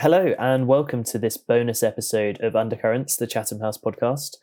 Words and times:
Hello, 0.00 0.34
and 0.38 0.66
welcome 0.66 1.04
to 1.04 1.18
this 1.18 1.38
bonus 1.38 1.82
episode 1.82 2.38
of 2.42 2.54
Undercurrents, 2.54 3.16
the 3.16 3.26
Chatham 3.26 3.60
House 3.60 3.78
podcast. 3.78 4.36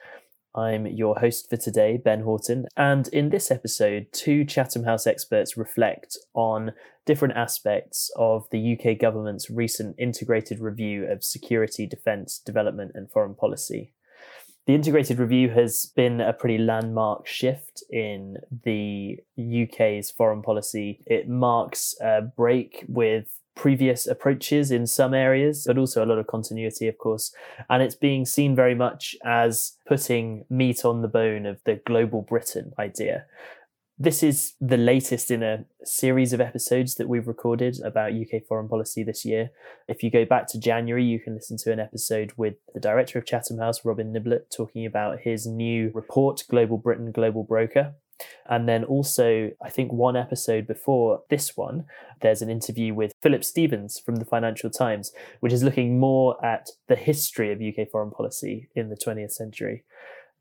I'm 0.56 0.88
your 0.88 1.20
host 1.20 1.48
for 1.48 1.58
today, 1.58 1.96
Ben 1.96 2.22
Horton, 2.22 2.66
and 2.76 3.08
in 3.10 3.29
this 3.29 3.51
episode, 3.51 4.08
two 4.11 4.45
Chatham 4.45 4.85
House 4.85 5.05
experts 5.05 5.55
reflect 5.55 6.17
on 6.33 6.71
different 7.05 7.35
aspects 7.37 8.09
of 8.16 8.47
the 8.50 8.75
UK 8.75 8.97
government's 8.97 9.52
recent 9.52 9.95
integrated 10.00 10.59
review 10.59 11.05
of 11.05 11.23
security, 11.23 11.85
defence, 11.85 12.39
development, 12.39 12.93
and 12.95 13.11
foreign 13.11 13.35
policy. 13.35 13.93
The 14.65 14.73
integrated 14.73 15.20
review 15.20 15.51
has 15.51 15.91
been 15.95 16.20
a 16.20 16.33
pretty 16.33 16.57
landmark 16.57 17.27
shift 17.27 17.83
in 17.91 18.38
the 18.63 19.20
UK's 19.38 20.09
foreign 20.09 20.41
policy. 20.41 21.04
It 21.05 21.29
marks 21.29 21.93
a 22.01 22.23
break 22.23 22.85
with 22.88 23.27
previous 23.55 24.07
approaches 24.07 24.71
in 24.71 24.88
some 24.88 25.13
areas, 25.13 25.65
but 25.67 25.77
also 25.77 26.04
a 26.04 26.07
lot 26.07 26.17
of 26.17 26.27
continuity, 26.27 26.88
of 26.88 26.97
course. 26.97 27.33
And 27.69 27.83
it's 27.83 27.95
being 27.95 28.25
seen 28.25 28.55
very 28.55 28.75
much 28.75 29.15
as 29.23 29.78
putting 29.87 30.45
meat 30.50 30.83
on 30.86 31.01
the 31.01 31.07
bone 31.07 31.45
of 31.45 31.61
the 31.65 31.81
global 31.86 32.22
Britain 32.22 32.73
idea. 32.80 33.26
This 34.00 34.23
is 34.23 34.54
the 34.59 34.78
latest 34.78 35.30
in 35.30 35.44
a 35.44 35.66
series 35.84 36.34
of 36.34 36.42
episodes 36.42 36.95
that 36.95 37.08
we've 37.08 37.28
recorded 37.28 37.80
about 37.86 38.12
UK 38.12 38.44
foreign 38.50 38.68
policy 38.68 39.04
this 39.04 39.23
year. 39.23 39.52
If 39.88 40.02
you 40.02 40.09
go 40.09 40.26
back 40.26 40.48
to 40.48 40.59
January, 40.59 41.06
you 41.06 41.20
can 41.20 41.36
listen 41.36 41.58
to 41.58 41.72
an 41.72 41.80
episode 41.80 42.34
with 42.36 42.56
the 42.73 42.80
director 42.80 43.20
of 43.20 43.26
Chatham 43.28 43.59
House, 43.59 43.86
Robin 43.86 44.12
Niblett, 44.12 44.50
talking 44.50 44.88
about 44.88 45.20
his 45.20 45.45
new 45.45 45.92
report, 45.94 46.44
Global 46.50 46.80
Britain, 46.80 47.12
Global 47.12 47.44
Broker. 47.44 47.94
And 48.50 48.68
then 48.68 48.84
also, 48.84 49.52
I 49.62 49.70
think 49.70 49.91
one 49.91 50.16
episode 50.16 50.68
before 50.68 51.22
this 51.30 51.55
one, 51.55 51.86
there's 52.22 52.41
an 52.41 52.50
interview 52.50 52.94
with 52.94 53.14
Philip 53.22 53.44
Stevens 53.44 54.00
from 54.00 54.18
the 54.18 54.26
Financial 54.26 54.70
Times, 54.70 55.12
which 55.40 55.54
is 55.54 55.64
looking 55.64 56.00
more 56.00 56.44
at 56.45 56.70
the 56.88 56.95
history 56.95 57.52
of 57.52 57.62
UK 57.62 57.90
foreign 57.90 58.12
policy 58.12 58.70
in 58.76 58.90
the 58.90 58.98
20th 58.98 59.31
century. 59.31 59.83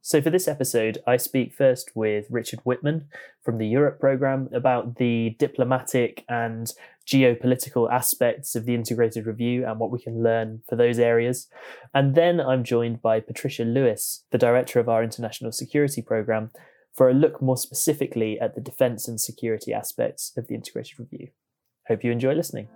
So, 0.05 0.21
for 0.21 0.31
this 0.31 0.49
episode, 0.49 0.99
I 1.07 1.17
speak 1.17 1.55
first 1.55 1.93
with 1.95 2.27
Richard 2.29 2.59
Whitman 2.65 3.07
from 3.41 3.59
the 3.59 3.69
Europe 3.69 4.01
programme 4.01 4.49
about 4.53 4.97
the 4.97 5.37
diplomatic 5.39 6.25
and 6.29 6.73
geopolitical 7.07 7.89
aspects 7.89 8.57
of 8.57 8.65
the 8.65 8.75
integrated 8.75 9.27
review 9.27 9.65
and 9.65 9.79
what 9.79 9.93
we 9.93 10.01
can 10.01 10.21
learn 10.21 10.63
for 10.69 10.75
those 10.75 10.99
areas. 10.99 11.49
And 11.95 12.17
then 12.17 12.41
I'm 12.41 12.65
joined 12.65 13.01
by 13.01 13.21
Patricia 13.21 13.63
Lewis, 13.63 14.25
the 14.33 14.39
director 14.39 14.81
of 14.81 14.89
our 14.89 15.05
international 15.05 15.53
security 15.53 16.03
programme, 16.03 16.51
for 16.95 17.09
a 17.09 17.15
look 17.15 17.41
more 17.41 17.57
specifically 17.57 18.39
at 18.41 18.55
the 18.55 18.61
defence 18.61 19.09
and 19.09 19.21
security 19.21 19.73
aspects 19.73 20.33
of 20.37 20.47
the 20.47 20.55
integrated 20.55 20.99
review. 20.99 21.29
Hope 21.89 22.05
you 22.05 22.13
enjoy 22.13 22.35
listening. 22.35 22.69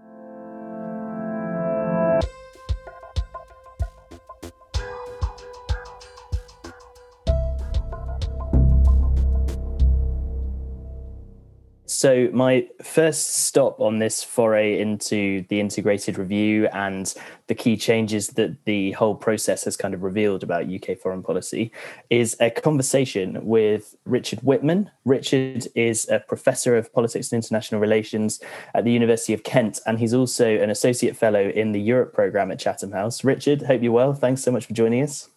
So, 11.97 12.29
my 12.31 12.69
first 12.83 13.37
stop 13.47 13.81
on 13.81 14.01
this 14.01 14.23
foray 14.23 14.79
into 14.79 15.47
the 15.49 15.61
integrated 15.61 16.19
review 16.19 16.69
and 16.75 17.15
the 17.47 17.55
key 17.55 17.79
changes 17.79 18.29
that 18.29 18.67
the 18.67 18.93
whole 18.93 19.15
process 19.15 19.65
has 19.65 19.79
kind 19.79 19.95
of 19.95 20.03
revealed 20.03 20.43
about 20.43 20.69
UK 20.69 20.99
foreign 20.99 21.23
policy 21.23 21.73
is 22.11 22.37
a 22.39 22.51
conversation 22.51 23.43
with 23.47 23.97
Richard 24.05 24.41
Whitman. 24.41 24.91
Richard 25.07 25.69
is 25.75 26.07
a 26.11 26.19
professor 26.19 26.77
of 26.77 26.93
politics 26.93 27.33
and 27.33 27.43
international 27.43 27.81
relations 27.81 28.41
at 28.75 28.85
the 28.85 28.93
University 28.93 29.33
of 29.33 29.43
Kent, 29.43 29.81
and 29.87 29.99
he's 29.99 30.13
also 30.13 30.55
an 30.55 30.69
associate 30.69 31.17
fellow 31.17 31.49
in 31.49 31.73
the 31.73 31.81
Europe 31.81 32.13
programme 32.13 32.51
at 32.51 32.59
Chatham 32.59 32.93
House. 32.93 33.25
Richard, 33.25 33.63
hope 33.63 33.83
you're 33.83 33.91
well. 33.91 34.13
Thanks 34.13 34.43
so 34.43 34.53
much 34.53 34.67
for 34.67 34.75
joining 34.75 35.03
us. 35.03 35.31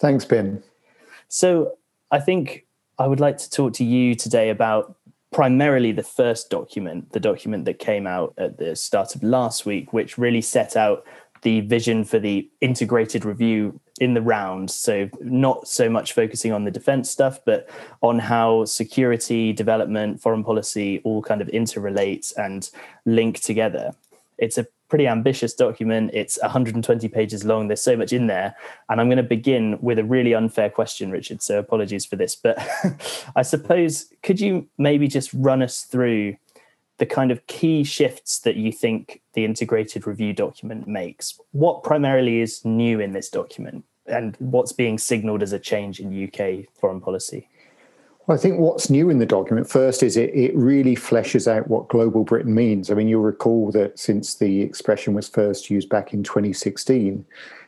Thanks, 0.00 0.24
Ben. 0.24 0.60
So, 1.28 1.78
I 2.10 2.18
think 2.18 2.66
I 2.98 3.06
would 3.06 3.20
like 3.20 3.38
to 3.38 3.48
talk 3.48 3.74
to 3.74 3.84
you 3.84 4.16
today 4.16 4.50
about 4.50 4.96
primarily 5.34 5.90
the 5.90 6.04
first 6.04 6.48
document, 6.48 7.10
the 7.10 7.18
document 7.18 7.64
that 7.64 7.80
came 7.80 8.06
out 8.06 8.32
at 8.38 8.56
the 8.56 8.76
start 8.76 9.16
of 9.16 9.22
last 9.24 9.66
week, 9.66 9.92
which 9.92 10.16
really 10.16 10.40
set 10.40 10.76
out 10.76 11.04
the 11.42 11.60
vision 11.62 12.04
for 12.04 12.20
the 12.20 12.48
integrated 12.60 13.24
review 13.24 13.80
in 14.00 14.14
the 14.14 14.22
round. 14.22 14.70
So, 14.70 15.10
not 15.20 15.66
so 15.66 15.90
much 15.90 16.12
focusing 16.12 16.52
on 16.52 16.62
the 16.62 16.70
defense 16.70 17.10
stuff, 17.10 17.40
but 17.44 17.68
on 18.00 18.20
how 18.20 18.64
security, 18.64 19.52
development, 19.52 20.22
foreign 20.22 20.44
policy 20.44 21.00
all 21.02 21.20
kind 21.20 21.42
of 21.42 21.48
interrelate 21.48 22.32
and 22.38 22.70
link 23.04 23.40
together. 23.40 23.90
It's 24.38 24.56
a 24.56 24.68
pretty 24.88 25.06
ambitious 25.06 25.54
document. 25.54 26.10
It's 26.12 26.38
120 26.40 27.08
pages 27.08 27.44
long. 27.44 27.68
There's 27.68 27.82
so 27.82 27.96
much 27.96 28.12
in 28.12 28.26
there. 28.26 28.54
And 28.88 29.00
I'm 29.00 29.08
going 29.08 29.16
to 29.16 29.22
begin 29.22 29.78
with 29.80 29.98
a 29.98 30.04
really 30.04 30.34
unfair 30.34 30.70
question, 30.70 31.10
Richard. 31.10 31.42
So 31.42 31.58
apologies 31.58 32.04
for 32.04 32.16
this. 32.16 32.36
But 32.36 32.58
I 33.36 33.42
suppose, 33.42 34.12
could 34.22 34.40
you 34.40 34.68
maybe 34.78 35.08
just 35.08 35.32
run 35.34 35.62
us 35.62 35.82
through 35.82 36.36
the 36.98 37.06
kind 37.06 37.30
of 37.30 37.46
key 37.46 37.82
shifts 37.82 38.38
that 38.40 38.56
you 38.56 38.70
think 38.70 39.20
the 39.32 39.44
integrated 39.44 40.06
review 40.06 40.32
document 40.32 40.86
makes? 40.86 41.38
What 41.52 41.82
primarily 41.82 42.40
is 42.40 42.64
new 42.64 43.00
in 43.00 43.12
this 43.12 43.28
document? 43.28 43.84
And 44.06 44.36
what's 44.38 44.72
being 44.72 44.98
signaled 44.98 45.42
as 45.42 45.52
a 45.52 45.58
change 45.58 45.98
in 45.98 46.28
UK 46.28 46.66
foreign 46.78 47.00
policy? 47.00 47.48
Well, 48.26 48.38
I 48.38 48.40
think 48.40 48.58
what's 48.58 48.88
new 48.88 49.10
in 49.10 49.18
the 49.18 49.26
document 49.26 49.68
first 49.68 50.02
is 50.02 50.16
it, 50.16 50.34
it 50.34 50.56
really 50.56 50.96
fleshes 50.96 51.46
out 51.46 51.68
what 51.68 51.88
global 51.88 52.24
Britain 52.24 52.54
means. 52.54 52.90
I 52.90 52.94
mean, 52.94 53.06
you'll 53.06 53.20
recall 53.20 53.70
that 53.72 53.98
since 53.98 54.34
the 54.34 54.62
expression 54.62 55.12
was 55.12 55.28
first 55.28 55.68
used 55.68 55.90
back 55.90 56.14
in 56.14 56.22
2016, 56.22 57.22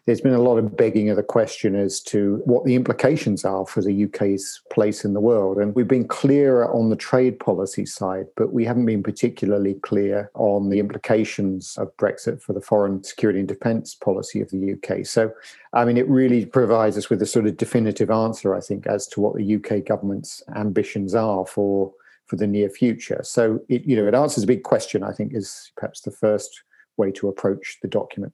there's 0.07 0.21
been 0.21 0.35
a 0.35 0.41
lot 0.41 0.57
of 0.57 0.77
begging 0.77 1.11
of 1.11 1.17
the 1.17 1.23
question 1.23 1.75
as 1.75 2.01
to 2.01 2.41
what 2.45 2.65
the 2.65 2.77
implications 2.77 3.45
are 3.45 3.67
for 3.67 3.83
the 3.83 4.05
UK's 4.05 4.63
place 4.71 5.05
in 5.05 5.15
the 5.15 5.21
world. 5.21 5.59
And 5.59 5.75
we've 5.75 5.89
been 5.89 6.07
clearer 6.07 6.73
on 6.73 6.91
the 6.91 6.97
trade 6.97 7.41
policy 7.41 7.85
side, 7.85 8.27
but 8.37 8.53
we 8.53 8.65
haven't 8.65 8.87
been 8.87 9.03
particularly 9.03 9.75
clear 9.75 10.31
on 10.35 10.69
the 10.69 10.79
implications 10.79 11.77
of 11.77 11.95
Brexit 11.97 12.41
for 12.41 12.53
the 12.53 12.61
foreign 12.61 13.03
security 13.03 13.41
and 13.41 13.49
defence 13.49 13.97
policy 13.97 14.41
of 14.41 14.49
the 14.51 14.75
UK. 14.75 15.05
So, 15.05 15.33
I 15.73 15.85
mean, 15.85 15.97
it 15.97 16.09
really 16.09 16.47
provides 16.47 16.97
us 16.97 17.11
with 17.11 17.21
a 17.21 17.27
sort 17.27 17.49
of 17.49 17.57
definitive 17.57 18.09
answer, 18.09 18.55
I 18.55 18.61
think, 18.61 18.87
as 18.87 19.09
to 19.09 19.21
what 19.21 19.35
the 19.35 19.57
UK 19.57 19.85
government's 19.85 20.41
ambitions 20.55 21.15
are 21.15 21.45
for 21.45 21.93
for 22.27 22.37
the 22.37 22.47
near 22.47 22.69
future. 22.69 23.21
So, 23.23 23.61
it, 23.69 23.85
you 23.85 23.97
know, 23.97 24.07
it 24.07 24.15
answers 24.15 24.45
a 24.45 24.49
big 24.49 24.63
question. 24.63 25.03
I 25.03 25.13
think 25.13 25.35
is 25.35 25.73
perhaps 25.77 26.01
the 26.01 26.11
first 26.13 26.63
way 26.97 27.11
to 27.13 27.29
approach 27.29 27.79
the 27.83 27.89
document. 27.89 28.33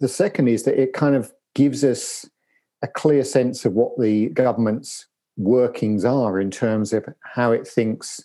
The 0.00 0.08
second 0.08 0.48
is 0.48 0.62
that 0.64 0.80
it 0.80 0.92
kind 0.92 1.14
of 1.14 1.32
gives 1.54 1.82
us 1.84 2.28
a 2.82 2.88
clear 2.88 3.24
sense 3.24 3.64
of 3.64 3.72
what 3.72 3.98
the 3.98 4.28
government's 4.28 5.06
workings 5.36 6.04
are 6.04 6.40
in 6.40 6.50
terms 6.50 6.92
of 6.92 7.06
how 7.22 7.52
it 7.52 7.66
thinks 7.66 8.22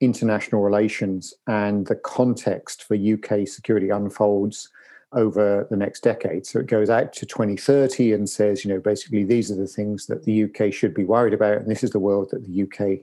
international 0.00 0.62
relations 0.62 1.34
and 1.46 1.86
the 1.86 1.94
context 1.94 2.84
for 2.84 2.96
UK 2.96 3.46
security 3.46 3.90
unfolds 3.90 4.70
over 5.12 5.66
the 5.70 5.76
next 5.76 6.02
decade. 6.02 6.46
So 6.46 6.60
it 6.60 6.66
goes 6.66 6.88
out 6.88 7.12
to 7.14 7.26
2030 7.26 8.12
and 8.12 8.28
says, 8.28 8.64
you 8.64 8.72
know, 8.72 8.80
basically 8.80 9.24
these 9.24 9.50
are 9.50 9.56
the 9.56 9.66
things 9.66 10.06
that 10.06 10.24
the 10.24 10.44
UK 10.44 10.72
should 10.72 10.94
be 10.94 11.04
worried 11.04 11.34
about, 11.34 11.58
and 11.58 11.70
this 11.70 11.82
is 11.82 11.90
the 11.90 11.98
world 11.98 12.30
that 12.30 12.46
the 12.46 12.62
UK 12.62 13.00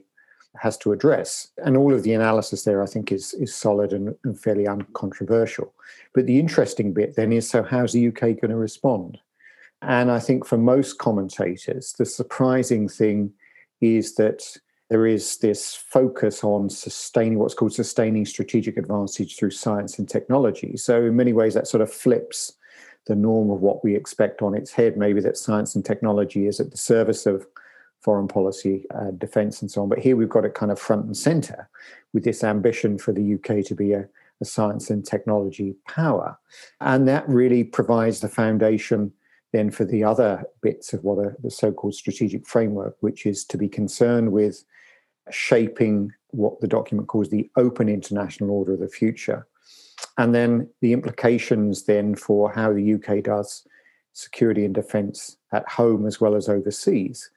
has 0.60 0.76
to 0.78 0.92
address. 0.92 1.48
And 1.64 1.76
all 1.76 1.94
of 1.94 2.02
the 2.02 2.14
analysis 2.14 2.64
there, 2.64 2.82
I 2.82 2.86
think, 2.86 3.12
is, 3.12 3.34
is 3.34 3.54
solid 3.54 3.92
and, 3.92 4.14
and 4.24 4.38
fairly 4.38 4.66
uncontroversial. 4.66 5.72
But 6.14 6.26
the 6.26 6.38
interesting 6.38 6.92
bit 6.92 7.16
then 7.16 7.32
is 7.32 7.48
so, 7.48 7.62
how's 7.62 7.92
the 7.92 8.08
UK 8.08 8.20
going 8.20 8.50
to 8.50 8.56
respond? 8.56 9.18
And 9.82 10.10
I 10.10 10.18
think 10.18 10.44
for 10.44 10.58
most 10.58 10.98
commentators, 10.98 11.94
the 11.98 12.06
surprising 12.06 12.88
thing 12.88 13.32
is 13.80 14.14
that 14.16 14.42
there 14.90 15.06
is 15.06 15.36
this 15.38 15.74
focus 15.74 16.42
on 16.42 16.70
sustaining 16.70 17.38
what's 17.38 17.54
called 17.54 17.74
sustaining 17.74 18.24
strategic 18.24 18.76
advantage 18.76 19.36
through 19.36 19.50
science 19.50 19.98
and 19.98 20.08
technology. 20.08 20.76
So, 20.76 21.04
in 21.04 21.16
many 21.16 21.32
ways, 21.32 21.54
that 21.54 21.68
sort 21.68 21.82
of 21.82 21.92
flips 21.92 22.54
the 23.06 23.14
norm 23.14 23.50
of 23.50 23.60
what 23.60 23.84
we 23.84 23.94
expect 23.94 24.42
on 24.42 24.54
its 24.54 24.72
head. 24.72 24.96
Maybe 24.96 25.20
that 25.20 25.36
science 25.36 25.74
and 25.74 25.84
technology 25.84 26.46
is 26.46 26.58
at 26.58 26.70
the 26.70 26.76
service 26.76 27.26
of 27.26 27.46
foreign 28.00 28.28
policy, 28.28 28.84
uh, 28.94 29.10
defence, 29.12 29.60
and 29.60 29.70
so 29.70 29.82
on. 29.82 29.88
But 29.88 29.98
here 29.98 30.16
we've 30.16 30.28
got 30.28 30.44
it 30.44 30.54
kind 30.54 30.70
of 30.70 30.78
front 30.78 31.06
and 31.06 31.16
centre 31.16 31.68
with 32.12 32.24
this 32.24 32.44
ambition 32.44 32.98
for 32.98 33.12
the 33.12 33.34
UK 33.34 33.64
to 33.66 33.74
be 33.74 33.92
a, 33.92 34.08
a 34.40 34.44
science 34.44 34.90
and 34.90 35.04
technology 35.04 35.74
power. 35.86 36.38
And 36.80 37.08
that 37.08 37.28
really 37.28 37.64
provides 37.64 38.20
the 38.20 38.28
foundation 38.28 39.12
then 39.52 39.70
for 39.70 39.84
the 39.84 40.04
other 40.04 40.44
bits 40.60 40.92
of 40.92 41.02
what 41.04 41.18
are 41.18 41.36
the 41.42 41.50
so 41.50 41.72
called 41.72 41.94
strategic 41.94 42.46
framework, 42.46 42.96
which 43.00 43.24
is 43.26 43.44
to 43.46 43.56
be 43.56 43.68
concerned 43.68 44.30
with 44.32 44.64
shaping 45.30 46.12
what 46.30 46.60
the 46.60 46.68
document 46.68 47.08
calls 47.08 47.30
the 47.30 47.50
open 47.56 47.88
international 47.88 48.50
order 48.50 48.74
of 48.74 48.80
the 48.80 48.88
future. 48.88 49.46
And 50.18 50.34
then 50.34 50.68
the 50.80 50.92
implications 50.92 51.84
then 51.84 52.14
for 52.14 52.52
how 52.52 52.72
the 52.72 52.94
UK 52.94 53.22
does 53.24 53.66
security 54.12 54.64
and 54.64 54.74
defence 54.74 55.36
at 55.52 55.68
home 55.68 56.06
as 56.06 56.20
well 56.20 56.34
as 56.34 56.48
overseas 56.48 57.30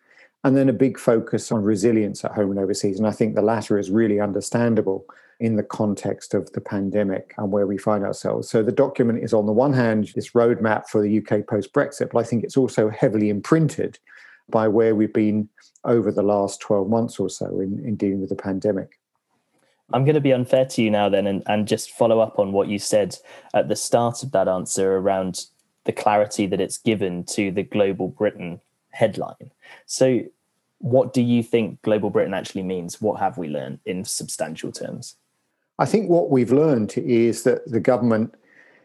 and 0.44 0.58
then 0.58 0.70
a 0.70 0.74
big 0.74 0.98
focus 0.98 1.52
on 1.52 1.64
resilience 1.64 2.26
at 2.26 2.34
home 2.34 2.52
and 2.52 2.60
overseas. 2.60 2.98
And 2.98 3.08
I 3.08 3.12
think 3.12 3.36
the 3.36 3.42
latter 3.42 3.78
is 3.78 3.92
really 3.92 4.20
understandable 4.20 5.06
in 5.40 5.56
the 5.56 5.64
context 5.64 6.34
of 6.34 6.52
the 6.54 6.62
pandemic 6.62 7.34
and 7.38 7.52
where 7.52 7.68
we 7.68 7.78
find 7.78 8.04
ourselves. 8.04 8.50
So 8.50 8.62
the 8.62 8.72
document 8.72 9.24
is, 9.24 9.34
on 9.34 9.46
the 9.46 9.52
one 9.52 9.74
hand, 9.74 10.12
this 10.16 10.32
roadmap 10.32 10.88
for 10.88 11.02
the 11.02 11.18
UK 11.18 11.48
post 11.48 11.74
Brexit, 11.74 12.12
but 12.12 12.20
I 12.20 12.24
think 12.24 12.44
it's 12.44 12.58
also 12.58 12.90
heavily 12.90 13.30
imprinted 13.30 13.98
by 14.50 14.68
where 14.68 14.96
we've 14.96 15.14
been 15.14 15.50
over 15.84 16.12
the 16.12 16.24
last 16.24 16.60
12 16.62 16.90
months 16.90 17.20
or 17.20 17.30
so 17.30 17.60
in, 17.60 17.84
in 17.86 17.96
dealing 17.96 18.22
with 18.22 18.30
the 18.30 18.36
pandemic. 18.36 19.00
I'm 19.94 20.06
going 20.06 20.16
to 20.16 20.22
be 20.22 20.34
unfair 20.34 20.66
to 20.66 20.82
you 20.82 20.90
now, 20.90 21.10
then, 21.10 21.28
and, 21.28 21.44
and 21.48 21.68
just 21.68 21.92
follow 21.92 22.20
up 22.20 22.40
on 22.40 22.52
what 22.52 22.68
you 22.68 22.80
said 22.80 23.18
at 23.54 23.68
the 23.68 23.76
start 23.76 24.24
of 24.24 24.32
that 24.32 24.48
answer 24.48 24.98
around 24.98 25.46
the 25.84 25.92
clarity 25.92 26.46
that 26.48 26.62
it's 26.62 26.78
given 26.78 27.24
to 27.26 27.52
the 27.52 27.64
Global 27.64 28.08
Britain 28.08 28.62
headline. 28.92 29.52
So, 29.86 30.22
what 30.80 31.14
do 31.14 31.22
you 31.22 31.44
think 31.44 31.82
Global 31.84 32.10
Britain 32.10 32.34
actually 32.34 32.64
means? 32.64 33.02
What 33.02 33.20
have 33.20 33.38
we 33.38 33.48
learned 33.48 33.80
in 33.86 34.04
substantial 34.04 34.72
terms? 34.72 35.16
I 35.78 35.86
think 35.86 36.10
what 36.10 36.30
we've 36.30 36.52
learned 36.52 36.98
is 36.98 37.44
that 37.44 37.70
the 37.70 37.80
government 37.80 38.34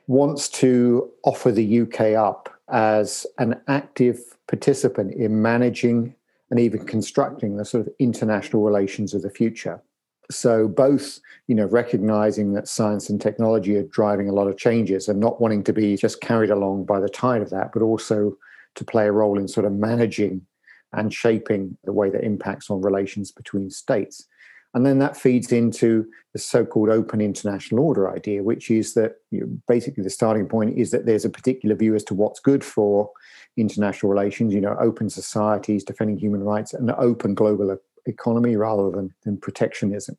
wants 0.07 0.49
to 0.49 1.11
offer 1.25 1.51
the 1.51 1.81
UK 1.81 2.15
up 2.15 2.49
as 2.69 3.27
an 3.39 3.61
active 3.69 4.21
participant 4.47 5.15
in 5.15 5.43
managing 5.43 6.15
and 6.51 6.61
even 6.61 6.87
constructing 6.87 7.57
the 7.57 7.65
sort 7.65 7.87
of 7.87 7.93
international 7.99 8.63
relations 8.63 9.15
of 9.15 9.23
the 9.23 9.31
future. 9.31 9.83
So 10.31 10.69
both, 10.69 11.21
you 11.47 11.55
know, 11.55 11.67
recognizing 11.67 12.53
that 12.55 12.69
science 12.69 13.09
and 13.09 13.21
technology 13.21 13.77
are 13.77 13.85
driving 13.85 14.29
a 14.29 14.33
lot 14.33 14.49
of 14.49 14.57
changes 14.57 15.09
and 15.09 15.21
not 15.21 15.41
wanting 15.41 15.65
to 15.65 15.73
be 15.73 15.97
just 15.97 16.21
carried 16.21 16.51
along 16.51 16.85
by 16.85 17.01
the 17.01 17.09
tide 17.09 17.43
of 17.43 17.51
that, 17.51 17.73
but 17.73 17.83
also 17.83 18.37
to 18.77 18.85
play 18.85 19.07
a 19.07 19.13
role 19.13 19.39
in 19.39 19.49
sort 19.49 19.67
of 19.67 19.73
managing 19.73 20.47
and 20.93 21.13
shaping 21.13 21.77
the 21.85 21.93
way 21.93 22.09
that 22.11 22.25
impacts 22.25 22.71
on 22.71 22.81
relations 22.81 23.33
between 23.33 23.71
states. 23.71 24.27
And 24.75 24.85
then 24.85 24.99
that 24.99 25.17
feeds 25.17 25.53
into 25.53 26.07
the 26.33 26.39
so-called 26.39 26.91
open 26.91 27.21
international 27.21 27.83
order 27.83 28.15
idea, 28.15 28.43
which 28.43 28.71
is 28.71 28.93
that 28.95 29.15
you 29.31 29.41
know, 29.41 29.47
basically 29.67 30.05
the 30.05 30.11
starting 30.11 30.47
point 30.47 30.79
is 30.79 30.91
that 30.91 31.07
there's 31.07 31.25
a 31.25 31.31
particular 31.31 31.75
view 31.75 31.95
as 31.95 32.05
to 32.05 32.15
what's 32.15 32.41
good 32.41 32.63
for 32.63 33.11
international 33.57 34.11
relations. 34.11 34.53
You 34.53 34.61
know, 34.61 34.77
open 34.79 35.09
societies, 35.09 35.83
defending 35.83 36.19
human 36.19 36.43
rights, 36.43 36.75
and 36.75 36.91
an 36.91 36.97
open 36.99 37.35
global 37.35 37.79
economy 38.05 38.57
rather 38.57 38.91
than, 38.91 39.15
than 39.25 39.39
protectionism. 39.39 40.17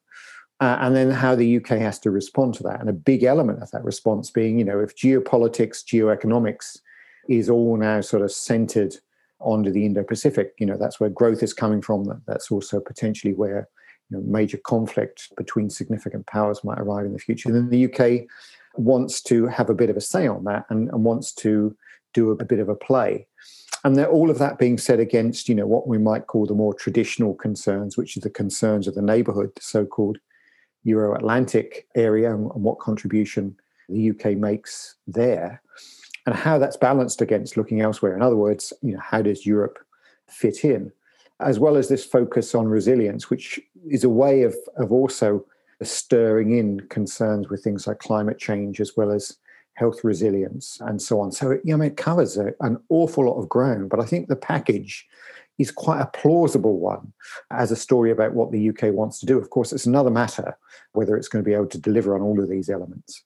Uh, 0.60 0.78
and 0.82 0.96
then 0.96 1.12
how 1.12 1.36
the 1.36 1.58
UK 1.58 1.78
has 1.78 2.00
to 2.00 2.10
respond 2.10 2.56
to 2.56 2.64
that. 2.64 2.80
And 2.80 2.90
a 2.90 2.94
big 2.94 3.24
element 3.24 3.62
of 3.62 3.70
that 3.72 3.84
response 3.84 4.32
being, 4.32 4.58
you 4.58 4.66
know, 4.66 4.80
if 4.80 4.96
geopolitics, 4.96 5.84
geoeconomics 5.86 6.80
is 7.28 7.50
all 7.50 7.78
now 7.78 8.02
sort 8.02 8.22
of 8.22 8.32
centered 8.32 8.96
onto 9.40 9.72
the 9.72 9.86
Indo-Pacific, 9.86 10.54
you 10.58 10.66
know, 10.66 10.78
that's 10.78 11.00
where 11.00 11.10
growth 11.10 11.44
is 11.44 11.54
coming 11.54 11.82
from. 11.82 12.22
That's 12.26 12.52
also 12.52 12.80
potentially 12.80 13.34
where 13.34 13.68
you 14.10 14.18
know, 14.18 14.24
major 14.24 14.58
conflict 14.58 15.30
between 15.38 15.70
significant 15.70 16.26
powers 16.26 16.64
might 16.64 16.80
arrive 16.80 17.06
in 17.06 17.14
the 17.14 17.20
future. 17.20 17.52
Then 17.52 17.70
the 17.70 17.86
UK 17.86 18.28
wants 18.76 19.22
to 19.24 19.48
have 19.48 19.70
a 19.70 19.76
bit 19.76 19.90
of 19.90 19.98
a 19.98 20.02
say 20.02 20.28
on 20.28 20.44
that 20.46 20.66
and, 20.70 20.90
and 20.90 21.04
wants 21.04 21.32
to 21.34 21.76
do 22.14 22.30
a, 22.30 22.34
a 22.34 22.46
bit 22.46 22.60
of 22.60 22.70
a 22.70 22.76
play 22.76 23.28
and 23.84 24.00
all 24.06 24.30
of 24.30 24.40
that 24.40 24.58
being 24.58 24.78
said 24.78 25.00
against 25.00 25.48
you 25.48 25.56
know 25.56 25.66
what 25.66 25.88
we 25.88 25.98
might 25.98 26.28
call 26.28 26.46
the 26.46 26.54
more 26.54 26.74
traditional 26.74 27.34
concerns 27.34 27.98
which 27.98 28.18
are 28.18 28.22
the 28.22 28.30
concerns 28.30 28.88
of 28.88 28.96
the 28.96 29.02
neighborhood 29.02 29.52
the 29.56 29.62
so-called 29.62 30.18
euro-atlantic 30.84 31.88
area 31.96 32.34
and, 32.34 32.52
and 32.52 32.64
what 32.64 32.80
contribution 32.80 33.56
the 33.90 34.10
uk 34.12 34.26
makes 34.38 34.96
there 35.08 35.62
and 36.28 36.36
how 36.36 36.60
that's 36.60 36.78
balanced 36.78 37.22
against 37.22 37.58
looking 37.58 37.82
elsewhere 37.82 38.16
in 38.16 38.22
other 38.22 38.36
words 38.36 38.72
you 38.84 38.94
know 38.94 39.02
how 39.02 39.22
does 39.22 39.46
europe 39.46 39.80
fit 40.28 40.64
in 40.64 40.92
as 41.40 41.58
well 41.58 41.76
as 41.76 41.90
this 41.90 42.06
focus 42.06 42.54
on 42.54 42.68
resilience 42.68 43.32
which 43.32 43.60
is 43.90 44.04
a 44.04 44.10
way 44.10 44.44
of 44.44 44.56
of 44.78 44.92
also 44.92 45.44
stirring 45.82 46.58
in 46.58 46.80
concerns 46.90 47.50
with 47.50 47.64
things 47.64 47.88
like 47.88 48.00
climate 48.00 48.38
change 48.38 48.80
as 48.80 48.94
well 48.96 49.12
as 49.12 49.38
health 49.78 50.04
resilience, 50.04 50.80
and 50.82 51.02
so 51.02 51.22
on. 51.22 51.32
So, 51.32 51.60
you 51.64 51.78
know, 51.78 51.84
it 51.84 51.98
covers 51.98 52.36
a, 52.36 52.54
an 52.62 52.80
awful 52.90 53.26
lot 53.26 53.40
of 53.40 53.48
ground, 53.48 53.90
but 53.90 54.00
I 54.00 54.06
think 54.06 54.28
the 54.28 54.36
package 54.36 55.08
is 55.60 55.72
quite 55.72 56.02
a 56.02 56.08
plausible 56.08 56.80
one 56.80 57.14
as 57.52 57.72
a 57.72 57.76
story 57.76 58.12
about 58.12 58.34
what 58.34 58.52
the 58.52 58.70
UK 58.70 58.94
wants 58.94 59.20
to 59.20 59.26
do. 59.28 59.38
Of 59.38 59.52
course, 59.52 59.72
it's 59.72 59.86
another 59.86 60.10
matter 60.10 60.58
whether 60.94 61.16
it's 61.16 61.28
going 61.28 61.44
to 61.44 61.48
be 61.48 61.54
able 61.54 61.68
to 61.68 61.80
deliver 61.80 62.16
on 62.16 62.22
all 62.22 62.42
of 62.42 62.50
these 62.50 62.70
elements. 62.70 63.24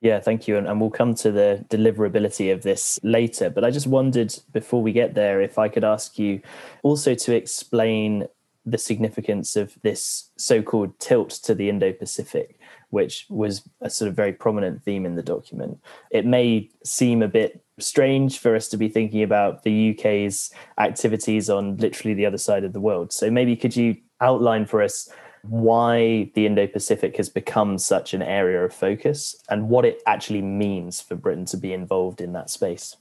Yeah, 0.00 0.18
thank 0.18 0.48
you. 0.48 0.56
And, 0.56 0.66
and, 0.66 0.80
we'll 0.80 0.90
come 0.90 1.14
to 1.16 1.30
the 1.30 1.64
deliverability 1.68 2.52
of 2.52 2.62
this 2.62 2.98
later. 3.02 3.50
But 3.50 3.64
I 3.64 3.70
just 3.70 3.86
wondered 3.86 4.34
before 4.52 4.82
we 4.82 4.92
get 4.92 5.14
there 5.14 5.42
if 5.42 5.58
I 5.58 5.68
could 5.68 5.84
ask 5.84 6.18
you 6.18 6.40
also 6.82 7.14
to 7.14 7.34
explain 7.34 8.26
the 8.64 8.78
significance 8.78 9.56
of 9.56 9.74
this 9.82 10.30
so 10.36 10.62
called 10.62 10.98
tilt 11.00 11.30
to 11.30 11.54
the 11.54 11.68
Indo 11.68 11.92
Pacific 11.92 12.58
which 12.90 13.26
was 13.30 13.62
a 13.80 13.88
sort 13.88 14.08
of 14.08 14.14
very 14.14 14.32
prominent 14.32 14.82
theme 14.82 15.06
in 15.06 15.14
the 15.14 15.22
document. 15.22 15.78
It 16.10 16.26
may 16.26 16.68
seem 16.84 17.22
a 17.22 17.28
bit 17.28 17.64
strange 17.78 18.38
for 18.38 18.54
us 18.54 18.68
to 18.68 18.76
be 18.76 18.88
thinking 18.88 19.22
about 19.22 19.62
the 19.62 19.96
UK's 19.96 20.50
activities 20.78 21.48
on 21.48 21.76
literally 21.78 22.14
the 22.14 22.26
other 22.26 22.38
side 22.38 22.64
of 22.64 22.72
the 22.72 22.80
world. 22.80 23.12
So 23.12 23.30
maybe 23.30 23.56
could 23.56 23.74
you 23.74 23.96
outline 24.20 24.66
for 24.66 24.82
us 24.82 25.08
why 25.42 26.30
the 26.34 26.46
Indo 26.46 26.66
Pacific 26.66 27.16
has 27.16 27.28
become 27.28 27.78
such 27.78 28.12
an 28.14 28.22
area 28.22 28.64
of 28.64 28.74
focus 28.74 29.36
and 29.48 29.68
what 29.68 29.84
it 29.84 30.02
actually 30.06 30.42
means 30.42 31.00
for 31.00 31.14
Britain 31.14 31.46
to 31.46 31.56
be 31.56 31.72
involved 31.72 32.20
in 32.20 32.32
that 32.32 32.50
space? 32.50 32.96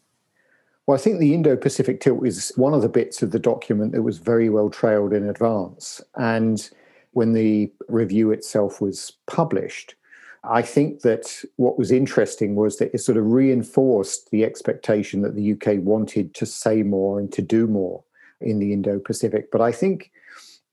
Well, 0.86 0.98
I 0.98 1.02
think 1.02 1.20
the 1.20 1.34
Indo 1.34 1.56
Pacific 1.56 2.02
tilt 2.02 2.26
is 2.26 2.52
one 2.56 2.74
of 2.74 2.82
the 2.82 2.90
bits 2.90 3.22
of 3.22 3.32
the 3.32 3.40
document 3.40 3.92
that 3.92 4.02
was 4.02 4.18
very 4.18 4.50
well 4.50 4.70
trailed 4.70 5.14
in 5.14 5.30
advance. 5.30 6.02
And 6.16 6.70
when 7.12 7.34
the 7.34 7.72
review 7.88 8.32
itself 8.32 8.82
was 8.82 9.14
published. 9.28 9.96
I 10.44 10.62
think 10.62 11.02
that 11.02 11.44
what 11.58 11.78
was 11.78 11.92
interesting 11.92 12.56
was 12.56 12.78
that 12.78 12.94
it 12.94 13.00
sort 13.00 13.18
of 13.18 13.26
reinforced 13.26 14.32
the 14.32 14.46
expectation 14.46 15.22
that 15.22 15.36
the 15.36 15.54
UK 15.54 15.80
wanted 15.80 16.34
to 16.36 16.46
say 16.46 16.84
more 16.84 17.20
and 17.20 17.32
to 17.34 17.42
do 17.42 17.68
more 17.68 18.04
in 18.40 18.60
the 18.60 18.72
Indo 18.72 19.00
Pacific. 19.00 19.52
But 19.52 19.62
I 19.62 19.72
think 19.72 20.12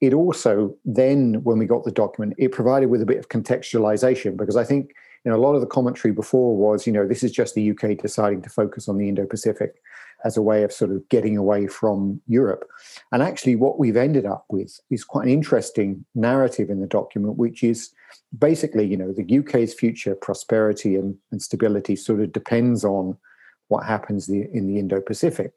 it 0.00 0.12
also 0.12 0.74
then, 0.84 1.42
when 1.42 1.58
we 1.58 1.66
got 1.66 1.84
the 1.84 1.90
document, 1.90 2.34
it 2.38 2.52
provided 2.52 2.90
with 2.90 3.02
a 3.02 3.06
bit 3.06 3.18
of 3.18 3.28
contextualization 3.28 4.36
because 4.36 4.56
I 4.56 4.64
think 4.64 4.94
you 5.24 5.30
know 5.30 5.36
a 5.36 5.40
lot 5.40 5.54
of 5.54 5.60
the 5.60 5.66
commentary 5.66 6.12
before 6.12 6.56
was 6.56 6.86
you 6.86 6.92
know 6.92 7.06
this 7.06 7.22
is 7.22 7.32
just 7.32 7.54
the 7.54 7.70
UK 7.70 7.98
deciding 7.98 8.42
to 8.42 8.50
focus 8.50 8.88
on 8.88 8.98
the 8.98 9.08
Indo 9.08 9.26
Pacific 9.26 9.82
as 10.24 10.36
a 10.36 10.42
way 10.42 10.62
of 10.62 10.72
sort 10.72 10.90
of 10.90 11.08
getting 11.08 11.36
away 11.36 11.66
from 11.66 12.20
Europe. 12.26 12.68
And 13.12 13.22
actually, 13.22 13.56
what 13.56 13.78
we've 13.78 13.96
ended 13.96 14.26
up 14.26 14.44
with 14.50 14.80
is 14.90 15.04
quite 15.04 15.26
an 15.26 15.32
interesting 15.32 16.04
narrative 16.14 16.70
in 16.70 16.80
the 16.80 16.86
document, 16.86 17.36
which 17.36 17.62
is 17.62 17.90
basically, 18.38 18.86
you 18.86 18.96
know, 18.96 19.12
the 19.12 19.38
UK's 19.38 19.74
future 19.74 20.14
prosperity 20.14 20.96
and, 20.96 21.16
and 21.30 21.42
stability 21.42 21.96
sort 21.96 22.20
of 22.20 22.32
depends 22.32 22.84
on 22.84 23.16
what 23.68 23.84
happens 23.84 24.28
in 24.28 24.66
the 24.66 24.78
Indo-Pacific. 24.78 25.52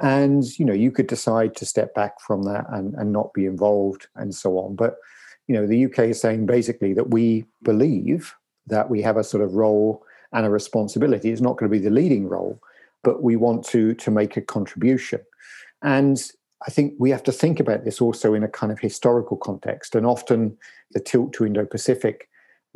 And, 0.00 0.44
you 0.58 0.64
know, 0.64 0.72
you 0.72 0.90
could 0.90 1.06
decide 1.06 1.56
to 1.56 1.66
step 1.66 1.94
back 1.94 2.20
from 2.20 2.44
that 2.44 2.66
and, 2.70 2.94
and 2.94 3.12
not 3.12 3.34
be 3.34 3.46
involved 3.46 4.06
and 4.14 4.34
so 4.34 4.58
on. 4.58 4.76
But, 4.76 4.96
you 5.46 5.54
know, 5.54 5.66
the 5.66 5.86
UK 5.86 6.10
is 6.10 6.20
saying 6.20 6.46
basically 6.46 6.94
that 6.94 7.10
we 7.10 7.44
believe 7.62 8.34
that 8.66 8.88
we 8.88 9.02
have 9.02 9.16
a 9.16 9.24
sort 9.24 9.42
of 9.42 9.54
role 9.54 10.04
and 10.32 10.46
a 10.46 10.50
responsibility. 10.50 11.30
It's 11.30 11.40
not 11.40 11.56
going 11.56 11.70
to 11.70 11.76
be 11.76 11.82
the 11.82 11.90
leading 11.90 12.28
role, 12.28 12.60
but 13.02 13.22
we 13.22 13.36
want 13.36 13.64
to 13.66 13.94
to 13.94 14.10
make 14.10 14.36
a 14.36 14.42
contribution. 14.42 15.20
And 15.82 16.20
I 16.66 16.70
think 16.70 16.94
we 16.98 17.10
have 17.10 17.22
to 17.24 17.32
think 17.32 17.60
about 17.60 17.84
this 17.84 18.00
also 18.00 18.34
in 18.34 18.42
a 18.42 18.48
kind 18.48 18.72
of 18.72 18.78
historical 18.78 19.36
context. 19.36 19.94
And 19.94 20.06
often 20.06 20.56
the 20.92 21.00
tilt 21.00 21.32
to 21.34 21.46
Indo 21.46 21.64
Pacific 21.64 22.28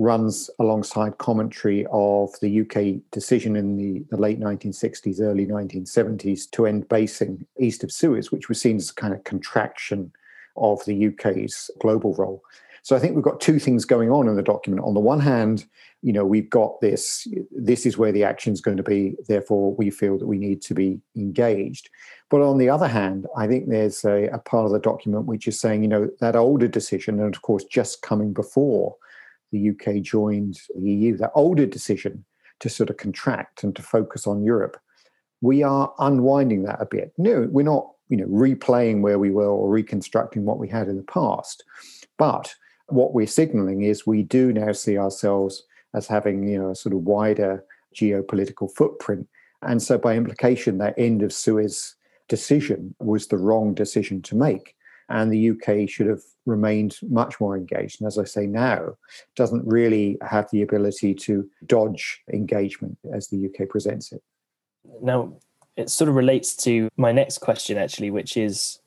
runs 0.02 0.50
alongside 0.58 1.16
commentary 1.18 1.86
of 1.92 2.30
the 2.40 2.60
UK 2.62 3.00
decision 3.12 3.54
in 3.56 3.76
the, 3.76 4.04
the, 4.10 4.20
late 4.20 4.40
1960s, 4.40 5.20
early 5.20 5.46
1970s 5.46 6.50
to 6.50 6.66
end 6.66 6.88
basing 6.88 7.46
east 7.58 7.84
of 7.84 7.92
Suez, 7.92 8.32
which 8.32 8.48
was 8.48 8.60
seen 8.60 8.76
as 8.76 8.90
a 8.90 8.94
kind 8.94 9.14
of 9.14 9.22
contraction 9.24 10.12
of 10.56 10.84
the 10.84 11.06
UK's 11.06 11.70
global 11.80 12.14
role. 12.14 12.42
So 12.82 12.96
I 12.96 12.98
think 12.98 13.14
we've 13.14 13.24
got 13.24 13.40
two 13.40 13.60
things 13.60 13.84
going 13.84 14.10
on 14.10 14.26
in 14.26 14.34
the 14.34 14.42
document. 14.42 14.84
On 14.84 14.94
the 14.94 15.00
one 15.00 15.20
hand, 15.20 15.66
you 16.02 16.12
know, 16.12 16.26
we've 16.26 16.50
got 16.50 16.80
this, 16.80 17.28
this 17.52 17.86
is 17.86 17.96
where 17.96 18.10
the 18.10 18.24
action 18.24 18.52
is 18.52 18.60
going 18.60 18.76
to 18.78 18.82
be, 18.82 19.14
therefore 19.28 19.72
we 19.76 19.88
feel 19.88 20.18
that 20.18 20.26
we 20.26 20.36
need 20.36 20.60
to 20.62 20.74
be 20.74 21.00
engaged. 21.16 21.90
But 22.28 22.40
on 22.40 22.58
the 22.58 22.68
other 22.68 22.88
hand, 22.88 23.28
I 23.36 23.46
think 23.46 23.68
there's 23.68 24.04
a, 24.04 24.24
a 24.28 24.38
part 24.38 24.66
of 24.66 24.72
the 24.72 24.80
document 24.80 25.26
which 25.26 25.46
is 25.46 25.60
saying, 25.60 25.82
you 25.82 25.88
know, 25.88 26.10
that 26.18 26.34
older 26.34 26.66
decision, 26.66 27.20
and 27.20 27.32
of 27.32 27.42
course, 27.42 27.62
just 27.64 28.02
coming 28.02 28.32
before 28.32 28.96
the 29.52 29.70
UK 29.70 30.02
joined 30.02 30.58
the 30.74 30.90
EU, 30.90 31.16
that 31.18 31.32
older 31.34 31.66
decision 31.66 32.24
to 32.60 32.68
sort 32.68 32.90
of 32.90 32.96
contract 32.96 33.62
and 33.62 33.74
to 33.76 33.82
focus 33.82 34.26
on 34.26 34.42
Europe, 34.42 34.76
we 35.40 35.62
are 35.62 35.92
unwinding 35.98 36.62
that 36.64 36.80
a 36.80 36.86
bit. 36.86 37.12
No, 37.18 37.48
we're 37.50 37.62
not, 37.62 37.88
you 38.08 38.16
know, 38.16 38.26
replaying 38.26 39.00
where 39.00 39.18
we 39.18 39.30
were 39.30 39.48
or 39.48 39.68
reconstructing 39.68 40.44
what 40.44 40.58
we 40.58 40.68
had 40.68 40.88
in 40.88 40.96
the 40.96 41.02
past. 41.02 41.64
But 42.18 42.54
what 42.86 43.14
we're 43.14 43.26
signaling 43.26 43.82
is 43.82 44.06
we 44.06 44.22
do 44.22 44.52
now 44.52 44.72
see 44.72 44.98
ourselves 44.98 45.64
as 45.94 46.06
having 46.06 46.46
you 46.48 46.58
know 46.58 46.70
a 46.70 46.74
sort 46.74 46.94
of 46.94 47.02
wider 47.02 47.64
geopolitical 47.94 48.70
footprint 48.70 49.26
and 49.62 49.82
so 49.82 49.98
by 49.98 50.16
implication 50.16 50.78
that 50.78 50.94
end 50.96 51.22
of 51.22 51.32
suez 51.32 51.94
decision 52.28 52.94
was 52.98 53.26
the 53.26 53.36
wrong 53.36 53.74
decision 53.74 54.22
to 54.22 54.34
make 54.34 54.74
and 55.12 55.30
the 55.30 55.50
UK 55.50 55.88
should 55.88 56.06
have 56.06 56.22
remained 56.46 56.96
much 57.02 57.38
more 57.38 57.56
engaged. 57.56 58.00
And 58.00 58.08
as 58.08 58.18
I 58.18 58.24
say 58.24 58.46
now, 58.46 58.96
doesn't 59.36 59.64
really 59.66 60.16
have 60.22 60.50
the 60.50 60.62
ability 60.62 61.14
to 61.14 61.48
dodge 61.66 62.22
engagement 62.32 62.98
as 63.12 63.28
the 63.28 63.46
UK 63.46 63.68
presents 63.68 64.10
it. 64.10 64.22
Now, 65.02 65.34
it 65.76 65.90
sort 65.90 66.08
of 66.08 66.16
relates 66.16 66.56
to 66.64 66.88
my 66.96 67.12
next 67.12 67.38
question, 67.38 67.76
actually, 67.76 68.10
which 68.10 68.36
is 68.36 68.80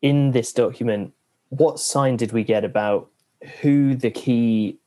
in 0.00 0.30
this 0.30 0.52
document, 0.52 1.12
what 1.48 1.80
sign 1.80 2.16
did 2.16 2.32
we 2.32 2.44
get 2.44 2.64
about 2.64 3.10
who 3.60 3.96
the 3.96 4.10
key 4.10 4.78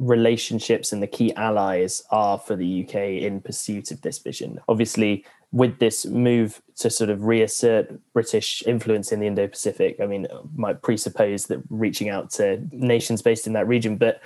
relationships 0.00 0.92
and 0.92 1.02
the 1.02 1.06
key 1.06 1.32
allies 1.34 2.02
are 2.10 2.38
for 2.38 2.56
the 2.56 2.84
UK 2.84 2.94
in 3.22 3.40
pursuit 3.40 3.92
of 3.92 4.00
this 4.02 4.18
vision? 4.18 4.58
Obviously, 4.68 5.24
with 5.50 5.78
this 5.78 6.04
move 6.04 6.60
to 6.76 6.90
sort 6.90 7.10
of 7.10 7.24
reassert 7.24 7.98
British 8.12 8.62
influence 8.66 9.12
in 9.12 9.20
the 9.20 9.26
Indo 9.26 9.46
Pacific, 9.48 9.96
I 10.00 10.06
mean, 10.06 10.26
might 10.54 10.82
presuppose 10.82 11.46
that 11.46 11.60
reaching 11.70 12.10
out 12.10 12.30
to 12.32 12.62
nations 12.70 13.22
based 13.22 13.46
in 13.46 13.54
that 13.54 13.66
region, 13.66 13.96
but 13.96 14.20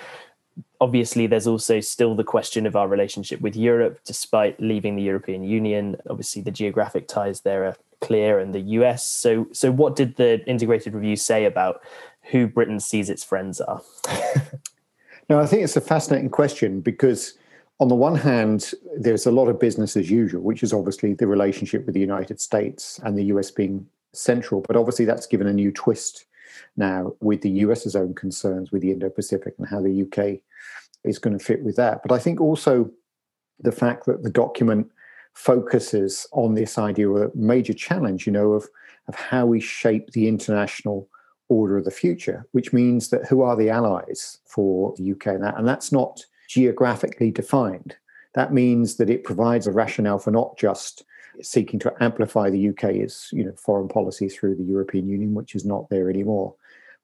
obviously 0.80 1.26
there's 1.26 1.46
also 1.46 1.80
still 1.80 2.14
the 2.14 2.24
question 2.24 2.66
of 2.66 2.76
our 2.76 2.88
relationship 2.88 3.40
with 3.40 3.56
Europe, 3.56 4.00
despite 4.04 4.60
leaving 4.60 4.96
the 4.96 5.02
European 5.02 5.44
Union. 5.44 5.96
Obviously, 6.10 6.42
the 6.42 6.50
geographic 6.50 7.06
ties 7.08 7.42
there 7.42 7.64
are 7.64 7.76
clear, 8.00 8.38
and 8.38 8.54
the 8.54 8.60
US. 8.60 9.06
So, 9.06 9.46
so 9.52 9.70
what 9.70 9.96
did 9.96 10.16
the 10.16 10.44
integrated 10.46 10.92
review 10.92 11.16
say 11.16 11.44
about 11.44 11.82
who 12.30 12.46
Britain 12.46 12.80
sees 12.80 13.08
its 13.08 13.24
friends 13.24 13.60
are? 13.60 13.80
no, 15.30 15.40
I 15.40 15.46
think 15.46 15.62
it's 15.62 15.76
a 15.76 15.80
fascinating 15.80 16.30
question 16.30 16.80
because 16.80 17.34
on 17.82 17.88
the 17.88 17.96
one 17.96 18.14
hand, 18.14 18.74
there's 18.96 19.26
a 19.26 19.32
lot 19.32 19.48
of 19.48 19.58
business 19.58 19.96
as 19.96 20.08
usual, 20.08 20.40
which 20.40 20.62
is 20.62 20.72
obviously 20.72 21.14
the 21.14 21.26
relationship 21.26 21.84
with 21.84 21.94
the 21.94 22.00
United 22.00 22.40
States 22.40 23.00
and 23.02 23.18
the 23.18 23.24
US 23.24 23.50
being 23.50 23.84
central. 24.12 24.60
But 24.60 24.76
obviously, 24.76 25.04
that's 25.04 25.26
given 25.26 25.48
a 25.48 25.52
new 25.52 25.72
twist 25.72 26.26
now 26.76 27.12
with 27.18 27.40
the 27.40 27.50
US's 27.50 27.96
own 27.96 28.14
concerns 28.14 28.70
with 28.70 28.82
the 28.82 28.92
Indo 28.92 29.10
Pacific 29.10 29.54
and 29.58 29.66
how 29.66 29.82
the 29.82 30.02
UK 30.02 30.42
is 31.02 31.18
going 31.18 31.36
to 31.36 31.44
fit 31.44 31.64
with 31.64 31.74
that. 31.74 32.02
But 32.04 32.12
I 32.12 32.20
think 32.20 32.40
also 32.40 32.88
the 33.58 33.72
fact 33.72 34.06
that 34.06 34.22
the 34.22 34.30
document 34.30 34.88
focuses 35.34 36.28
on 36.30 36.54
this 36.54 36.78
idea 36.78 37.10
of 37.10 37.16
a 37.16 37.36
major 37.36 37.74
challenge, 37.74 38.26
you 38.26 38.32
know, 38.32 38.52
of, 38.52 38.68
of 39.08 39.16
how 39.16 39.44
we 39.44 39.58
shape 39.58 40.12
the 40.12 40.28
international 40.28 41.08
order 41.48 41.78
of 41.78 41.84
the 41.84 41.90
future, 41.90 42.46
which 42.52 42.72
means 42.72 43.08
that 43.08 43.26
who 43.26 43.42
are 43.42 43.56
the 43.56 43.70
allies 43.70 44.38
for 44.46 44.94
the 44.96 45.10
UK? 45.10 45.26
And, 45.26 45.42
that, 45.42 45.58
and 45.58 45.66
that's 45.66 45.90
not 45.90 46.24
geographically 46.52 47.30
defined. 47.30 47.96
That 48.34 48.52
means 48.52 48.96
that 48.96 49.08
it 49.08 49.24
provides 49.24 49.66
a 49.66 49.72
rationale 49.72 50.18
for 50.18 50.30
not 50.30 50.58
just 50.58 51.02
seeking 51.40 51.78
to 51.80 51.94
amplify 52.00 52.50
the 52.50 52.68
UK's 52.68 53.30
you 53.32 53.42
know, 53.42 53.52
foreign 53.52 53.88
policy 53.88 54.28
through 54.28 54.56
the 54.56 54.62
European 54.62 55.08
Union, 55.08 55.32
which 55.32 55.54
is 55.54 55.64
not 55.64 55.88
there 55.88 56.10
anymore, 56.10 56.54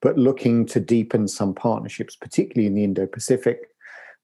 but 0.01 0.19
looking 0.19 0.67
to 0.67 0.79
deepen 0.79 1.27
some 1.27 1.55
partnerships, 1.55 2.15
particularly 2.15 2.67
in 2.67 2.75
the 2.75 2.83
Indo 2.83 3.07
Pacific, 3.07 3.69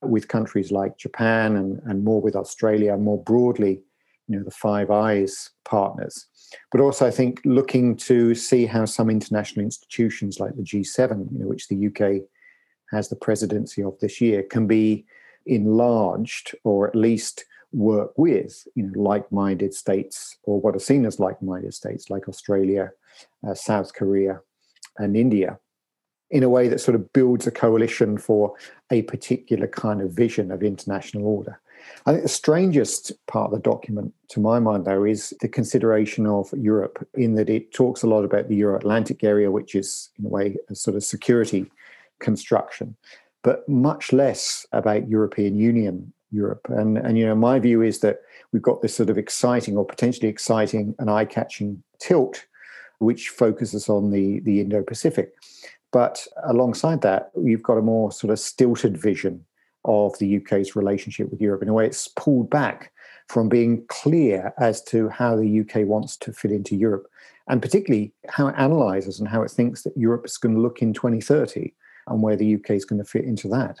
with 0.00 0.28
countries 0.28 0.70
like 0.70 0.96
Japan 0.96 1.56
and, 1.56 1.80
and 1.86 2.04
more 2.04 2.20
with 2.20 2.36
Australia, 2.36 2.96
more 2.96 3.20
broadly, 3.20 3.82
you 4.28 4.36
know, 4.36 4.44
the 4.44 4.50
Five 4.52 4.92
Eyes 4.92 5.50
partners. 5.64 6.26
But 6.70 6.80
also, 6.80 7.04
I 7.04 7.10
think 7.10 7.40
looking 7.44 7.96
to 7.96 8.32
see 8.36 8.64
how 8.64 8.84
some 8.84 9.10
international 9.10 9.64
institutions 9.64 10.38
like 10.38 10.54
the 10.54 10.62
G7, 10.62 11.32
you 11.32 11.40
know, 11.40 11.48
which 11.48 11.66
the 11.66 11.88
UK 11.88 12.22
has 12.92 13.08
the 13.08 13.16
presidency 13.16 13.82
of 13.82 13.98
this 13.98 14.20
year, 14.20 14.44
can 14.44 14.68
be 14.68 15.04
enlarged 15.46 16.54
or 16.64 16.88
at 16.88 16.94
least 16.94 17.44
work 17.72 18.12
with 18.16 18.66
you 18.74 18.84
know 18.84 19.00
like-minded 19.00 19.74
states 19.74 20.38
or 20.44 20.60
what 20.60 20.74
are 20.74 20.80
seen 20.80 21.04
as 21.04 21.20
like-minded 21.20 21.74
states 21.74 22.10
like 22.10 22.28
Australia, 22.28 22.90
uh, 23.46 23.54
South 23.54 23.94
Korea, 23.94 24.40
and 24.98 25.16
India 25.16 25.58
in 26.30 26.42
a 26.42 26.48
way 26.48 26.68
that 26.68 26.80
sort 26.80 26.94
of 26.94 27.12
builds 27.12 27.46
a 27.46 27.50
coalition 27.50 28.18
for 28.18 28.54
a 28.90 29.02
particular 29.02 29.66
kind 29.66 30.00
of 30.00 30.10
vision 30.10 30.50
of 30.50 30.62
international 30.62 31.26
order. 31.26 31.60
I 32.04 32.12
think 32.12 32.22
the 32.22 32.28
strangest 32.28 33.12
part 33.26 33.52
of 33.52 33.52
the 33.52 33.70
document, 33.70 34.12
to 34.30 34.40
my 34.40 34.58
mind, 34.58 34.86
though, 34.86 35.04
is 35.04 35.32
the 35.40 35.48
consideration 35.48 36.26
of 36.26 36.52
Europe, 36.52 37.06
in 37.14 37.34
that 37.36 37.48
it 37.48 37.72
talks 37.72 38.02
a 38.02 38.08
lot 38.08 38.24
about 38.24 38.48
the 38.48 38.56
Euro 38.56 38.76
Atlantic 38.76 39.22
area, 39.22 39.50
which 39.50 39.74
is, 39.74 40.10
in 40.18 40.26
a 40.26 40.28
way, 40.28 40.56
a 40.68 40.74
sort 40.74 40.96
of 40.96 41.04
security 41.04 41.70
construction, 42.18 42.96
but 43.46 43.66
much 43.68 44.12
less 44.12 44.66
about 44.72 45.08
European 45.08 45.56
Union 45.56 46.12
Europe. 46.32 46.66
And, 46.68 46.98
and, 46.98 47.16
you 47.16 47.24
know, 47.24 47.36
my 47.36 47.60
view 47.60 47.80
is 47.80 48.00
that 48.00 48.18
we've 48.50 48.60
got 48.60 48.82
this 48.82 48.96
sort 48.96 49.08
of 49.08 49.16
exciting 49.16 49.76
or 49.76 49.86
potentially 49.86 50.26
exciting 50.26 50.96
and 50.98 51.08
eye 51.08 51.26
catching 51.26 51.80
tilt, 52.00 52.44
which 52.98 53.28
focuses 53.28 53.88
on 53.88 54.10
the, 54.10 54.40
the 54.40 54.60
Indo 54.60 54.82
Pacific. 54.82 55.32
But 55.92 56.26
alongside 56.42 57.02
that, 57.02 57.30
you've 57.40 57.62
got 57.62 57.78
a 57.78 57.82
more 57.82 58.10
sort 58.10 58.32
of 58.32 58.40
stilted 58.40 59.00
vision 59.00 59.44
of 59.84 60.18
the 60.18 60.38
UK's 60.38 60.74
relationship 60.74 61.30
with 61.30 61.40
Europe. 61.40 61.62
In 61.62 61.68
a 61.68 61.72
way, 61.72 61.86
it's 61.86 62.08
pulled 62.08 62.50
back 62.50 62.90
from 63.28 63.48
being 63.48 63.84
clear 63.86 64.52
as 64.58 64.82
to 64.86 65.08
how 65.08 65.36
the 65.36 65.60
UK 65.60 65.86
wants 65.86 66.16
to 66.16 66.32
fit 66.32 66.50
into 66.50 66.74
Europe, 66.74 67.06
and 67.46 67.62
particularly 67.62 68.12
how 68.28 68.48
it 68.48 68.56
analyzes 68.58 69.20
and 69.20 69.28
how 69.28 69.42
it 69.42 69.52
thinks 69.52 69.82
that 69.82 69.96
Europe 69.96 70.26
is 70.26 70.36
going 70.36 70.56
to 70.56 70.60
look 70.60 70.82
in 70.82 70.92
2030 70.92 71.72
and 72.06 72.22
where 72.22 72.36
the 72.36 72.54
UK 72.54 72.70
is 72.70 72.84
going 72.84 73.02
to 73.02 73.08
fit 73.08 73.24
into 73.24 73.48
that. 73.48 73.80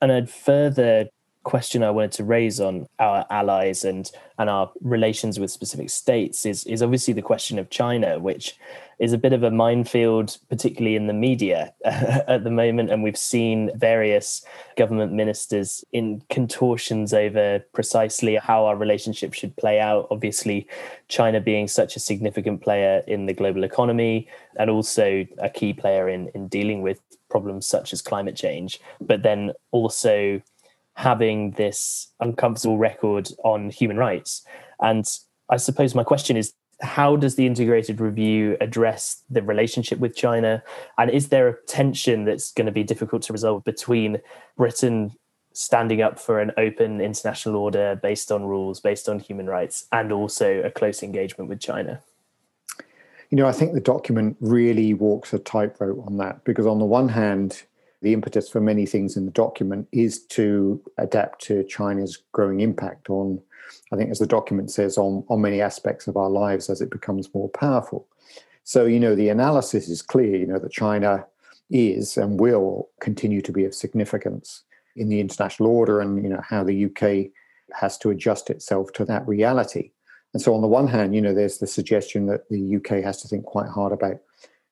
And 0.00 0.10
a 0.10 0.26
further 0.26 1.08
question 1.44 1.82
I 1.82 1.90
wanted 1.90 2.12
to 2.12 2.24
raise 2.24 2.60
on 2.60 2.86
our 2.98 3.26
allies 3.30 3.84
and 3.84 4.08
and 4.38 4.48
our 4.48 4.70
relations 4.80 5.40
with 5.40 5.50
specific 5.50 5.90
states 5.90 6.46
is 6.46 6.64
is 6.64 6.82
obviously 6.82 7.14
the 7.14 7.22
question 7.22 7.58
of 7.58 7.70
China, 7.70 8.18
which 8.18 8.56
is 8.98 9.12
a 9.12 9.18
bit 9.18 9.32
of 9.32 9.42
a 9.42 9.50
minefield, 9.50 10.38
particularly 10.48 10.94
in 10.94 11.08
the 11.08 11.12
media 11.12 11.74
at 11.84 12.44
the 12.44 12.50
moment. 12.50 12.90
And 12.90 13.02
we've 13.02 13.16
seen 13.16 13.70
various 13.74 14.44
government 14.76 15.12
ministers 15.12 15.84
in 15.92 16.22
contortions 16.30 17.12
over 17.12 17.58
precisely 17.72 18.36
how 18.36 18.64
our 18.66 18.76
relationship 18.76 19.34
should 19.34 19.56
play 19.56 19.80
out. 19.80 20.06
Obviously, 20.10 20.68
China 21.08 21.40
being 21.40 21.66
such 21.66 21.96
a 21.96 22.00
significant 22.00 22.62
player 22.62 23.02
in 23.08 23.26
the 23.26 23.34
global 23.34 23.64
economy 23.64 24.28
and 24.56 24.70
also 24.70 25.26
a 25.38 25.50
key 25.50 25.72
player 25.72 26.08
in, 26.08 26.28
in 26.28 26.46
dealing 26.46 26.80
with 26.80 27.00
problems 27.32 27.66
such 27.66 27.92
as 27.92 28.00
climate 28.00 28.36
change, 28.36 28.80
but 29.00 29.22
then 29.22 29.52
also 29.72 30.40
having 30.94 31.52
this 31.52 32.12
uncomfortable 32.20 32.78
record 32.78 33.28
on 33.42 33.70
human 33.70 33.96
rights. 33.96 34.44
And 34.80 35.04
I 35.48 35.56
suppose 35.56 35.94
my 35.94 36.04
question 36.04 36.36
is 36.36 36.52
how 36.82 37.16
does 37.16 37.36
the 37.36 37.46
integrated 37.46 38.00
review 38.00 38.56
address 38.60 39.22
the 39.30 39.42
relationship 39.42 39.98
with 39.98 40.16
China? 40.16 40.62
And 40.98 41.10
is 41.10 41.28
there 41.28 41.48
a 41.48 41.56
tension 41.66 42.24
that's 42.24 42.52
going 42.52 42.66
to 42.66 42.72
be 42.72 42.84
difficult 42.84 43.22
to 43.22 43.32
resolve 43.32 43.64
between 43.64 44.18
Britain 44.56 45.12
standing 45.54 46.02
up 46.02 46.18
for 46.18 46.40
an 46.40 46.50
open 46.56 47.00
international 47.00 47.56
order 47.56 47.98
based 48.02 48.32
on 48.32 48.44
rules, 48.44 48.80
based 48.80 49.08
on 49.08 49.20
human 49.20 49.46
rights, 49.46 49.86
and 49.92 50.12
also 50.12 50.60
a 50.62 50.70
close 50.70 51.02
engagement 51.02 51.48
with 51.48 51.60
China? 51.60 52.02
You 53.32 53.38
know, 53.38 53.46
I 53.46 53.52
think 53.52 53.72
the 53.72 53.80
document 53.80 54.36
really 54.40 54.92
walks 54.92 55.32
a 55.32 55.38
tightrope 55.38 56.06
on 56.06 56.18
that 56.18 56.44
because, 56.44 56.66
on 56.66 56.78
the 56.78 56.84
one 56.84 57.08
hand, 57.08 57.62
the 58.02 58.12
impetus 58.12 58.50
for 58.50 58.60
many 58.60 58.84
things 58.84 59.16
in 59.16 59.24
the 59.24 59.32
document 59.32 59.88
is 59.90 60.22
to 60.26 60.78
adapt 60.98 61.40
to 61.44 61.64
China's 61.64 62.18
growing 62.32 62.60
impact 62.60 63.08
on, 63.08 63.40
I 63.90 63.96
think, 63.96 64.10
as 64.10 64.18
the 64.18 64.26
document 64.26 64.70
says, 64.70 64.98
on, 64.98 65.24
on 65.30 65.40
many 65.40 65.62
aspects 65.62 66.06
of 66.06 66.18
our 66.18 66.28
lives 66.28 66.68
as 66.68 66.82
it 66.82 66.90
becomes 66.90 67.32
more 67.32 67.48
powerful. 67.48 68.06
So, 68.64 68.84
you 68.84 69.00
know, 69.00 69.14
the 69.14 69.30
analysis 69.30 69.88
is 69.88 70.02
clear, 70.02 70.36
you 70.36 70.46
know, 70.46 70.58
that 70.58 70.70
China 70.70 71.24
is 71.70 72.18
and 72.18 72.38
will 72.38 72.90
continue 73.00 73.40
to 73.40 73.52
be 73.52 73.64
of 73.64 73.74
significance 73.74 74.64
in 74.94 75.08
the 75.08 75.20
international 75.20 75.70
order 75.70 76.02
and, 76.02 76.22
you 76.22 76.28
know, 76.28 76.42
how 76.46 76.64
the 76.64 76.84
UK 76.84 77.30
has 77.72 77.96
to 77.96 78.10
adjust 78.10 78.50
itself 78.50 78.92
to 78.92 79.06
that 79.06 79.26
reality. 79.26 79.92
And 80.32 80.42
so, 80.42 80.54
on 80.54 80.62
the 80.62 80.68
one 80.68 80.88
hand, 80.88 81.14
you 81.14 81.20
know, 81.20 81.34
there's 81.34 81.58
the 81.58 81.66
suggestion 81.66 82.26
that 82.26 82.48
the 82.48 82.76
UK 82.76 83.04
has 83.04 83.20
to 83.22 83.28
think 83.28 83.44
quite 83.44 83.68
hard 83.68 83.92
about 83.92 84.18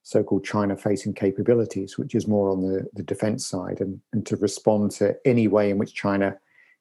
so-called 0.03 0.45
China-facing 0.45 1.13
capabilities, 1.13 1.99
which 1.99 2.15
is 2.15 2.27
more 2.27 2.51
on 2.51 2.63
the, 2.63 2.87
the 2.95 3.03
defense 3.03 3.47
side, 3.47 3.81
and, 3.81 4.01
and 4.13 4.25
to 4.27 4.37
respond 4.37 4.91
to 4.93 5.15
any 5.27 5.47
way 5.47 5.71
in 5.71 5.79
which 5.79 5.95
China 5.95 6.37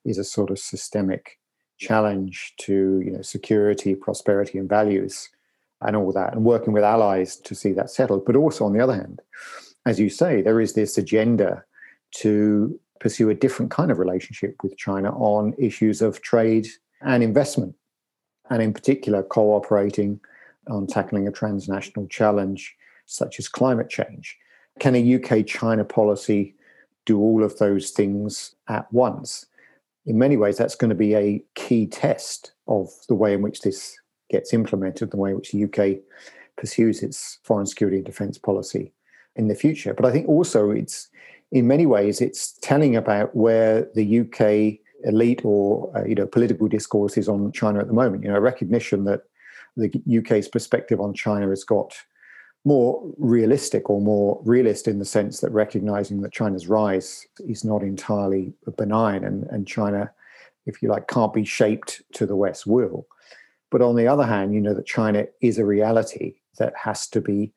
is 0.06 0.18
a 0.18 0.24
sort 0.24 0.50
of 0.50 0.58
systemic 0.58 1.38
challenge 1.78 2.54
to 2.58 3.02
you 3.04 3.12
know 3.12 3.22
security, 3.22 3.96
prosperity, 3.96 4.58
and 4.58 4.70
values, 4.70 5.30
and 5.82 5.96
all 5.96 6.12
that, 6.14 6.34
and 6.34 6.46
working 6.46 6.74
with 6.74 6.84
allies 6.84 7.36
to 7.38 7.56
see 7.56 7.74
that 7.74 7.90
settled. 7.90 8.26
But 8.26 8.36
also, 8.36 8.66
on 8.66 8.74
the 8.74 8.82
other 8.82 8.96
hand, 8.96 9.22
as 9.86 10.00
you 10.00 10.10
say, 10.10 10.42
there 10.42 10.62
is 10.62 10.74
this 10.74 10.98
agenda 10.98 11.64
to 12.16 12.80
pursue 13.00 13.30
a 13.30 13.36
different 13.36 13.72
kind 13.72 13.92
of 13.92 14.00
relationship 14.00 14.56
with 14.62 14.78
China 14.78 15.12
on 15.18 15.54
issues 15.58 16.02
of 16.02 16.22
trade 16.22 16.68
and 17.02 17.24
investment, 17.24 17.76
and 18.50 18.62
in 18.62 18.74
particular, 18.74 19.24
cooperating 19.24 20.20
on 20.68 20.88
tackling 20.88 21.28
a 21.28 21.32
transnational 21.32 22.08
challenge 22.08 22.76
such 23.06 23.40
as 23.40 23.48
climate 23.48 23.90
change. 23.90 24.38
Can 24.80 24.96
a 24.96 25.16
UK 25.16 25.46
China 25.46 25.84
policy 25.84 26.56
do 27.06 27.20
all 27.20 27.44
of 27.44 27.58
those 27.58 27.92
things 27.92 28.56
at 28.68 28.92
once? 28.94 29.46
In 30.06 30.18
many 30.18 30.38
ways, 30.38 30.58
that's 30.58 30.76
going 30.76 30.90
to 30.90 30.96
be 30.96 31.16
a 31.16 31.44
key 31.56 31.86
test 31.86 32.54
of 32.68 32.90
the 33.08 33.16
way 33.16 33.34
in 33.34 33.42
which 33.42 33.62
this 33.62 34.00
gets 34.30 34.54
implemented, 34.54 35.12
the 35.12 35.18
way 35.18 35.32
in 35.32 35.36
which 35.36 35.52
the 35.52 35.64
UK 35.66 36.02
pursues 36.56 37.04
its 37.04 37.40
foreign 37.44 37.66
security 37.66 37.98
and 37.98 38.06
defense 38.06 38.38
policy 38.38 38.94
in 39.36 39.48
the 39.48 39.56
future. 39.56 39.94
But 39.94 40.06
I 40.06 40.12
think 40.12 40.28
also 40.28 40.72
it's, 40.72 41.10
in 41.52 41.68
many 41.68 41.86
ways, 41.86 42.22
it's 42.22 42.54
telling 42.62 42.96
about 42.96 43.36
where 43.36 43.88
the 43.96 44.20
UK 44.22 44.80
elite 45.04 45.42
or 45.44 45.92
uh, 45.98 46.06
you 46.06 46.16
know 46.16 46.28
political 46.28 46.68
discourse 46.68 47.18
is 47.18 47.30
on 47.30 47.52
China 47.52 47.80
at 47.80 47.88
the 47.88 47.94
moment. 47.94 48.24
You 48.24 48.32
know, 48.32 48.40
recognition 48.40 49.06
that 49.06 49.22
the 49.78 49.92
UK's 50.20 50.48
perspective 50.48 51.00
on 51.00 51.14
China 51.14 51.50
has 51.50 51.64
got 51.64 51.96
more 52.66 53.02
realistic 53.18 53.90
or 53.90 54.02
more 54.02 54.42
realist 54.44 54.88
in 54.88 55.00
the 55.00 55.06
sense 55.06 55.40
that 55.40 55.52
recognizing 55.52 56.22
that 56.22 56.34
China's 56.34 56.68
rise 56.68 57.26
is 57.48 57.64
not 57.64 57.82
entirely 57.82 58.54
benign 58.78 59.24
and, 59.24 59.46
and 59.46 59.66
China, 59.66 60.12
if 60.66 60.82
you 60.82 60.90
like, 60.90 61.08
can't 61.08 61.34
be 61.34 61.46
shaped 61.46 62.02
to 62.14 62.26
the 62.26 62.36
West 62.36 62.68
will. 62.68 63.08
But 63.72 63.82
on 63.82 63.96
the 63.96 64.08
other 64.08 64.26
hand, 64.26 64.54
you 64.54 64.60
know 64.60 64.74
that 64.74 64.86
China 64.86 65.26
is 65.42 65.58
a 65.58 65.66
reality 65.66 66.36
that 66.58 66.74
has 66.76 67.08
to 67.08 67.22
be 67.22 67.54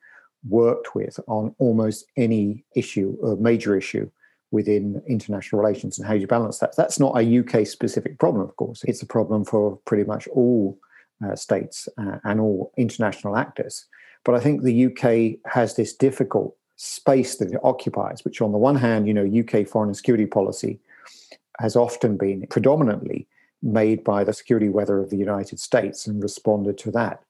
worked 0.47 0.95
with 0.95 1.19
on 1.27 1.55
almost 1.57 2.05
any 2.15 2.63
issue 2.75 3.17
or 3.21 3.35
major 3.35 3.75
issue 3.75 4.09
within 4.53 5.01
international 5.07 5.59
relations 5.59 5.97
and 5.97 6.07
how 6.07 6.13
you 6.13 6.27
balance 6.27 6.59
that. 6.59 6.75
That's 6.77 6.99
not 6.99 7.19
a 7.19 7.39
UK 7.39 7.65
specific 7.65 8.19
problem, 8.19 8.43
of 8.43 8.55
course. 8.55 8.83
It's 8.83 9.01
a 9.01 9.07
problem 9.07 9.43
for 9.43 9.77
pretty 9.85 10.03
much 10.03 10.27
all 10.27 10.77
uh, 11.25 11.35
states 11.35 11.89
uh, 11.97 12.19
and 12.23 12.39
all 12.39 12.71
international 12.77 13.35
actors. 13.35 13.85
But 14.23 14.35
I 14.35 14.39
think 14.39 14.61
the 14.61 14.85
UK 14.85 15.39
has 15.51 15.75
this 15.75 15.91
difficult 15.91 16.55
space 16.75 17.37
that 17.37 17.51
it 17.51 17.59
occupies, 17.63 18.23
which 18.23 18.41
on 18.41 18.51
the 18.51 18.59
one 18.59 18.75
hand, 18.75 19.07
you 19.07 19.13
know, 19.13 19.25
UK 19.25 19.67
foreign 19.67 19.89
and 19.89 19.97
security 19.97 20.27
policy 20.27 20.79
has 21.59 21.75
often 21.75 22.15
been 22.15 22.45
predominantly 22.47 23.27
made 23.63 24.03
by 24.03 24.23
the 24.23 24.33
security 24.33 24.69
weather 24.69 24.99
of 24.99 25.09
the 25.09 25.17
United 25.17 25.59
States 25.59 26.05
and 26.05 26.21
responded 26.21 26.77
to 26.77 26.91
that. 26.91 27.23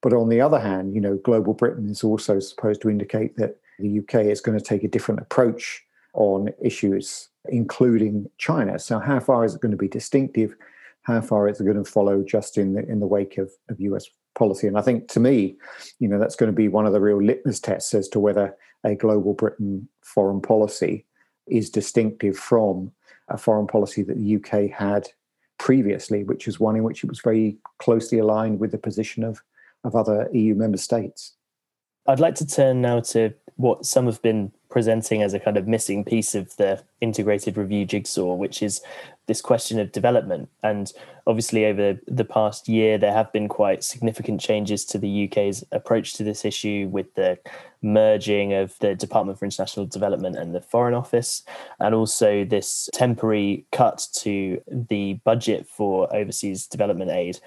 But 0.00 0.14
on 0.14 0.30
the 0.30 0.40
other 0.40 0.60
hand, 0.60 0.94
you 0.94 1.00
know, 1.02 1.18
global 1.18 1.52
Britain 1.52 1.90
is 1.90 2.02
also 2.02 2.40
supposed 2.40 2.80
to 2.82 2.88
indicate 2.88 3.36
that 3.36 3.56
the 3.78 3.98
UK 3.98 4.26
is 4.26 4.40
going 4.40 4.56
to 4.56 4.64
take 4.64 4.82
a 4.82 4.88
different 4.88 5.20
approach 5.20 5.82
on 6.14 6.50
issues, 6.62 7.28
including 7.48 8.28
China. 8.38 8.78
So 8.78 8.98
how 8.98 9.20
far 9.20 9.44
is 9.44 9.54
it 9.54 9.60
going 9.60 9.70
to 9.70 9.76
be 9.76 9.88
distinctive? 9.88 10.54
How 11.02 11.20
far 11.20 11.48
is 11.48 11.60
it 11.60 11.64
going 11.64 11.82
to 11.82 11.90
follow 11.90 12.22
just 12.22 12.58
in 12.58 12.74
the 12.74 12.86
in 12.88 13.00
the 13.00 13.06
wake 13.06 13.38
of, 13.38 13.50
of 13.68 13.80
US 13.80 14.06
policy? 14.34 14.66
And 14.66 14.78
I 14.78 14.82
think 14.82 15.08
to 15.08 15.20
me, 15.20 15.56
you 15.98 16.08
know, 16.08 16.18
that's 16.18 16.36
going 16.36 16.50
to 16.50 16.56
be 16.56 16.68
one 16.68 16.86
of 16.86 16.92
the 16.92 17.00
real 17.00 17.22
litmus 17.22 17.60
tests 17.60 17.94
as 17.94 18.08
to 18.08 18.20
whether 18.20 18.56
a 18.84 18.94
global 18.94 19.34
Britain 19.34 19.88
foreign 20.02 20.40
policy 20.40 21.06
is 21.46 21.70
distinctive 21.70 22.36
from 22.36 22.92
a 23.28 23.38
foreign 23.38 23.66
policy 23.66 24.02
that 24.02 24.18
the 24.18 24.36
UK 24.36 24.70
had 24.70 25.08
previously, 25.58 26.24
which 26.24 26.48
is 26.48 26.58
one 26.58 26.76
in 26.76 26.82
which 26.82 27.04
it 27.04 27.10
was 27.10 27.20
very 27.20 27.58
closely 27.78 28.18
aligned 28.18 28.58
with 28.60 28.72
the 28.72 28.78
position 28.78 29.24
of 29.24 29.40
of 29.84 29.96
other 29.96 30.28
EU 30.32 30.54
member 30.54 30.76
states. 30.76 31.34
I'd 32.06 32.20
like 32.20 32.34
to 32.36 32.46
turn 32.46 32.80
now 32.80 33.00
to 33.00 33.32
what 33.56 33.86
some 33.86 34.06
have 34.06 34.20
been 34.22 34.52
presenting 34.70 35.22
as 35.22 35.34
a 35.34 35.40
kind 35.40 35.56
of 35.56 35.66
missing 35.66 36.04
piece 36.04 36.34
of 36.34 36.56
the 36.56 36.82
integrated 37.00 37.56
review 37.56 37.84
jigsaw, 37.84 38.34
which 38.34 38.62
is 38.62 38.80
this 39.26 39.40
question 39.40 39.78
of 39.78 39.92
development. 39.92 40.48
And 40.62 40.92
obviously, 41.26 41.66
over 41.66 42.00
the 42.06 42.24
past 42.24 42.68
year, 42.68 42.96
there 42.96 43.12
have 43.12 43.32
been 43.32 43.48
quite 43.48 43.84
significant 43.84 44.40
changes 44.40 44.84
to 44.86 44.98
the 44.98 45.28
UK's 45.28 45.64
approach 45.72 46.14
to 46.14 46.24
this 46.24 46.44
issue 46.44 46.88
with 46.90 47.14
the 47.14 47.38
merging 47.82 48.52
of 48.52 48.78
the 48.78 48.94
Department 48.94 49.38
for 49.38 49.44
International 49.44 49.86
Development 49.86 50.36
and 50.36 50.54
the 50.54 50.60
Foreign 50.60 50.94
Office, 50.94 51.42
and 51.80 51.94
also 51.94 52.44
this 52.44 52.88
temporary 52.92 53.66
cut 53.72 54.06
to 54.14 54.62
the 54.68 55.14
budget 55.24 55.66
for 55.66 56.14
overseas 56.14 56.66
development 56.66 57.10
aid. 57.10 57.38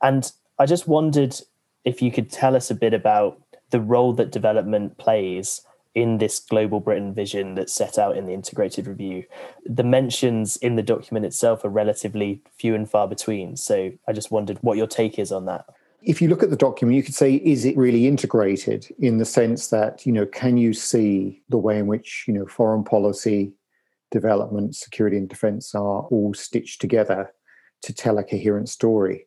And 0.00 0.30
I 0.58 0.66
just 0.66 0.88
wondered 0.88 1.36
if 1.84 2.02
you 2.02 2.10
could 2.10 2.30
tell 2.30 2.54
us 2.54 2.70
a 2.70 2.74
bit 2.74 2.94
about 2.94 3.40
the 3.70 3.80
role 3.80 4.12
that 4.14 4.32
development 4.32 4.98
plays 4.98 5.60
in 5.98 6.18
this 6.18 6.38
global 6.38 6.78
Britain 6.78 7.12
vision 7.12 7.56
that's 7.56 7.72
set 7.72 7.98
out 7.98 8.16
in 8.16 8.26
the 8.26 8.32
integrated 8.32 8.86
review. 8.86 9.24
The 9.66 9.82
mentions 9.82 10.56
in 10.58 10.76
the 10.76 10.82
document 10.82 11.26
itself 11.26 11.64
are 11.64 11.70
relatively 11.70 12.40
few 12.56 12.76
and 12.76 12.88
far 12.88 13.08
between. 13.08 13.56
So 13.56 13.90
I 14.06 14.12
just 14.12 14.30
wondered 14.30 14.58
what 14.60 14.76
your 14.76 14.86
take 14.86 15.18
is 15.18 15.32
on 15.32 15.46
that. 15.46 15.64
If 16.00 16.22
you 16.22 16.28
look 16.28 16.44
at 16.44 16.50
the 16.50 16.56
document, 16.56 16.96
you 16.96 17.02
could 17.02 17.16
say, 17.16 17.34
is 17.34 17.64
it 17.64 17.76
really 17.76 18.06
integrated 18.06 18.86
in 19.00 19.18
the 19.18 19.24
sense 19.24 19.70
that, 19.70 20.06
you 20.06 20.12
know, 20.12 20.24
can 20.24 20.56
you 20.56 20.72
see 20.72 21.42
the 21.48 21.58
way 21.58 21.80
in 21.80 21.88
which, 21.88 22.24
you 22.28 22.34
know, 22.34 22.46
foreign 22.46 22.84
policy, 22.84 23.52
development, 24.12 24.76
security, 24.76 25.16
and 25.16 25.28
defense 25.28 25.74
are 25.74 26.02
all 26.02 26.32
stitched 26.32 26.80
together 26.80 27.34
to 27.82 27.92
tell 27.92 28.18
a 28.18 28.22
coherent 28.22 28.68
story? 28.68 29.26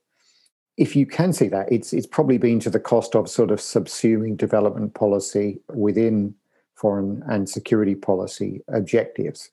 if 0.78 0.96
you 0.96 1.06
can 1.06 1.34
see 1.34 1.48
that, 1.50 1.72
it's 1.72 1.94
it's 1.94 2.08
probably 2.08 2.38
been 2.38 2.60
to 2.62 2.70
the 2.70 2.80
cost 2.80 3.14
of 3.14 3.30
sort 3.30 3.52
of 3.52 3.60
subsuming 3.60 4.38
development 4.38 4.94
policy 4.94 5.60
within 5.74 6.34
foreign 6.82 7.24
and 7.30 7.48
security 7.48 7.94
policy 7.94 8.62
objectives. 8.70 9.52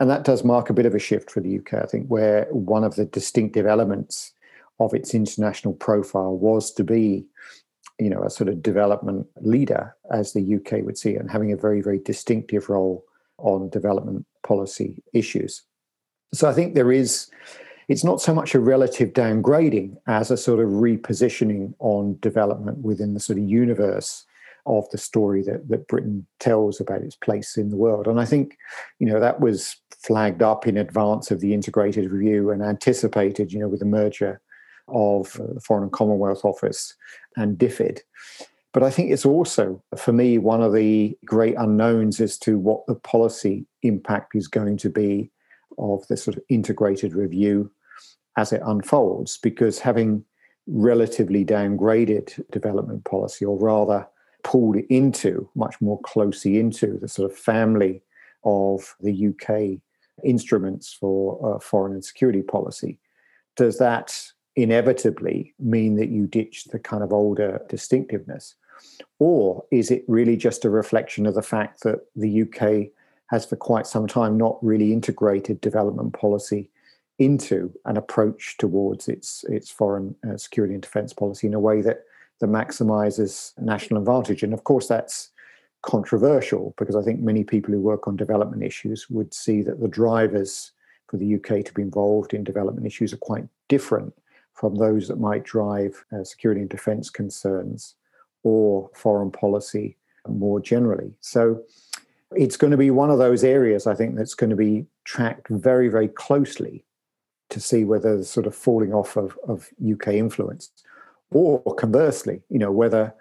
And 0.00 0.08
that 0.08 0.24
does 0.24 0.42
mark 0.42 0.70
a 0.70 0.72
bit 0.72 0.86
of 0.86 0.94
a 0.94 0.98
shift 0.98 1.30
for 1.30 1.40
the 1.40 1.58
UK, 1.58 1.74
I 1.74 1.86
think, 1.86 2.06
where 2.06 2.46
one 2.50 2.84
of 2.84 2.96
the 2.96 3.04
distinctive 3.04 3.66
elements 3.66 4.32
of 4.78 4.94
its 4.94 5.12
international 5.12 5.74
profile 5.74 6.34
was 6.38 6.72
to 6.72 6.82
be, 6.82 7.26
you 7.98 8.08
know, 8.08 8.22
a 8.22 8.30
sort 8.30 8.48
of 8.48 8.62
development 8.62 9.26
leader, 9.42 9.94
as 10.10 10.32
the 10.32 10.54
UK 10.56 10.82
would 10.82 10.96
see 10.96 11.16
and 11.16 11.30
having 11.30 11.52
a 11.52 11.56
very, 11.56 11.82
very 11.82 11.98
distinctive 11.98 12.70
role 12.70 13.04
on 13.36 13.68
development 13.68 14.24
policy 14.42 15.02
issues. 15.12 15.62
So 16.32 16.48
I 16.48 16.54
think 16.54 16.74
there 16.74 16.92
is 16.92 17.28
it's 17.88 18.04
not 18.04 18.22
so 18.22 18.32
much 18.32 18.54
a 18.54 18.60
relative 18.60 19.12
downgrading 19.12 19.96
as 20.06 20.30
a 20.30 20.36
sort 20.36 20.60
of 20.60 20.68
repositioning 20.68 21.74
on 21.80 22.16
development 22.20 22.78
within 22.78 23.14
the 23.14 23.20
sort 23.20 23.38
of 23.38 23.44
universe 23.44 24.24
of 24.66 24.88
the 24.90 24.98
story 24.98 25.42
that, 25.42 25.68
that 25.68 25.88
Britain 25.88 26.26
tells 26.38 26.80
about 26.80 27.02
its 27.02 27.16
place 27.16 27.56
in 27.56 27.70
the 27.70 27.76
world. 27.76 28.06
And 28.06 28.20
I 28.20 28.24
think, 28.24 28.56
you 28.98 29.06
know, 29.06 29.20
that 29.20 29.40
was 29.40 29.76
flagged 30.02 30.42
up 30.42 30.66
in 30.66 30.76
advance 30.76 31.30
of 31.30 31.40
the 31.40 31.54
integrated 31.54 32.10
review 32.10 32.50
and 32.50 32.62
anticipated, 32.62 33.52
you 33.52 33.58
know, 33.58 33.68
with 33.68 33.80
the 33.80 33.86
merger 33.86 34.40
of 34.88 35.38
uh, 35.40 35.54
the 35.54 35.60
Foreign 35.60 35.84
and 35.84 35.92
Commonwealth 35.92 36.44
Office 36.44 36.94
and 37.36 37.58
DFID. 37.58 38.00
But 38.72 38.82
I 38.82 38.90
think 38.90 39.10
it's 39.10 39.26
also, 39.26 39.82
for 39.96 40.12
me, 40.12 40.38
one 40.38 40.62
of 40.62 40.72
the 40.72 41.16
great 41.24 41.56
unknowns 41.56 42.20
as 42.20 42.38
to 42.38 42.58
what 42.58 42.86
the 42.86 42.94
policy 42.94 43.66
impact 43.82 44.36
is 44.36 44.46
going 44.46 44.76
to 44.78 44.90
be 44.90 45.30
of 45.78 46.06
the 46.08 46.16
sort 46.16 46.36
of 46.36 46.42
integrated 46.48 47.14
review 47.14 47.70
as 48.36 48.52
it 48.52 48.62
unfolds, 48.64 49.38
because 49.38 49.80
having 49.80 50.24
relatively 50.68 51.44
downgraded 51.44 52.40
development 52.52 53.04
policy, 53.04 53.44
or 53.44 53.58
rather 53.58 54.06
pulled 54.42 54.76
into 54.76 55.48
much 55.54 55.80
more 55.80 56.00
closely 56.00 56.58
into 56.58 56.98
the 56.98 57.08
sort 57.08 57.30
of 57.30 57.36
family 57.36 58.02
of 58.44 58.96
the 59.00 59.28
UK 59.28 59.80
instruments 60.24 60.92
for 60.92 61.56
uh, 61.56 61.58
foreign 61.58 61.92
and 61.92 62.04
security 62.04 62.42
policy, 62.42 62.98
does 63.56 63.78
that 63.78 64.32
inevitably 64.56 65.54
mean 65.58 65.96
that 65.96 66.08
you 66.08 66.26
ditch 66.26 66.64
the 66.66 66.78
kind 66.78 67.02
of 67.02 67.12
older 67.12 67.60
distinctiveness? 67.68 68.54
Or 69.18 69.64
is 69.70 69.90
it 69.90 70.04
really 70.08 70.36
just 70.36 70.64
a 70.64 70.70
reflection 70.70 71.26
of 71.26 71.34
the 71.34 71.42
fact 71.42 71.82
that 71.82 72.00
the 72.16 72.42
UK 72.42 72.90
has 73.26 73.46
for 73.46 73.56
quite 73.56 73.86
some 73.86 74.06
time 74.06 74.36
not 74.36 74.58
really 74.62 74.92
integrated 74.92 75.60
development 75.60 76.14
policy 76.14 76.70
into 77.18 77.72
an 77.84 77.96
approach 77.98 78.56
towards 78.58 79.06
its 79.06 79.44
its 79.48 79.70
foreign 79.70 80.16
uh, 80.28 80.36
security 80.36 80.74
and 80.74 80.82
defense 80.82 81.12
policy 81.12 81.46
in 81.46 81.54
a 81.54 81.60
way 81.60 81.82
that 81.82 82.04
that 82.40 82.48
maximizes 82.48 83.52
national 83.58 84.00
advantage. 84.00 84.42
And 84.42 84.52
of 84.52 84.64
course, 84.64 84.88
that's 84.88 85.30
controversial 85.82 86.74
because 86.76 86.96
I 86.96 87.02
think 87.02 87.20
many 87.20 87.44
people 87.44 87.72
who 87.72 87.80
work 87.80 88.06
on 88.06 88.16
development 88.16 88.62
issues 88.62 89.08
would 89.08 89.32
see 89.32 89.62
that 89.62 89.80
the 89.80 89.88
drivers 89.88 90.72
for 91.08 91.16
the 91.16 91.34
UK 91.36 91.64
to 91.64 91.74
be 91.74 91.82
involved 91.82 92.34
in 92.34 92.44
development 92.44 92.86
issues 92.86 93.12
are 93.12 93.18
quite 93.18 93.46
different 93.68 94.14
from 94.54 94.74
those 94.74 95.08
that 95.08 95.18
might 95.18 95.44
drive 95.44 96.04
uh, 96.12 96.22
security 96.22 96.60
and 96.60 96.70
defense 96.70 97.08
concerns 97.08 97.94
or 98.42 98.90
foreign 98.94 99.30
policy 99.30 99.96
more 100.28 100.60
generally. 100.60 101.12
So 101.20 101.62
it's 102.36 102.56
going 102.56 102.70
to 102.70 102.76
be 102.76 102.90
one 102.90 103.10
of 103.10 103.18
those 103.18 103.42
areas 103.42 103.86
I 103.86 103.94
think 103.94 104.16
that's 104.16 104.34
going 104.34 104.50
to 104.50 104.56
be 104.56 104.86
tracked 105.04 105.48
very, 105.48 105.88
very 105.88 106.08
closely 106.08 106.84
to 107.48 107.60
see 107.60 107.84
whether 107.84 108.16
the 108.16 108.24
sort 108.24 108.46
of 108.46 108.54
falling 108.54 108.94
off 108.94 109.16
of, 109.16 109.36
of 109.48 109.68
UK 109.92 110.08
influence, 110.08 110.70
or 111.32 111.74
conversely, 111.74 112.42
you 112.48 112.58
know, 112.58 112.72
whether 112.72 113.14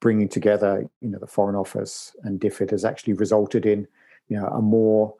bringing 0.00 0.28
together, 0.28 0.88
you 1.00 1.08
know, 1.08 1.18
the 1.18 1.26
Foreign 1.26 1.56
Office 1.56 2.14
and 2.24 2.40
DFID 2.40 2.70
has 2.70 2.84
actually 2.84 3.14
resulted 3.14 3.64
in, 3.64 3.86
you 4.28 4.36
know, 4.36 4.46
a 4.48 4.60
more 4.60 5.14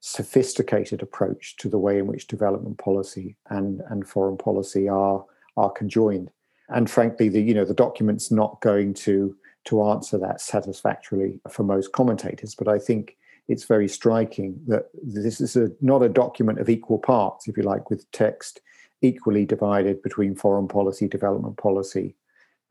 sophisticated 0.00 1.02
approach 1.02 1.56
to 1.56 1.68
the 1.68 1.78
way 1.78 1.98
in 1.98 2.06
which 2.06 2.26
development 2.26 2.78
policy 2.78 3.36
and 3.50 3.82
and 3.88 4.06
foreign 4.06 4.36
policy 4.36 4.88
are 4.88 5.24
are 5.56 5.70
conjoined. 5.70 6.30
And 6.68 6.90
frankly, 6.90 7.28
the 7.28 7.40
you 7.40 7.54
know 7.54 7.64
the 7.64 7.74
document's 7.74 8.30
not 8.30 8.60
going 8.60 8.94
to 8.94 9.36
to 9.64 9.82
answer 9.84 10.16
that 10.18 10.40
satisfactorily 10.40 11.40
for 11.50 11.64
most 11.64 11.92
commentators, 11.92 12.54
but 12.54 12.68
I 12.68 12.78
think 12.78 13.16
it's 13.48 13.64
very 13.64 13.88
striking 13.88 14.60
that 14.66 14.88
this 15.02 15.40
is 15.40 15.56
a, 15.56 15.70
not 15.80 16.02
a 16.02 16.08
document 16.08 16.60
of 16.60 16.68
equal 16.68 16.98
parts, 16.98 17.48
if 17.48 17.56
you 17.56 17.62
like, 17.62 17.90
with 17.90 18.10
text 18.12 18.60
equally 19.02 19.44
divided 19.44 20.02
between 20.02 20.34
foreign 20.34 20.68
policy, 20.68 21.08
development 21.08 21.56
policy, 21.56 22.14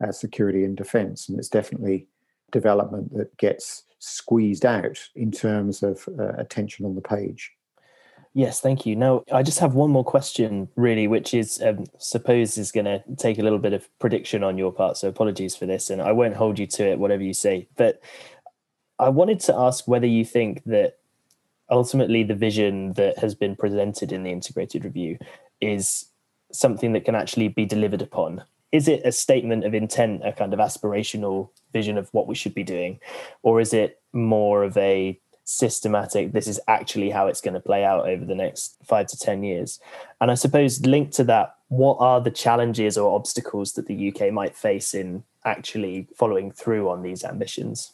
as 0.00 0.20
security 0.20 0.64
and 0.64 0.76
defense. 0.76 1.28
And 1.28 1.38
it's 1.38 1.48
definitely 1.48 2.06
development 2.50 3.14
that 3.14 3.36
gets 3.38 3.84
squeezed 3.98 4.66
out 4.66 4.98
in 5.14 5.30
terms 5.30 5.82
of 5.82 6.08
uh, 6.18 6.32
attention 6.38 6.84
on 6.84 6.94
the 6.94 7.00
page. 7.00 7.52
Yes, 8.34 8.60
thank 8.60 8.84
you. 8.84 8.96
Now, 8.96 9.22
I 9.32 9.42
just 9.42 9.60
have 9.60 9.74
one 9.74 9.90
more 9.90 10.04
question, 10.04 10.68
really, 10.76 11.08
which 11.08 11.32
is 11.32 11.62
um, 11.62 11.86
suppose 11.96 12.58
is 12.58 12.70
going 12.70 12.84
to 12.84 13.02
take 13.16 13.38
a 13.38 13.42
little 13.42 13.58
bit 13.58 13.72
of 13.72 13.88
prediction 13.98 14.44
on 14.44 14.58
your 14.58 14.70
part. 14.72 14.98
So 14.98 15.08
apologies 15.08 15.56
for 15.56 15.64
this, 15.64 15.88
and 15.88 16.02
I 16.02 16.12
won't 16.12 16.36
hold 16.36 16.58
you 16.58 16.66
to 16.66 16.86
it, 16.86 16.98
whatever 16.98 17.22
you 17.22 17.32
say. 17.32 17.66
But 17.76 18.02
I 18.98 19.08
wanted 19.08 19.40
to 19.40 19.56
ask 19.56 19.88
whether 19.88 20.06
you 20.06 20.22
think 20.22 20.64
that 20.64 20.98
ultimately 21.70 22.24
the 22.24 22.34
vision 22.34 22.92
that 22.92 23.16
has 23.18 23.34
been 23.34 23.56
presented 23.56 24.12
in 24.12 24.22
the 24.22 24.32
integrated 24.32 24.84
review 24.84 25.18
is 25.62 26.06
something 26.52 26.92
that 26.92 27.04
can 27.04 27.14
actually 27.14 27.48
be 27.48 27.64
delivered 27.64 28.02
upon. 28.02 28.42
Is 28.72 28.88
it 28.88 29.02
a 29.04 29.12
statement 29.12 29.64
of 29.64 29.74
intent, 29.74 30.22
a 30.24 30.32
kind 30.32 30.52
of 30.52 30.58
aspirational 30.58 31.50
vision 31.72 31.96
of 31.98 32.12
what 32.12 32.26
we 32.26 32.34
should 32.34 32.54
be 32.54 32.64
doing, 32.64 33.00
or 33.42 33.60
is 33.60 33.72
it 33.72 34.00
more 34.12 34.64
of 34.64 34.76
a 34.76 35.18
systematic 35.48 36.32
this 36.32 36.48
is 36.48 36.58
actually 36.66 37.08
how 37.08 37.28
it's 37.28 37.40
going 37.40 37.54
to 37.54 37.60
play 37.60 37.84
out 37.84 38.08
over 38.08 38.24
the 38.24 38.34
next 38.34 38.76
five 38.84 39.06
to 39.06 39.18
ten 39.18 39.44
years? 39.44 39.80
And 40.20 40.30
i 40.30 40.34
suppose 40.34 40.84
linked 40.84 41.12
to 41.14 41.24
that 41.24 41.56
what 41.68 41.96
are 42.00 42.20
the 42.20 42.30
challenges 42.30 42.96
or 42.98 43.14
obstacles 43.14 43.72
that 43.72 43.86
the 43.86 44.08
uk 44.08 44.32
might 44.32 44.56
face 44.56 44.94
in 44.94 45.22
actually 45.44 46.06
following 46.16 46.50
through 46.50 46.88
on 46.90 47.02
these 47.02 47.24
ambitions? 47.24 47.92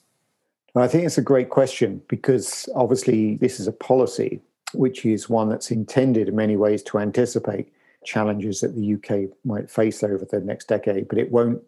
I 0.75 0.89
think 0.89 1.05
it's 1.05 1.19
a 1.19 1.23
great 1.23 1.51
question 1.51 2.03
because 2.09 2.69
obviously 2.75 3.37
this 3.37 3.61
is 3.61 3.67
a 3.67 3.73
policy 3.73 4.41
which 4.73 5.05
is 5.05 5.29
one 5.29 5.51
that's 5.51 5.71
intended 5.71 6.29
in 6.29 6.37
many 6.37 6.57
ways 6.57 6.83
to 6.85 6.99
anticipate 6.99 7.71
challenges 8.05 8.61
that 8.61 8.75
the 8.75 8.95
uk 8.95 9.31
might 9.45 9.71
face 9.71 10.03
over 10.03 10.25
the 10.25 10.41
next 10.41 10.69
decade 10.69 11.09
but 11.09 11.19
it 11.19 11.31
won't 11.31 11.63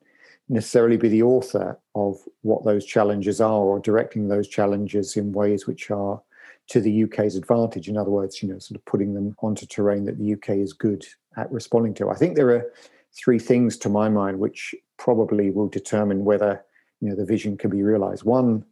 necessarily 0.48 0.96
be 0.96 1.08
the 1.08 1.22
author 1.22 1.78
of 1.94 2.18
what 2.42 2.64
those 2.64 2.84
challenges 2.84 3.40
are 3.40 3.60
or 3.60 3.80
directing 3.80 4.28
those 4.28 4.48
challenges 4.48 5.16
in 5.16 5.32
ways 5.32 5.66
which 5.66 5.90
are 5.90 6.20
to 6.68 6.80
the 6.80 7.04
UK's 7.04 7.36
advantage. 7.36 7.88
In 7.88 7.96
other 7.96 8.10
words, 8.10 8.42
you 8.42 8.48
know, 8.48 8.58
sort 8.58 8.78
of 8.78 8.84
putting 8.84 9.14
them 9.14 9.36
onto 9.40 9.66
terrain 9.66 10.04
that 10.04 10.18
the 10.18 10.34
UK 10.34 10.50
is 10.50 10.72
good 10.72 11.04
at 11.36 11.50
responding 11.52 11.94
to. 11.94 12.10
I 12.10 12.14
think 12.14 12.36
there 12.36 12.50
are 12.50 12.72
three 13.12 13.38
things 13.38 13.76
to 13.78 13.88
my 13.88 14.08
mind 14.08 14.38
which 14.38 14.74
probably 14.96 15.50
will 15.50 15.68
determine 15.68 16.24
whether 16.24 16.64
you 17.00 17.08
know 17.08 17.16
the 17.16 17.24
vision 17.24 17.56
can 17.56 17.70
be 17.70 17.82
realized. 17.82 18.24
One, 18.24 18.64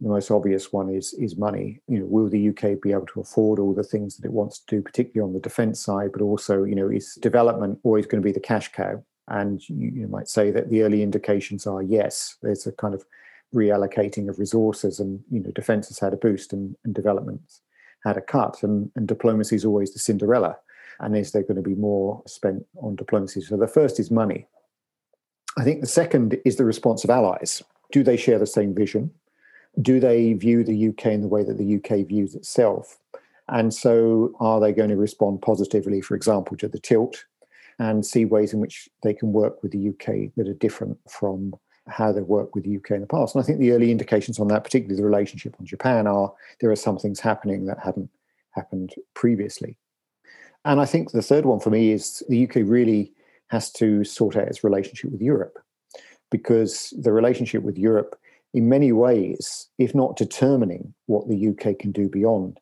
the 0.00 0.08
most 0.08 0.30
obvious 0.30 0.72
one 0.72 0.88
is 0.88 1.12
is 1.14 1.36
money. 1.36 1.80
You 1.86 2.00
know, 2.00 2.06
will 2.06 2.28
the 2.28 2.48
UK 2.48 2.80
be 2.80 2.92
able 2.92 3.06
to 3.06 3.20
afford 3.20 3.58
all 3.58 3.74
the 3.74 3.82
things 3.82 4.16
that 4.16 4.24
it 4.24 4.32
wants 4.32 4.60
to 4.60 4.76
do, 4.76 4.82
particularly 4.82 5.28
on 5.28 5.34
the 5.34 5.40
defence 5.40 5.80
side, 5.80 6.10
but 6.12 6.22
also, 6.22 6.64
you 6.64 6.74
know, 6.74 6.88
is 6.88 7.14
development 7.16 7.78
always 7.82 8.06
going 8.06 8.22
to 8.22 8.26
be 8.26 8.32
the 8.32 8.40
cash 8.40 8.72
cow? 8.72 9.02
And 9.28 9.66
you, 9.68 9.90
you 9.90 10.08
might 10.08 10.28
say 10.28 10.50
that 10.50 10.70
the 10.70 10.82
early 10.82 11.02
indications 11.02 11.66
are 11.66 11.82
yes, 11.82 12.36
there's 12.42 12.66
a 12.66 12.72
kind 12.72 12.94
of 12.94 13.04
reallocating 13.54 14.28
of 14.28 14.38
resources, 14.38 15.00
and 15.00 15.22
you 15.30 15.40
know, 15.40 15.50
defence 15.50 15.88
has 15.88 15.98
had 15.98 16.14
a 16.14 16.16
boost 16.16 16.52
and, 16.52 16.76
and 16.84 16.94
development's 16.94 17.60
had 18.04 18.16
a 18.16 18.22
cut, 18.22 18.62
and, 18.62 18.90
and 18.96 19.06
diplomacy 19.06 19.56
is 19.56 19.64
always 19.64 19.92
the 19.92 19.98
Cinderella. 19.98 20.56
And 21.00 21.16
is 21.16 21.32
there 21.32 21.42
going 21.42 21.56
to 21.56 21.62
be 21.62 21.74
more 21.74 22.22
spent 22.26 22.64
on 22.82 22.96
diplomacy? 22.96 23.40
So 23.40 23.56
the 23.56 23.66
first 23.66 23.98
is 23.98 24.10
money. 24.10 24.46
I 25.56 25.64
think 25.64 25.80
the 25.80 25.86
second 25.86 26.38
is 26.44 26.56
the 26.56 26.64
response 26.64 27.04
of 27.04 27.10
allies. 27.10 27.62
Do 27.90 28.02
they 28.02 28.16
share 28.16 28.38
the 28.38 28.46
same 28.46 28.74
vision? 28.74 29.10
Do 29.80 30.00
they 30.00 30.32
view 30.32 30.64
the 30.64 30.88
UK 30.88 31.06
in 31.06 31.20
the 31.20 31.28
way 31.28 31.44
that 31.44 31.58
the 31.58 31.76
UK 31.76 32.06
views 32.06 32.34
itself? 32.34 32.98
And 33.48 33.74
so, 33.74 34.32
are 34.40 34.60
they 34.60 34.72
going 34.72 34.90
to 34.90 34.96
respond 34.96 35.42
positively, 35.42 36.00
for 36.00 36.14
example, 36.14 36.56
to 36.58 36.68
the 36.68 36.78
tilt 36.78 37.24
and 37.78 38.04
see 38.04 38.24
ways 38.24 38.52
in 38.52 38.60
which 38.60 38.88
they 39.02 39.14
can 39.14 39.32
work 39.32 39.62
with 39.62 39.72
the 39.72 39.88
UK 39.88 40.32
that 40.36 40.48
are 40.48 40.54
different 40.54 40.98
from 41.08 41.54
how 41.88 42.12
they've 42.12 42.24
worked 42.24 42.54
with 42.54 42.64
the 42.64 42.76
UK 42.76 42.92
in 42.92 43.00
the 43.00 43.06
past. 43.06 43.34
And 43.34 43.42
I 43.42 43.46
think 43.46 43.58
the 43.58 43.72
early 43.72 43.90
indications 43.90 44.38
on 44.38 44.48
that, 44.48 44.64
particularly 44.64 45.00
the 45.00 45.06
relationship 45.06 45.56
on 45.58 45.66
Japan, 45.66 46.06
are 46.06 46.32
there 46.60 46.70
are 46.70 46.76
some 46.76 46.98
things 46.98 47.20
happening 47.20 47.66
that 47.66 47.78
hadn't 47.78 48.10
happened 48.50 48.94
previously. 49.14 49.76
And 50.64 50.80
I 50.80 50.84
think 50.84 51.10
the 51.10 51.22
third 51.22 51.46
one 51.46 51.60
for 51.60 51.70
me 51.70 51.90
is 51.90 52.22
the 52.28 52.44
UK 52.44 52.56
really 52.64 53.12
has 53.48 53.72
to 53.72 54.04
sort 54.04 54.36
out 54.36 54.48
its 54.48 54.62
relationship 54.62 55.10
with 55.10 55.22
Europe 55.22 55.58
because 56.30 56.94
the 56.98 57.12
relationship 57.12 57.62
with 57.62 57.78
Europe, 57.78 58.19
in 58.52 58.68
many 58.68 58.92
ways, 58.92 59.68
if 59.78 59.94
not 59.94 60.16
determining 60.16 60.94
what 61.06 61.28
the 61.28 61.48
UK 61.48 61.78
can 61.78 61.92
do 61.92 62.08
beyond, 62.08 62.58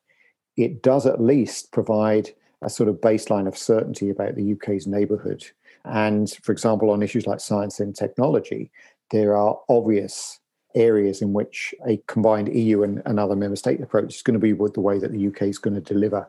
it 0.57 0.83
does 0.83 1.05
at 1.05 1.21
least 1.21 1.71
provide 1.71 2.29
a 2.61 2.69
sort 2.69 2.89
of 2.89 2.95
baseline 2.97 3.47
of 3.47 3.57
certainty 3.57 4.09
about 4.09 4.35
the 4.35 4.53
UK's 4.53 4.85
neighbourhood. 4.85 5.45
And 5.85 6.29
for 6.43 6.51
example, 6.51 6.89
on 6.89 7.01
issues 7.01 7.25
like 7.25 7.39
science 7.39 7.79
and 7.79 7.95
technology, 7.95 8.69
there 9.11 9.35
are 9.35 9.57
obvious 9.69 10.39
areas 10.75 11.21
in 11.21 11.33
which 11.33 11.73
a 11.87 11.97
combined 12.07 12.53
EU 12.53 12.83
and 12.83 13.01
another 13.05 13.35
member 13.35 13.55
state 13.55 13.81
approach 13.81 14.15
is 14.15 14.21
going 14.21 14.35
to 14.35 14.39
be 14.39 14.53
with 14.53 14.73
the 14.73 14.81
way 14.81 14.99
that 14.99 15.11
the 15.11 15.27
UK 15.27 15.43
is 15.43 15.57
going 15.57 15.73
to 15.73 15.81
deliver 15.81 16.27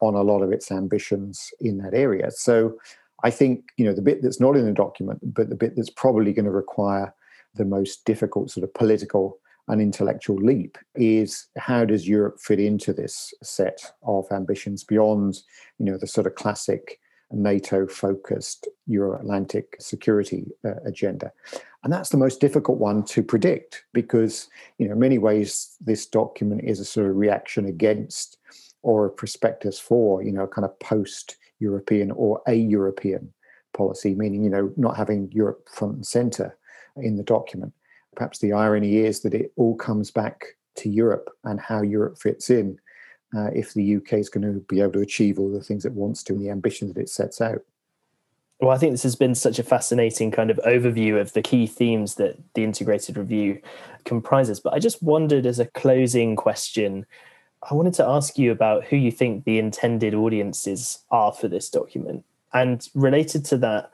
on 0.00 0.14
a 0.14 0.22
lot 0.22 0.42
of 0.42 0.52
its 0.52 0.70
ambitions 0.70 1.50
in 1.60 1.78
that 1.78 1.94
area. 1.94 2.30
So 2.30 2.78
I 3.24 3.30
think, 3.30 3.64
you 3.76 3.84
know, 3.84 3.94
the 3.94 4.02
bit 4.02 4.22
that's 4.22 4.40
not 4.40 4.56
in 4.56 4.66
the 4.66 4.72
document, 4.72 5.20
but 5.22 5.48
the 5.48 5.56
bit 5.56 5.74
that's 5.74 5.90
probably 5.90 6.32
going 6.32 6.44
to 6.44 6.50
require 6.50 7.14
the 7.54 7.64
most 7.64 8.04
difficult 8.04 8.50
sort 8.50 8.64
of 8.64 8.74
political 8.74 9.38
an 9.68 9.80
intellectual 9.80 10.36
leap 10.36 10.78
is 10.94 11.46
how 11.56 11.84
does 11.84 12.08
Europe 12.08 12.40
fit 12.40 12.58
into 12.58 12.92
this 12.92 13.32
set 13.42 13.92
of 14.02 14.26
ambitions 14.32 14.82
beyond, 14.82 15.40
you 15.78 15.84
know, 15.84 15.98
the 15.98 16.06
sort 16.06 16.26
of 16.26 16.34
classic 16.34 16.98
NATO 17.30 17.86
focused 17.86 18.66
Euro 18.86 19.18
Atlantic 19.20 19.76
security 19.78 20.46
uh, 20.64 20.80
agenda. 20.86 21.30
And 21.84 21.92
that's 21.92 22.08
the 22.08 22.16
most 22.16 22.40
difficult 22.40 22.78
one 22.78 23.04
to 23.04 23.22
predict 23.22 23.84
because, 23.92 24.48
you 24.78 24.86
know, 24.86 24.94
in 24.94 24.98
many 24.98 25.18
ways, 25.18 25.76
this 25.80 26.06
document 26.06 26.62
is 26.64 26.80
a 26.80 26.84
sort 26.84 27.10
of 27.10 27.16
reaction 27.16 27.66
against 27.66 28.38
or 28.82 29.04
a 29.04 29.10
prospectus 29.10 29.78
for, 29.78 30.22
you 30.22 30.32
know, 30.32 30.46
kind 30.46 30.64
of 30.64 30.78
post 30.80 31.36
European 31.60 32.10
or 32.12 32.40
a 32.46 32.54
European 32.54 33.32
policy, 33.74 34.14
meaning, 34.14 34.42
you 34.42 34.50
know, 34.50 34.72
not 34.78 34.96
having 34.96 35.30
Europe 35.30 35.68
front 35.70 35.96
and 35.96 36.06
center 36.06 36.56
in 37.02 37.16
the 37.16 37.22
document 37.22 37.72
perhaps 38.18 38.40
the 38.40 38.52
irony 38.52 38.96
is 38.96 39.20
that 39.20 39.32
it 39.32 39.52
all 39.56 39.76
comes 39.76 40.10
back 40.10 40.56
to 40.74 40.88
Europe 40.88 41.30
and 41.44 41.60
how 41.60 41.82
Europe 41.82 42.18
fits 42.18 42.50
in 42.50 42.78
uh, 43.36 43.50
if 43.54 43.74
the 43.74 43.96
UK 43.96 44.14
is 44.14 44.28
going 44.28 44.42
to 44.42 44.60
be 44.68 44.80
able 44.80 44.92
to 44.92 45.00
achieve 45.00 45.38
all 45.38 45.50
the 45.50 45.62
things 45.62 45.84
it 45.84 45.92
wants 45.92 46.22
to 46.24 46.32
and 46.32 46.42
the 46.42 46.50
ambition 46.50 46.88
that 46.88 46.98
it 46.98 47.08
sets 47.08 47.40
out. 47.40 47.60
Well, 48.60 48.70
I 48.70 48.78
think 48.78 48.92
this 48.92 49.04
has 49.04 49.14
been 49.14 49.36
such 49.36 49.60
a 49.60 49.62
fascinating 49.62 50.32
kind 50.32 50.50
of 50.50 50.58
overview 50.66 51.20
of 51.20 51.32
the 51.32 51.42
key 51.42 51.68
themes 51.68 52.16
that 52.16 52.36
the 52.54 52.64
integrated 52.64 53.16
review 53.16 53.60
comprises. 54.04 54.58
But 54.58 54.72
I 54.72 54.80
just 54.80 55.00
wondered, 55.00 55.46
as 55.46 55.60
a 55.60 55.66
closing 55.66 56.34
question, 56.34 57.06
I 57.70 57.74
wanted 57.74 57.94
to 57.94 58.04
ask 58.04 58.36
you 58.36 58.50
about 58.50 58.84
who 58.84 58.96
you 58.96 59.12
think 59.12 59.44
the 59.44 59.60
intended 59.60 60.12
audiences 60.12 61.04
are 61.12 61.32
for 61.32 61.46
this 61.46 61.70
document. 61.70 62.24
And 62.52 62.88
related 62.94 63.44
to 63.46 63.58
that, 63.58 63.92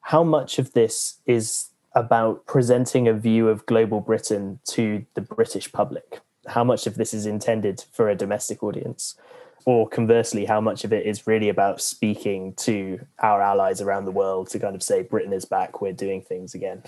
how 0.00 0.24
much 0.24 0.58
of 0.58 0.72
this 0.72 1.20
is 1.26 1.66
about 1.96 2.46
presenting 2.46 3.08
a 3.08 3.14
view 3.14 3.48
of 3.48 3.64
global 3.64 4.00
Britain 4.00 4.60
to 4.66 5.06
the 5.14 5.22
British 5.22 5.72
public. 5.72 6.20
How 6.46 6.62
much 6.62 6.86
of 6.86 6.96
this 6.96 7.14
is 7.14 7.24
intended 7.24 7.84
for 7.90 8.08
a 8.08 8.14
domestic 8.14 8.62
audience? 8.62 9.16
Or 9.64 9.88
conversely, 9.88 10.44
how 10.44 10.60
much 10.60 10.84
of 10.84 10.92
it 10.92 11.06
is 11.06 11.26
really 11.26 11.48
about 11.48 11.80
speaking 11.80 12.52
to 12.58 13.00
our 13.20 13.40
allies 13.40 13.80
around 13.80 14.04
the 14.04 14.12
world 14.12 14.50
to 14.50 14.58
kind 14.58 14.76
of 14.76 14.82
say, 14.82 15.02
Britain 15.02 15.32
is 15.32 15.46
back, 15.46 15.80
we're 15.80 15.92
doing 15.92 16.20
things 16.20 16.54
again? 16.54 16.82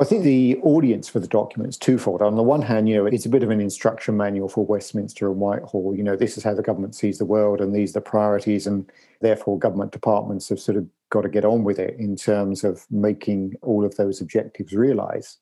I 0.00 0.04
think 0.04 0.24
the 0.24 0.56
audience 0.62 1.08
for 1.08 1.20
the 1.20 1.28
document 1.28 1.68
is 1.68 1.76
twofold. 1.76 2.22
On 2.22 2.34
the 2.34 2.42
one 2.42 2.62
hand, 2.62 2.88
you 2.88 2.96
know, 2.96 3.04
it's 3.04 3.26
a 3.26 3.28
bit 3.28 3.42
of 3.42 3.50
an 3.50 3.60
instruction 3.60 4.16
manual 4.16 4.48
for 4.48 4.64
Westminster 4.64 5.30
and 5.30 5.38
Whitehall. 5.38 5.94
You 5.94 6.02
know, 6.02 6.16
this 6.16 6.38
is 6.38 6.44
how 6.44 6.54
the 6.54 6.62
government 6.62 6.94
sees 6.94 7.18
the 7.18 7.26
world, 7.26 7.60
and 7.60 7.74
these 7.74 7.90
are 7.90 8.00
the 8.00 8.00
priorities, 8.00 8.66
and 8.66 8.90
therefore 9.20 9.58
government 9.58 9.92
departments 9.92 10.48
have 10.48 10.60
sort 10.60 10.78
of 10.78 10.86
got 11.10 11.22
to 11.22 11.28
get 11.28 11.44
on 11.44 11.62
with 11.62 11.78
it 11.78 11.94
in 11.98 12.16
terms 12.16 12.64
of 12.64 12.86
making 12.90 13.54
all 13.60 13.84
of 13.84 13.96
those 13.96 14.22
objectives 14.22 14.72
realize. 14.72 15.36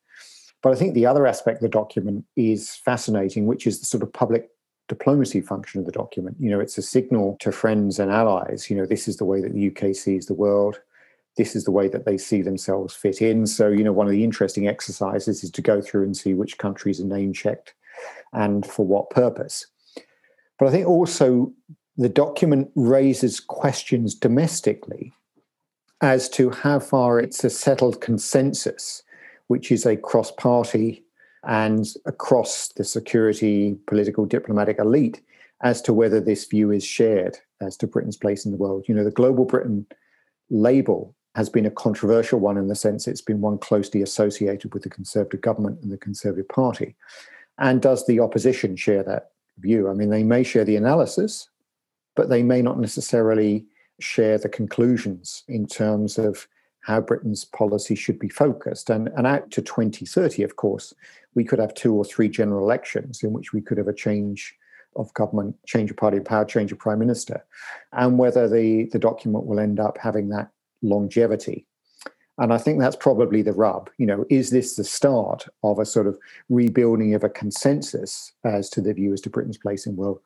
But 0.62 0.72
I 0.72 0.74
think 0.74 0.94
the 0.94 1.06
other 1.06 1.28
aspect 1.28 1.58
of 1.58 1.62
the 1.62 1.68
document 1.68 2.24
is 2.34 2.74
fascinating, 2.74 3.46
which 3.46 3.68
is 3.68 3.78
the 3.78 3.86
sort 3.86 4.02
of 4.02 4.12
public 4.12 4.50
diplomacy 4.88 5.40
function 5.40 5.78
of 5.78 5.86
the 5.86 5.92
document. 5.92 6.36
You 6.40 6.50
know, 6.50 6.58
it's 6.58 6.76
a 6.76 6.82
signal 6.82 7.36
to 7.38 7.52
friends 7.52 8.00
and 8.00 8.10
allies. 8.10 8.68
You 8.68 8.76
know, 8.76 8.84
this 8.84 9.06
is 9.06 9.18
the 9.18 9.24
way 9.24 9.40
that 9.40 9.54
the 9.54 9.68
UK 9.68 9.94
sees 9.94 10.26
the 10.26 10.34
world 10.34 10.80
this 11.40 11.56
is 11.56 11.64
the 11.64 11.70
way 11.70 11.88
that 11.88 12.04
they 12.04 12.18
see 12.18 12.42
themselves 12.42 12.94
fit 12.94 13.22
in. 13.22 13.46
So, 13.46 13.68
you 13.68 13.82
know, 13.82 13.94
one 13.94 14.06
of 14.06 14.12
the 14.12 14.24
interesting 14.24 14.68
exercises 14.68 15.42
is 15.42 15.50
to 15.52 15.62
go 15.62 15.80
through 15.80 16.02
and 16.02 16.14
see 16.14 16.34
which 16.34 16.58
countries 16.58 17.00
are 17.00 17.06
name 17.06 17.32
checked 17.32 17.72
and 18.34 18.66
for 18.66 18.84
what 18.84 19.08
purpose. 19.08 19.66
But 20.58 20.68
I 20.68 20.70
think 20.70 20.86
also 20.86 21.50
the 21.96 22.10
document 22.10 22.70
raises 22.74 23.40
questions 23.40 24.14
domestically 24.14 25.14
as 26.02 26.28
to 26.28 26.50
how 26.50 26.78
far 26.78 27.18
it's 27.18 27.42
a 27.42 27.48
settled 27.48 28.02
consensus, 28.02 29.02
which 29.46 29.72
is 29.72 29.86
a 29.86 29.96
cross 29.96 30.30
party 30.30 31.02
and 31.44 31.86
across 32.04 32.68
the 32.68 32.84
security, 32.84 33.78
political, 33.86 34.26
diplomatic 34.26 34.78
elite, 34.78 35.22
as 35.62 35.80
to 35.80 35.94
whether 35.94 36.20
this 36.20 36.44
view 36.44 36.70
is 36.70 36.84
shared 36.84 37.38
as 37.62 37.78
to 37.78 37.86
Britain's 37.86 38.18
place 38.18 38.44
in 38.44 38.50
the 38.50 38.58
world. 38.58 38.84
You 38.86 38.94
know, 38.94 39.04
the 39.04 39.10
global 39.10 39.46
Britain 39.46 39.86
label 40.50 41.14
has 41.34 41.48
been 41.48 41.66
a 41.66 41.70
controversial 41.70 42.40
one 42.40 42.56
in 42.56 42.68
the 42.68 42.74
sense 42.74 43.06
it's 43.06 43.20
been 43.20 43.40
one 43.40 43.58
closely 43.58 44.02
associated 44.02 44.74
with 44.74 44.82
the 44.82 44.90
Conservative 44.90 45.40
government 45.40 45.78
and 45.82 45.92
the 45.92 45.98
Conservative 45.98 46.48
Party. 46.48 46.96
And 47.58 47.80
does 47.80 48.06
the 48.06 48.20
opposition 48.20 48.74
share 48.76 49.02
that 49.04 49.30
view? 49.58 49.88
I 49.88 49.94
mean, 49.94 50.10
they 50.10 50.24
may 50.24 50.42
share 50.42 50.64
the 50.64 50.76
analysis, 50.76 51.48
but 52.16 52.28
they 52.28 52.42
may 52.42 52.62
not 52.62 52.80
necessarily 52.80 53.66
share 54.00 54.38
the 54.38 54.48
conclusions 54.48 55.44
in 55.46 55.66
terms 55.66 56.18
of 56.18 56.48
how 56.80 57.00
Britain's 57.00 57.44
policy 57.44 57.94
should 57.94 58.18
be 58.18 58.28
focused. 58.28 58.88
And, 58.90 59.08
and 59.16 59.26
out 59.26 59.50
to 59.52 59.62
2030, 59.62 60.42
of 60.42 60.56
course, 60.56 60.94
we 61.34 61.44
could 61.44 61.58
have 61.58 61.74
two 61.74 61.94
or 61.94 62.04
three 62.04 62.28
general 62.28 62.64
elections 62.64 63.22
in 63.22 63.32
which 63.32 63.52
we 63.52 63.60
could 63.60 63.78
have 63.78 63.88
a 63.88 63.94
change 63.94 64.56
of 64.96 65.12
government, 65.14 65.54
change 65.66 65.90
of 65.90 65.96
party 65.96 66.16
of 66.16 66.24
power, 66.24 66.44
change 66.44 66.72
of 66.72 66.78
prime 66.78 66.98
minister, 66.98 67.44
and 67.92 68.18
whether 68.18 68.48
the, 68.48 68.86
the 68.86 68.98
document 68.98 69.46
will 69.46 69.60
end 69.60 69.78
up 69.78 69.98
having 69.98 70.30
that 70.30 70.50
longevity. 70.82 71.66
And 72.38 72.54
I 72.54 72.58
think 72.58 72.80
that's 72.80 72.96
probably 72.96 73.42
the 73.42 73.52
rub. 73.52 73.90
You 73.98 74.06
know, 74.06 74.24
is 74.30 74.50
this 74.50 74.76
the 74.76 74.84
start 74.84 75.46
of 75.62 75.78
a 75.78 75.84
sort 75.84 76.06
of 76.06 76.18
rebuilding 76.48 77.14
of 77.14 77.22
a 77.22 77.28
consensus 77.28 78.32
as 78.44 78.70
to 78.70 78.80
the 78.80 78.94
view 78.94 79.12
as 79.12 79.20
to 79.22 79.30
Britain's 79.30 79.58
place 79.58 79.86
in 79.86 79.96
world, 79.96 80.20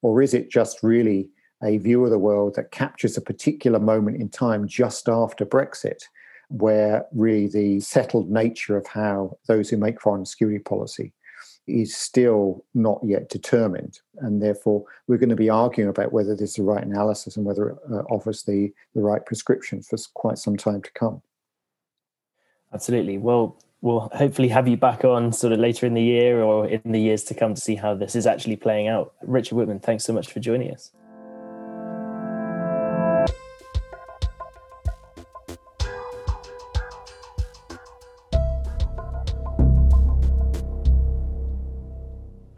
or 0.00 0.22
is 0.22 0.32
it 0.32 0.50
just 0.50 0.82
really 0.82 1.28
a 1.62 1.76
view 1.78 2.04
of 2.04 2.10
the 2.10 2.18
world 2.18 2.54
that 2.54 2.70
captures 2.70 3.16
a 3.16 3.20
particular 3.20 3.78
moment 3.78 4.20
in 4.20 4.28
time 4.28 4.66
just 4.66 5.08
after 5.08 5.44
Brexit, 5.44 6.04
where 6.48 7.04
really 7.12 7.48
the 7.48 7.80
settled 7.80 8.30
nature 8.30 8.76
of 8.76 8.86
how 8.86 9.36
those 9.46 9.68
who 9.68 9.76
make 9.76 10.00
foreign 10.00 10.24
security 10.24 10.60
policy 10.60 11.12
is 11.68 11.96
still 11.96 12.64
not 12.74 13.00
yet 13.04 13.28
determined. 13.28 14.00
And 14.18 14.42
therefore, 14.42 14.84
we're 15.06 15.18
going 15.18 15.28
to 15.28 15.36
be 15.36 15.50
arguing 15.50 15.90
about 15.90 16.12
whether 16.12 16.34
this 16.34 16.50
is 16.50 16.56
the 16.56 16.62
right 16.62 16.84
analysis 16.84 17.36
and 17.36 17.44
whether 17.44 17.70
it 17.70 17.78
uh, 17.90 18.02
offers 18.10 18.42
the, 18.42 18.72
the 18.94 19.02
right 19.02 19.24
prescription 19.24 19.82
for 19.82 19.98
quite 20.14 20.38
some 20.38 20.56
time 20.56 20.82
to 20.82 20.90
come. 20.92 21.22
Absolutely. 22.72 23.18
Well, 23.18 23.58
we'll 23.80 24.10
hopefully 24.14 24.48
have 24.48 24.68
you 24.68 24.76
back 24.76 25.04
on 25.04 25.32
sort 25.32 25.52
of 25.52 25.60
later 25.60 25.86
in 25.86 25.94
the 25.94 26.02
year 26.02 26.42
or 26.42 26.66
in 26.66 26.80
the 26.84 27.00
years 27.00 27.24
to 27.24 27.34
come 27.34 27.54
to 27.54 27.60
see 27.60 27.76
how 27.76 27.94
this 27.94 28.16
is 28.16 28.26
actually 28.26 28.56
playing 28.56 28.88
out. 28.88 29.14
Richard 29.22 29.54
Whitman, 29.54 29.80
thanks 29.80 30.04
so 30.04 30.12
much 30.12 30.32
for 30.32 30.40
joining 30.40 30.72
us. 30.72 30.90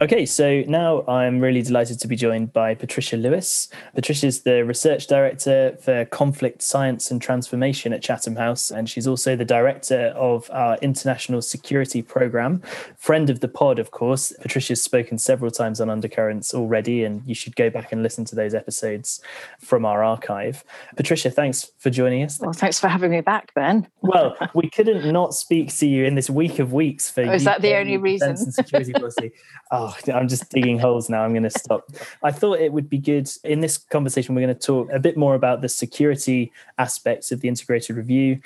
Okay, 0.02 0.24
so 0.24 0.64
now 0.66 1.04
I'm 1.06 1.40
really 1.40 1.60
delighted 1.60 2.00
to 2.00 2.08
be 2.08 2.16
joined 2.16 2.54
by 2.54 2.74
Patricia 2.74 3.18
Lewis. 3.18 3.68
Patricia 3.94 4.28
is 4.28 4.44
the 4.44 4.64
Research 4.64 5.06
Director 5.06 5.76
for 5.82 6.06
Conflict 6.06 6.62
Science 6.62 7.10
and 7.10 7.20
Transformation 7.20 7.92
at 7.92 8.00
Chatham 8.00 8.34
House, 8.34 8.70
and 8.70 8.88
she's 8.88 9.06
also 9.06 9.36
the 9.36 9.44
Director 9.44 10.14
of 10.16 10.50
our 10.54 10.78
International 10.78 11.42
Security 11.42 12.00
Programme. 12.00 12.62
Friend 12.96 13.28
of 13.28 13.40
the 13.40 13.48
pod, 13.48 13.78
of 13.78 13.90
course. 13.90 14.32
Patricia's 14.40 14.82
spoken 14.82 15.18
several 15.18 15.50
times 15.50 15.82
on 15.82 15.90
Undercurrents 15.90 16.54
already, 16.54 17.04
and 17.04 17.22
you 17.26 17.34
should 17.34 17.54
go 17.54 17.68
back 17.68 17.92
and 17.92 18.02
listen 18.02 18.24
to 18.24 18.34
those 18.34 18.54
episodes 18.54 19.20
from 19.58 19.84
our 19.84 20.02
archive. 20.02 20.64
Patricia, 20.96 21.30
thanks 21.30 21.72
for 21.76 21.90
joining 21.90 22.22
us. 22.22 22.40
Well, 22.40 22.54
thanks 22.54 22.80
for 22.80 22.88
having 22.88 23.10
me 23.10 23.20
back, 23.20 23.52
Ben. 23.52 23.86
well, 24.00 24.34
we 24.54 24.70
couldn't 24.70 25.12
not 25.12 25.34
speak 25.34 25.76
to 25.76 25.86
you 25.86 26.06
in 26.06 26.14
this 26.14 26.30
week 26.30 26.58
of 26.58 26.72
weeks 26.72 27.10
for. 27.10 27.20
Oh, 27.20 27.34
is 27.34 27.44
that 27.44 27.60
the 27.60 27.74
only 27.74 27.98
reason? 27.98 28.34
security 28.38 28.94
policy. 28.94 29.32
Oh, 29.70 29.89
Oh, 29.90 30.12
I'm 30.12 30.28
just 30.28 30.50
digging 30.50 30.78
holes 30.78 31.08
now. 31.08 31.22
I'm 31.22 31.32
going 31.32 31.42
to 31.42 31.50
stop. 31.50 31.90
I 32.22 32.32
thought 32.32 32.60
it 32.60 32.72
would 32.72 32.88
be 32.88 32.98
good 32.98 33.30
in 33.44 33.60
this 33.60 33.78
conversation. 33.78 34.34
We're 34.34 34.42
going 34.42 34.54
to 34.54 34.66
talk 34.66 34.88
a 34.92 34.98
bit 34.98 35.16
more 35.16 35.34
about 35.34 35.60
the 35.60 35.68
security 35.68 36.52
aspects 36.78 37.32
of 37.32 37.40
the 37.40 37.48
integrated 37.48 37.96
review. 37.96 38.40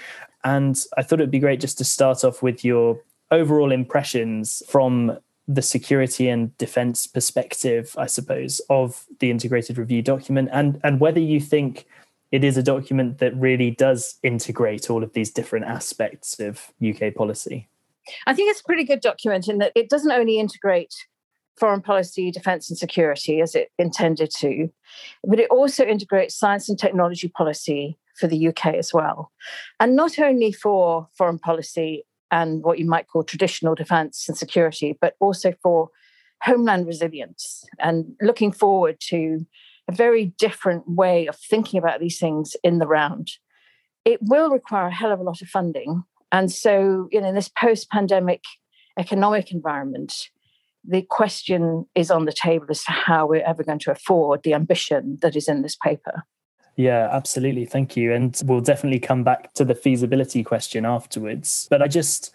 And 0.44 0.78
I 0.96 1.02
thought 1.02 1.20
it 1.20 1.24
would 1.24 1.30
be 1.30 1.38
great 1.38 1.60
just 1.60 1.78
to 1.78 1.84
start 1.84 2.24
off 2.24 2.42
with 2.42 2.64
your 2.64 3.00
overall 3.30 3.72
impressions 3.72 4.62
from 4.68 5.18
the 5.46 5.62
security 5.62 6.28
and 6.28 6.56
defense 6.56 7.06
perspective, 7.06 7.94
I 7.98 8.06
suppose, 8.06 8.60
of 8.70 9.04
the 9.18 9.30
integrated 9.30 9.76
review 9.76 10.00
document 10.00 10.48
and, 10.52 10.80
and 10.82 11.00
whether 11.00 11.20
you 11.20 11.38
think 11.40 11.86
it 12.32 12.42
is 12.42 12.56
a 12.56 12.62
document 12.62 13.18
that 13.18 13.36
really 13.36 13.70
does 13.70 14.18
integrate 14.22 14.90
all 14.90 15.02
of 15.02 15.12
these 15.12 15.30
different 15.30 15.66
aspects 15.66 16.40
of 16.40 16.72
UK 16.82 17.14
policy. 17.14 17.68
I 18.26 18.34
think 18.34 18.50
it's 18.50 18.60
a 18.60 18.64
pretty 18.64 18.84
good 18.84 19.00
document 19.00 19.48
in 19.48 19.58
that 19.58 19.72
it 19.74 19.88
doesn't 19.88 20.10
only 20.10 20.38
integrate 20.38 20.94
foreign 21.56 21.82
policy, 21.82 22.30
defense, 22.30 22.68
and 22.68 22.78
security 22.78 23.40
as 23.40 23.54
it 23.54 23.70
intended 23.78 24.30
to, 24.38 24.68
but 25.24 25.38
it 25.38 25.50
also 25.50 25.84
integrates 25.84 26.36
science 26.36 26.68
and 26.68 26.78
technology 26.78 27.28
policy 27.28 27.98
for 28.18 28.26
the 28.26 28.48
UK 28.48 28.74
as 28.74 28.92
well. 28.92 29.30
And 29.80 29.96
not 29.96 30.18
only 30.18 30.52
for 30.52 31.08
foreign 31.16 31.38
policy 31.38 32.04
and 32.30 32.62
what 32.62 32.78
you 32.78 32.86
might 32.86 33.08
call 33.08 33.22
traditional 33.22 33.74
defense 33.74 34.28
and 34.28 34.36
security, 34.36 34.96
but 35.00 35.14
also 35.20 35.54
for 35.62 35.90
homeland 36.42 36.86
resilience 36.86 37.64
and 37.78 38.14
looking 38.20 38.52
forward 38.52 38.96
to 39.00 39.46
a 39.88 39.94
very 39.94 40.26
different 40.38 40.88
way 40.88 41.26
of 41.26 41.36
thinking 41.36 41.78
about 41.78 42.00
these 42.00 42.18
things 42.18 42.56
in 42.62 42.78
the 42.78 42.86
round. 42.86 43.30
It 44.04 44.20
will 44.22 44.50
require 44.50 44.88
a 44.88 44.94
hell 44.94 45.12
of 45.12 45.20
a 45.20 45.24
lot 45.24 45.42
of 45.42 45.48
funding. 45.48 46.04
And 46.32 46.50
so, 46.50 47.08
you 47.10 47.20
know, 47.20 47.28
in 47.28 47.34
this 47.34 47.48
post 47.48 47.90
pandemic 47.90 48.42
economic 48.98 49.50
environment, 49.50 50.28
the 50.86 51.02
question 51.02 51.86
is 51.94 52.10
on 52.10 52.24
the 52.24 52.32
table 52.32 52.66
as 52.70 52.84
to 52.84 52.92
how 52.92 53.26
we're 53.26 53.44
ever 53.44 53.62
going 53.62 53.78
to 53.80 53.90
afford 53.90 54.42
the 54.42 54.54
ambition 54.54 55.18
that 55.22 55.36
is 55.36 55.48
in 55.48 55.62
this 55.62 55.76
paper. 55.76 56.24
Yeah, 56.76 57.08
absolutely. 57.12 57.64
Thank 57.64 57.96
you. 57.96 58.12
And 58.12 58.40
we'll 58.44 58.60
definitely 58.60 58.98
come 58.98 59.22
back 59.22 59.54
to 59.54 59.64
the 59.64 59.74
feasibility 59.74 60.42
question 60.42 60.84
afterwards. 60.84 61.68
But 61.70 61.82
I 61.82 61.88
just 61.88 62.32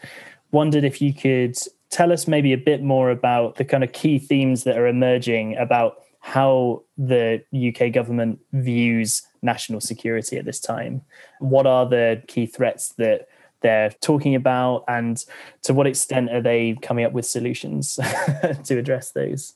wondered 0.52 0.84
if 0.84 1.02
you 1.02 1.14
could 1.14 1.58
tell 1.90 2.12
us 2.12 2.28
maybe 2.28 2.54
a 2.54 2.58
bit 2.58 2.82
more 2.82 3.10
about 3.12 3.56
the 3.56 3.66
kind 3.66 3.84
of 3.84 3.92
key 3.92 4.20
themes 4.20 4.64
that 4.64 4.78
are 4.78 4.88
emerging 4.88 5.58
about 5.58 5.98
how 6.22 6.84
the 6.98 7.42
UK 7.54 7.94
government 7.94 8.40
views 8.54 9.24
national 9.42 9.82
security 9.82 10.38
at 10.38 10.46
this 10.46 10.60
time. 10.60 11.02
What 11.40 11.66
are 11.66 11.88
the 11.88 12.22
key 12.28 12.46
threats 12.46 12.94
that 12.98 13.28
they're 13.62 13.92
talking 14.02 14.36
about 14.36 14.84
and 14.88 15.24
to 15.64 15.74
what 15.74 15.88
extent 15.88 16.32
are 16.32 16.42
they 16.42 16.78
coming 16.82 17.06
up 17.06 17.14
with 17.14 17.26
solutions 17.26 17.96
to 18.64 18.78
address 18.78 19.12
those? 19.12 19.56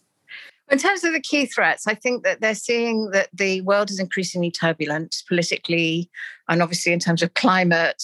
In 0.70 0.78
terms 0.78 1.04
of 1.04 1.14
the 1.14 1.20
key 1.20 1.46
threats 1.46 1.86
i 1.88 1.94
think 1.94 2.24
that 2.24 2.42
they're 2.42 2.56
seeing 2.56 3.12
that 3.12 3.30
the 3.34 3.62
world 3.62 3.92
is 3.92 4.00
increasingly 4.00 4.50
turbulent 4.50 5.24
politically 5.28 6.10
and 6.48 6.62
obviously 6.62 6.94
in 6.94 7.00
terms 7.00 7.22
of 7.22 7.34
climate. 7.34 8.04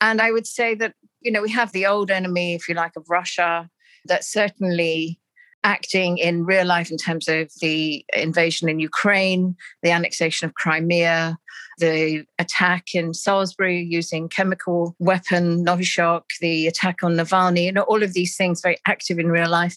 And 0.00 0.20
i 0.20 0.30
would 0.30 0.46
say 0.46 0.74
that 0.74 0.94
you 1.20 1.30
know 1.32 1.40
we 1.40 1.50
have 1.50 1.72
the 1.72 1.86
old 1.86 2.10
enemy 2.10 2.54
if 2.54 2.68
you 2.68 2.74
like 2.74 2.92
of 2.96 3.08
russia 3.08 3.70
that 4.06 4.24
certainly 4.24 5.18
acting 5.64 6.18
in 6.18 6.44
real 6.44 6.66
life 6.66 6.90
in 6.90 6.98
terms 6.98 7.26
of 7.26 7.50
the 7.60 8.04
invasion 8.14 8.68
in 8.68 8.78
Ukraine, 8.78 9.56
the 9.82 9.90
annexation 9.90 10.46
of 10.46 10.54
Crimea, 10.54 11.38
the 11.78 12.24
attack 12.38 12.94
in 12.94 13.14
Salisbury 13.14 13.82
using 13.82 14.28
chemical 14.28 14.94
weapon, 14.98 15.64
Novichok, 15.64 16.22
the 16.40 16.66
attack 16.66 17.02
on 17.02 17.14
Navalny, 17.14 17.72
know, 17.72 17.82
all 17.82 18.02
of 18.02 18.12
these 18.12 18.36
things 18.36 18.60
very 18.60 18.78
active 18.86 19.18
in 19.18 19.28
real 19.28 19.50
life. 19.50 19.76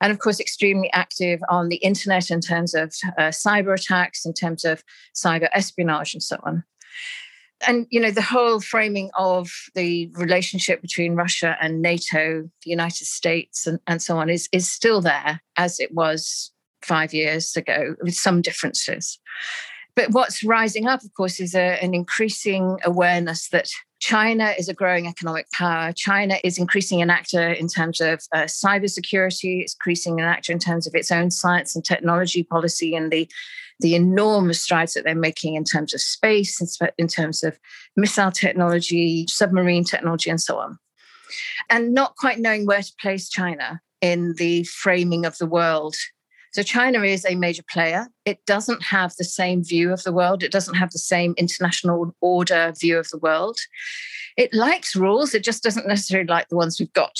And 0.00 0.12
of 0.12 0.20
course, 0.20 0.38
extremely 0.38 0.90
active 0.92 1.40
on 1.48 1.68
the 1.68 1.76
internet 1.76 2.30
in 2.30 2.40
terms 2.40 2.74
of 2.74 2.94
uh, 3.18 3.30
cyber 3.30 3.74
attacks, 3.74 4.24
in 4.24 4.32
terms 4.32 4.64
of 4.64 4.84
cyber 5.14 5.48
espionage, 5.52 6.14
and 6.14 6.22
so 6.22 6.38
on 6.44 6.64
and 7.66 7.86
you 7.90 8.00
know 8.00 8.10
the 8.10 8.22
whole 8.22 8.60
framing 8.60 9.10
of 9.18 9.50
the 9.74 10.10
relationship 10.14 10.80
between 10.80 11.14
Russia 11.14 11.56
and 11.60 11.82
NATO, 11.82 12.42
the 12.64 12.70
United 12.70 13.06
States, 13.06 13.66
and, 13.66 13.80
and 13.86 14.00
so 14.00 14.18
on 14.18 14.30
is 14.30 14.48
is 14.52 14.70
still 14.70 15.00
there 15.00 15.40
as 15.56 15.80
it 15.80 15.92
was 15.92 16.52
five 16.82 17.12
years 17.12 17.56
ago, 17.56 17.96
with 18.02 18.14
some 18.14 18.42
differences. 18.42 19.18
But 19.98 20.12
what's 20.12 20.44
rising 20.44 20.86
up, 20.86 21.02
of 21.02 21.12
course, 21.14 21.40
is 21.40 21.56
a, 21.56 21.82
an 21.82 21.92
increasing 21.92 22.78
awareness 22.84 23.48
that 23.48 23.68
China 23.98 24.54
is 24.56 24.68
a 24.68 24.72
growing 24.72 25.08
economic 25.08 25.50
power. 25.50 25.92
China 25.92 26.36
is 26.44 26.56
increasing 26.56 27.02
an 27.02 27.10
actor 27.10 27.48
in 27.48 27.66
terms 27.66 28.00
of 28.00 28.22
uh, 28.32 28.42
cybersecurity. 28.44 29.60
It's 29.60 29.74
increasing 29.74 30.20
an 30.20 30.26
actor 30.26 30.52
in 30.52 30.60
terms 30.60 30.86
of 30.86 30.94
its 30.94 31.10
own 31.10 31.32
science 31.32 31.74
and 31.74 31.84
technology 31.84 32.44
policy 32.44 32.94
and 32.94 33.10
the 33.10 33.28
the 33.80 33.96
enormous 33.96 34.62
strides 34.62 34.94
that 34.94 35.02
they're 35.02 35.16
making 35.16 35.56
in 35.56 35.64
terms 35.64 35.92
of 35.92 36.00
space, 36.00 36.60
in 36.96 37.08
terms 37.08 37.42
of 37.42 37.58
missile 37.96 38.30
technology, 38.30 39.26
submarine 39.28 39.82
technology, 39.82 40.30
and 40.30 40.40
so 40.40 40.58
on. 40.58 40.78
And 41.70 41.92
not 41.92 42.14
quite 42.14 42.38
knowing 42.38 42.66
where 42.66 42.82
to 42.82 42.92
place 43.00 43.28
China 43.28 43.80
in 44.00 44.34
the 44.36 44.62
framing 44.62 45.26
of 45.26 45.38
the 45.38 45.46
world. 45.46 45.96
So, 46.52 46.62
China 46.62 47.02
is 47.02 47.24
a 47.24 47.34
major 47.34 47.62
player. 47.70 48.08
It 48.24 48.44
doesn't 48.46 48.82
have 48.82 49.14
the 49.16 49.24
same 49.24 49.64
view 49.64 49.92
of 49.92 50.02
the 50.02 50.12
world, 50.12 50.42
it 50.42 50.52
doesn't 50.52 50.74
have 50.74 50.90
the 50.90 50.98
same 50.98 51.34
international 51.36 52.14
order 52.20 52.72
view 52.78 52.98
of 52.98 53.08
the 53.08 53.18
world. 53.18 53.58
It 54.36 54.54
likes 54.54 54.94
rules, 54.94 55.34
it 55.34 55.44
just 55.44 55.62
doesn't 55.62 55.86
necessarily 55.86 56.28
like 56.28 56.48
the 56.48 56.56
ones 56.56 56.78
we've 56.78 56.92
got. 56.92 57.16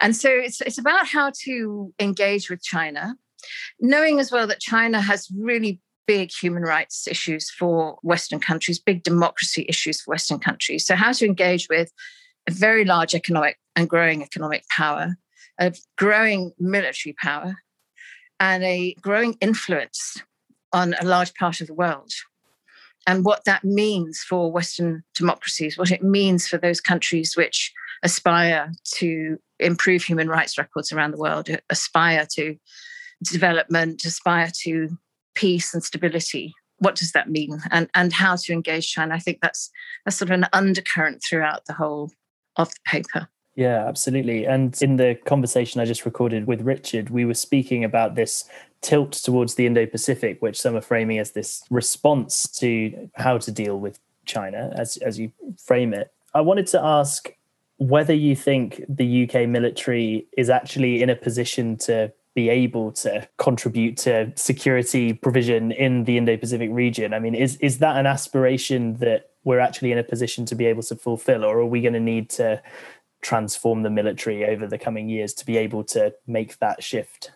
And 0.00 0.14
so 0.14 0.28
it's, 0.28 0.60
it's 0.60 0.78
about 0.78 1.06
how 1.06 1.32
to 1.44 1.94
engage 1.98 2.50
with 2.50 2.62
China 2.62 3.16
knowing 3.80 4.20
as 4.20 4.30
well 4.30 4.46
that 4.46 4.60
China 4.60 5.00
has 5.00 5.28
really 5.36 5.80
big 6.06 6.30
human 6.30 6.62
rights 6.62 7.08
issues 7.08 7.50
for 7.50 7.98
Western 8.02 8.40
countries, 8.40 8.78
big 8.78 9.02
democracy 9.02 9.64
issues 9.68 10.00
for 10.00 10.12
Western 10.12 10.38
countries. 10.38 10.86
So, 10.86 10.96
how 10.96 11.12
to 11.12 11.24
engage 11.24 11.68
with 11.68 11.90
a 12.46 12.52
very 12.52 12.84
large 12.84 13.14
economic 13.14 13.58
and 13.76 13.88
growing 13.88 14.22
economic 14.22 14.64
power, 14.68 15.16
a 15.58 15.74
growing 15.96 16.52
military 16.58 17.14
power, 17.20 17.56
and 18.40 18.64
a 18.64 18.94
growing 19.00 19.36
influence 19.40 20.22
on 20.72 20.94
a 21.00 21.04
large 21.04 21.34
part 21.34 21.60
of 21.60 21.66
the 21.66 21.74
world. 21.74 22.12
And 23.06 23.24
what 23.24 23.44
that 23.44 23.64
means 23.64 24.20
for 24.20 24.50
Western 24.50 25.02
democracies, 25.14 25.76
what 25.76 25.90
it 25.90 26.02
means 26.02 26.48
for 26.48 26.58
those 26.58 26.80
countries 26.80 27.36
which 27.36 27.72
aspire 28.02 28.72
to 28.96 29.38
improve 29.60 30.02
human 30.02 30.28
rights 30.28 30.58
records 30.58 30.90
around 30.90 31.12
the 31.12 31.18
world, 31.18 31.48
aspire 31.70 32.26
to 32.34 32.56
development, 33.22 34.04
aspire 34.04 34.50
to 34.62 34.88
peace 35.34 35.74
and 35.74 35.84
stability. 35.84 36.54
What 36.78 36.96
does 36.96 37.12
that 37.12 37.30
mean? 37.30 37.60
And 37.70 37.88
and 37.94 38.12
how 38.12 38.36
to 38.36 38.52
engage 38.52 38.90
China? 38.90 39.14
I 39.14 39.18
think 39.18 39.38
that's 39.40 39.70
that's 40.04 40.16
sort 40.16 40.30
of 40.30 40.34
an 40.38 40.46
undercurrent 40.52 41.22
throughout 41.22 41.66
the 41.66 41.72
whole 41.74 42.10
of 42.56 42.70
the 42.70 42.80
paper. 42.86 43.28
Yeah, 43.56 43.86
absolutely. 43.86 44.46
And 44.46 44.76
in 44.82 44.96
the 44.96 45.14
conversation 45.26 45.80
I 45.80 45.84
just 45.84 46.04
recorded 46.04 46.46
with 46.46 46.62
Richard, 46.62 47.10
we 47.10 47.24
were 47.24 47.34
speaking 47.34 47.84
about 47.84 48.16
this 48.16 48.44
tilt 48.80 49.12
towards 49.12 49.54
the 49.54 49.66
Indo 49.66 49.86
Pacific, 49.86 50.42
which 50.42 50.60
some 50.60 50.76
are 50.76 50.80
framing 50.80 51.18
as 51.18 51.32
this 51.32 51.64
response 51.70 52.48
to 52.58 53.10
how 53.14 53.38
to 53.38 53.52
deal 53.52 53.78
with 53.78 54.00
China, 54.26 54.72
as, 54.76 54.96
as 54.98 55.18
you 55.18 55.32
frame 55.56 55.94
it. 55.94 56.12
I 56.34 56.40
wanted 56.40 56.66
to 56.68 56.82
ask 56.82 57.32
whether 57.78 58.14
you 58.14 58.34
think 58.34 58.82
the 58.88 59.24
UK 59.24 59.48
military 59.48 60.26
is 60.36 60.50
actually 60.50 61.02
in 61.02 61.10
a 61.10 61.16
position 61.16 61.76
to 61.76 62.12
be 62.34 62.48
able 62.48 62.90
to 62.90 63.28
contribute 63.38 63.96
to 63.96 64.32
security 64.34 65.12
provision 65.12 65.70
in 65.70 66.04
the 66.04 66.18
Indo-Pacific 66.18 66.70
region. 66.72 67.14
I 67.14 67.20
mean, 67.20 67.34
is 67.34 67.56
is 67.58 67.78
that 67.78 67.96
an 67.96 68.06
aspiration 68.06 68.94
that 68.94 69.30
we're 69.44 69.60
actually 69.60 69.92
in 69.92 69.98
a 69.98 70.02
position 70.02 70.44
to 70.46 70.54
be 70.54 70.66
able 70.66 70.82
to 70.82 70.96
fulfill, 70.96 71.44
or 71.44 71.58
are 71.58 71.66
we 71.66 71.80
going 71.80 71.94
to 71.94 72.00
need 72.00 72.30
to 72.30 72.60
transform 73.24 73.82
the 73.82 73.90
military 73.90 74.44
over 74.44 74.66
the 74.66 74.78
coming 74.78 75.08
years 75.08 75.32
to 75.34 75.46
be 75.46 75.56
able 75.56 75.82
to 75.82 76.14
make 76.26 76.58
that 76.58 76.84
shift? 76.84 77.32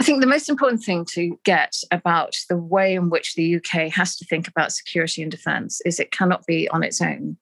I 0.00 0.02
think 0.02 0.20
the 0.20 0.26
most 0.26 0.48
important 0.48 0.82
thing 0.82 1.04
to 1.10 1.38
get 1.44 1.76
about 1.92 2.34
the 2.48 2.56
way 2.56 2.94
in 2.94 3.10
which 3.10 3.34
the 3.34 3.56
UK 3.56 3.92
has 3.92 4.16
to 4.16 4.24
think 4.24 4.48
about 4.48 4.72
security 4.72 5.22
and 5.22 5.30
defence 5.30 5.80
is 5.86 6.00
it 6.00 6.10
cannot 6.10 6.44
be 6.46 6.68
on 6.70 6.82
its 6.82 7.00
own. 7.00 7.36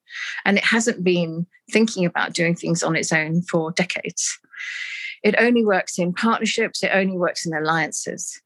And 0.44 0.58
it 0.58 0.64
hasn't 0.64 1.02
been 1.02 1.46
thinking 1.70 2.04
about 2.04 2.34
doing 2.34 2.54
things 2.54 2.82
on 2.82 2.94
its 2.94 3.10
own 3.10 3.40
for 3.42 3.70
decades. 3.70 4.38
It 5.22 5.34
only 5.38 5.64
works 5.64 5.98
in 5.98 6.12
partnerships, 6.12 6.82
it 6.82 6.90
only 6.92 7.16
works 7.16 7.46
in 7.46 7.54
alliances. 7.54 8.42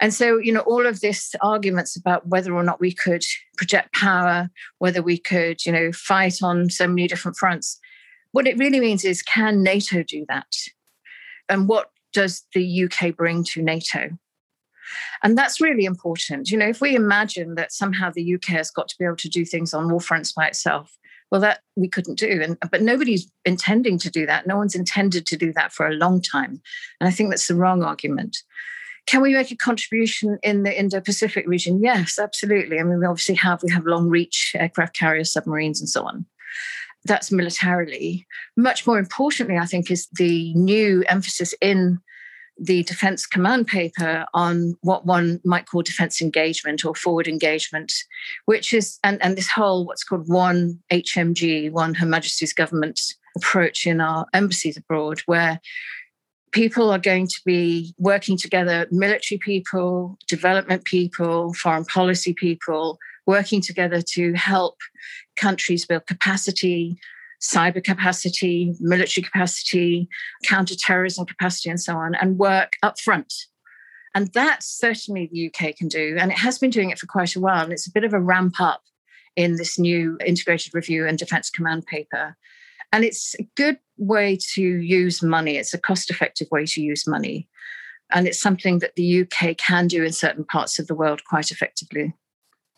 And 0.00 0.14
so, 0.14 0.38
you 0.38 0.52
know, 0.52 0.60
all 0.60 0.86
of 0.86 1.00
this 1.00 1.34
arguments 1.42 1.96
about 1.96 2.26
whether 2.28 2.54
or 2.54 2.62
not 2.62 2.80
we 2.80 2.92
could 2.92 3.24
project 3.56 3.92
power, 3.92 4.50
whether 4.78 5.02
we 5.02 5.18
could, 5.18 5.64
you 5.66 5.72
know, 5.72 5.92
fight 5.92 6.42
on 6.42 6.70
so 6.70 6.86
many 6.86 7.08
different 7.08 7.36
fronts, 7.36 7.80
what 8.36 8.46
it 8.46 8.58
really 8.58 8.80
means 8.80 9.02
is 9.02 9.22
can 9.22 9.62
NATO 9.62 10.02
do 10.02 10.26
that? 10.28 10.54
And 11.48 11.66
what 11.66 11.90
does 12.12 12.44
the 12.52 12.84
UK 12.84 13.16
bring 13.16 13.42
to 13.44 13.62
NATO? 13.62 14.10
And 15.22 15.38
that's 15.38 15.58
really 15.58 15.86
important. 15.86 16.50
You 16.50 16.58
know, 16.58 16.68
if 16.68 16.82
we 16.82 16.94
imagine 16.94 17.54
that 17.54 17.72
somehow 17.72 18.10
the 18.10 18.34
UK 18.34 18.48
has 18.48 18.70
got 18.70 18.88
to 18.88 18.96
be 18.98 19.06
able 19.06 19.16
to 19.16 19.30
do 19.30 19.46
things 19.46 19.72
on 19.72 19.90
war 19.90 20.02
fronts 20.02 20.32
by 20.34 20.48
itself, 20.48 20.98
well, 21.30 21.40
that 21.40 21.60
we 21.76 21.88
couldn't 21.88 22.18
do. 22.18 22.42
And 22.42 22.58
but 22.70 22.82
nobody's 22.82 23.26
intending 23.46 23.98
to 24.00 24.10
do 24.10 24.26
that. 24.26 24.46
No 24.46 24.58
one's 24.58 24.74
intended 24.74 25.24
to 25.28 25.38
do 25.38 25.54
that 25.54 25.72
for 25.72 25.86
a 25.86 25.94
long 25.94 26.20
time. 26.20 26.60
And 27.00 27.08
I 27.08 27.12
think 27.12 27.30
that's 27.30 27.48
the 27.48 27.54
wrong 27.54 27.82
argument. 27.82 28.36
Can 29.06 29.22
we 29.22 29.32
make 29.32 29.50
a 29.50 29.56
contribution 29.56 30.38
in 30.42 30.62
the 30.62 30.78
Indo-Pacific 30.78 31.46
region? 31.46 31.80
Yes, 31.82 32.18
absolutely. 32.18 32.80
I 32.80 32.82
mean, 32.82 32.98
we 32.98 33.06
obviously 33.06 33.36
have 33.36 33.62
we 33.62 33.72
have 33.72 33.86
long 33.86 34.10
reach 34.10 34.52
aircraft 34.54 34.94
carriers, 34.94 35.32
submarines, 35.32 35.80
and 35.80 35.88
so 35.88 36.04
on. 36.04 36.26
That's 37.06 37.30
militarily. 37.30 38.26
Much 38.56 38.86
more 38.86 38.98
importantly, 38.98 39.56
I 39.56 39.66
think, 39.66 39.90
is 39.90 40.08
the 40.12 40.52
new 40.54 41.04
emphasis 41.08 41.54
in 41.60 42.00
the 42.58 42.82
defense 42.84 43.26
command 43.26 43.66
paper 43.66 44.24
on 44.32 44.74
what 44.80 45.04
one 45.04 45.40
might 45.44 45.66
call 45.66 45.82
defense 45.82 46.22
engagement 46.22 46.84
or 46.84 46.94
forward 46.94 47.28
engagement, 47.28 47.92
which 48.46 48.72
is, 48.72 48.98
and, 49.04 49.22
and 49.22 49.36
this 49.36 49.50
whole 49.50 49.84
what's 49.86 50.02
called 50.02 50.26
one 50.26 50.80
HMG, 50.90 51.70
one 51.70 51.94
Her 51.94 52.06
Majesty's 52.06 52.54
government 52.54 53.00
approach 53.36 53.86
in 53.86 54.00
our 54.00 54.26
embassies 54.32 54.76
abroad, 54.76 55.20
where 55.26 55.60
people 56.52 56.90
are 56.90 56.98
going 56.98 57.26
to 57.26 57.40
be 57.44 57.94
working 57.98 58.38
together 58.38 58.86
military 58.90 59.38
people, 59.38 60.16
development 60.26 60.84
people, 60.84 61.52
foreign 61.54 61.84
policy 61.84 62.32
people, 62.32 62.98
working 63.26 63.60
together 63.60 64.00
to 64.14 64.32
help 64.32 64.76
countries 65.36 65.86
build 65.86 66.06
capacity, 66.06 66.98
cyber 67.40 67.82
capacity, 67.82 68.74
military 68.80 69.24
capacity, 69.24 70.08
counterterrorism 70.44 71.26
capacity, 71.26 71.70
and 71.70 71.80
so 71.80 71.96
on, 71.96 72.14
and 72.14 72.38
work 72.38 72.72
up 72.82 72.98
front. 72.98 73.32
And 74.14 74.32
that 74.32 74.62
certainly 74.62 75.28
the 75.30 75.48
UK 75.48 75.76
can 75.76 75.88
do. 75.88 76.16
And 76.18 76.32
it 76.32 76.38
has 76.38 76.58
been 76.58 76.70
doing 76.70 76.90
it 76.90 76.98
for 76.98 77.06
quite 77.06 77.36
a 77.36 77.40
while. 77.40 77.62
And 77.62 77.72
it's 77.72 77.86
a 77.86 77.92
bit 77.92 78.04
of 78.04 78.14
a 78.14 78.20
ramp 78.20 78.54
up 78.58 78.82
in 79.36 79.56
this 79.56 79.78
new 79.78 80.16
integrated 80.24 80.74
review 80.74 81.06
and 81.06 81.18
defense 81.18 81.50
command 81.50 81.84
paper. 81.86 82.34
And 82.92 83.04
it's 83.04 83.34
a 83.38 83.46
good 83.56 83.78
way 83.98 84.38
to 84.54 84.62
use 84.62 85.22
money. 85.22 85.58
It's 85.58 85.74
a 85.74 85.78
cost 85.78 86.10
effective 86.10 86.48
way 86.50 86.64
to 86.64 86.80
use 86.80 87.06
money. 87.06 87.46
And 88.10 88.26
it's 88.26 88.40
something 88.40 88.78
that 88.78 88.94
the 88.94 89.22
UK 89.22 89.58
can 89.58 89.86
do 89.86 90.02
in 90.02 90.12
certain 90.12 90.44
parts 90.44 90.78
of 90.78 90.86
the 90.86 90.94
world 90.94 91.24
quite 91.28 91.50
effectively. 91.50 92.14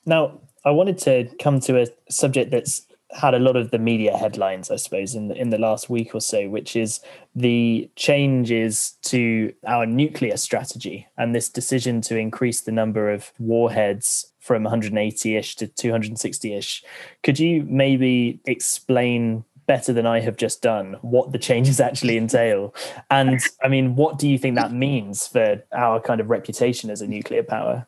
Now, 0.07 0.41
I 0.65 0.71
wanted 0.71 0.99
to 0.99 1.29
come 1.41 1.61
to 1.61 1.83
a 1.83 1.87
subject 2.11 2.51
that's 2.51 2.87
had 3.13 3.35
a 3.35 3.39
lot 3.39 3.57
of 3.57 3.71
the 3.71 3.79
media 3.79 4.17
headlines, 4.17 4.71
I 4.71 4.77
suppose, 4.77 5.15
in 5.15 5.29
the, 5.29 5.35
in 5.35 5.51
the 5.51 5.59
last 5.59 5.89
week 5.89 6.15
or 6.15 6.21
so, 6.21 6.49
which 6.49 6.77
is 6.77 7.01
the 7.35 7.91
changes 7.97 8.97
to 9.05 9.53
our 9.67 9.87
nuclear 9.87 10.37
strategy 10.37 11.07
and 11.17 11.35
this 11.35 11.49
decision 11.49 12.03
to 12.03 12.19
increase 12.19 12.61
the 12.61 12.73
number 12.73 13.11
of 13.11 13.33
warheads 13.39 14.33
from 14.41 14.65
180-ish 14.65 15.57
to 15.57 15.67
260-ish. 15.67 16.85
Could 17.23 17.39
you 17.39 17.65
maybe 17.65 18.41
explain 18.45 19.45
better 19.67 19.93
than 19.93 20.07
I 20.07 20.21
have 20.21 20.37
just 20.37 20.63
done 20.63 20.97
what 21.03 21.33
the 21.33 21.39
changes 21.39 21.81
actually 21.81 22.17
entail? 22.17 22.75
And 23.11 23.41
I 23.63 23.69
mean, 23.69 23.97
what 23.97 24.19
do 24.19 24.29
you 24.29 24.39
think 24.39 24.57
that 24.57 24.73
means 24.73 25.27
for 25.27 25.63
our 25.73 26.01
kind 26.01 26.21
of 26.21 26.29
reputation 26.29 26.91
as 26.91 27.01
a 27.01 27.07
nuclear 27.07 27.43
power? 27.43 27.87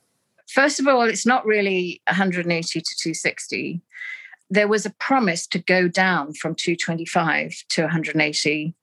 First 0.52 0.80
of 0.80 0.88
all, 0.88 1.02
it's 1.02 1.26
not 1.26 1.46
really 1.46 2.02
180 2.08 2.80
to 2.80 2.96
260 2.96 3.82
there 4.50 4.68
was 4.68 4.84
a 4.84 4.90
promise 4.90 5.46
to 5.46 5.60
go 5.60 5.86
down 5.88 6.34
from 6.34 6.54
225 6.56 7.64
to 7.68 7.82
180 7.82 8.74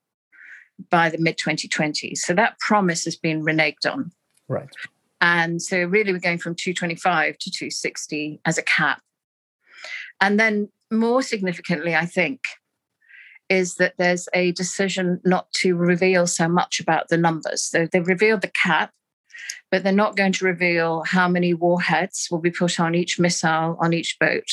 by 0.89 1.09
the 1.09 1.17
mid 1.17 1.37
2020s. 1.37 2.19
So 2.19 2.33
that 2.33 2.57
promise 2.59 3.03
has 3.03 3.17
been 3.17 3.43
reneged 3.43 3.85
on. 3.85 4.11
Right. 4.47 4.69
And 5.19 5.61
so 5.61 5.83
really 5.83 6.13
we're 6.13 6.19
going 6.19 6.37
from 6.37 6.55
225 6.55 7.37
to 7.37 7.51
260 7.51 8.39
as 8.45 8.57
a 8.57 8.63
cap. 8.63 9.01
And 10.21 10.39
then 10.39 10.69
more 10.91 11.21
significantly, 11.21 11.95
I 11.95 12.05
think, 12.05 12.41
is 13.49 13.75
that 13.75 13.95
there's 13.97 14.29
a 14.33 14.51
decision 14.53 15.19
not 15.25 15.51
to 15.53 15.75
reveal 15.75 16.27
so 16.27 16.47
much 16.47 16.79
about 16.79 17.09
the 17.09 17.17
numbers. 17.17 17.63
So 17.63 17.87
they've 17.91 18.07
revealed 18.07 18.41
the 18.41 18.51
cap, 18.63 18.91
but 19.71 19.83
they're 19.83 19.93
not 19.93 20.15
going 20.15 20.31
to 20.33 20.45
reveal 20.45 21.03
how 21.03 21.27
many 21.27 21.53
warheads 21.53 22.27
will 22.31 22.39
be 22.39 22.51
put 22.51 22.79
on 22.79 22.95
each 22.95 23.19
missile 23.19 23.77
on 23.79 23.93
each 23.93 24.17
boat. 24.19 24.47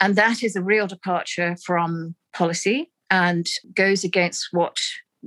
And 0.00 0.16
that 0.16 0.42
is 0.42 0.56
a 0.56 0.62
real 0.62 0.86
departure 0.86 1.56
from 1.64 2.14
policy 2.32 2.90
and 3.10 3.46
goes 3.74 4.04
against 4.04 4.48
what 4.52 4.78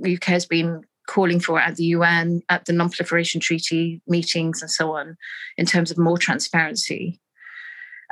UK 0.04 0.24
has 0.24 0.46
been 0.46 0.82
calling 1.06 1.38
for 1.38 1.60
at 1.60 1.76
the 1.76 1.84
UN, 1.84 2.42
at 2.48 2.64
the 2.64 2.72
Non 2.72 2.90
Proliferation 2.90 3.40
Treaty 3.40 4.00
meetings, 4.06 4.62
and 4.62 4.70
so 4.70 4.92
on, 4.92 5.16
in 5.56 5.66
terms 5.66 5.90
of 5.90 5.98
more 5.98 6.18
transparency. 6.18 7.20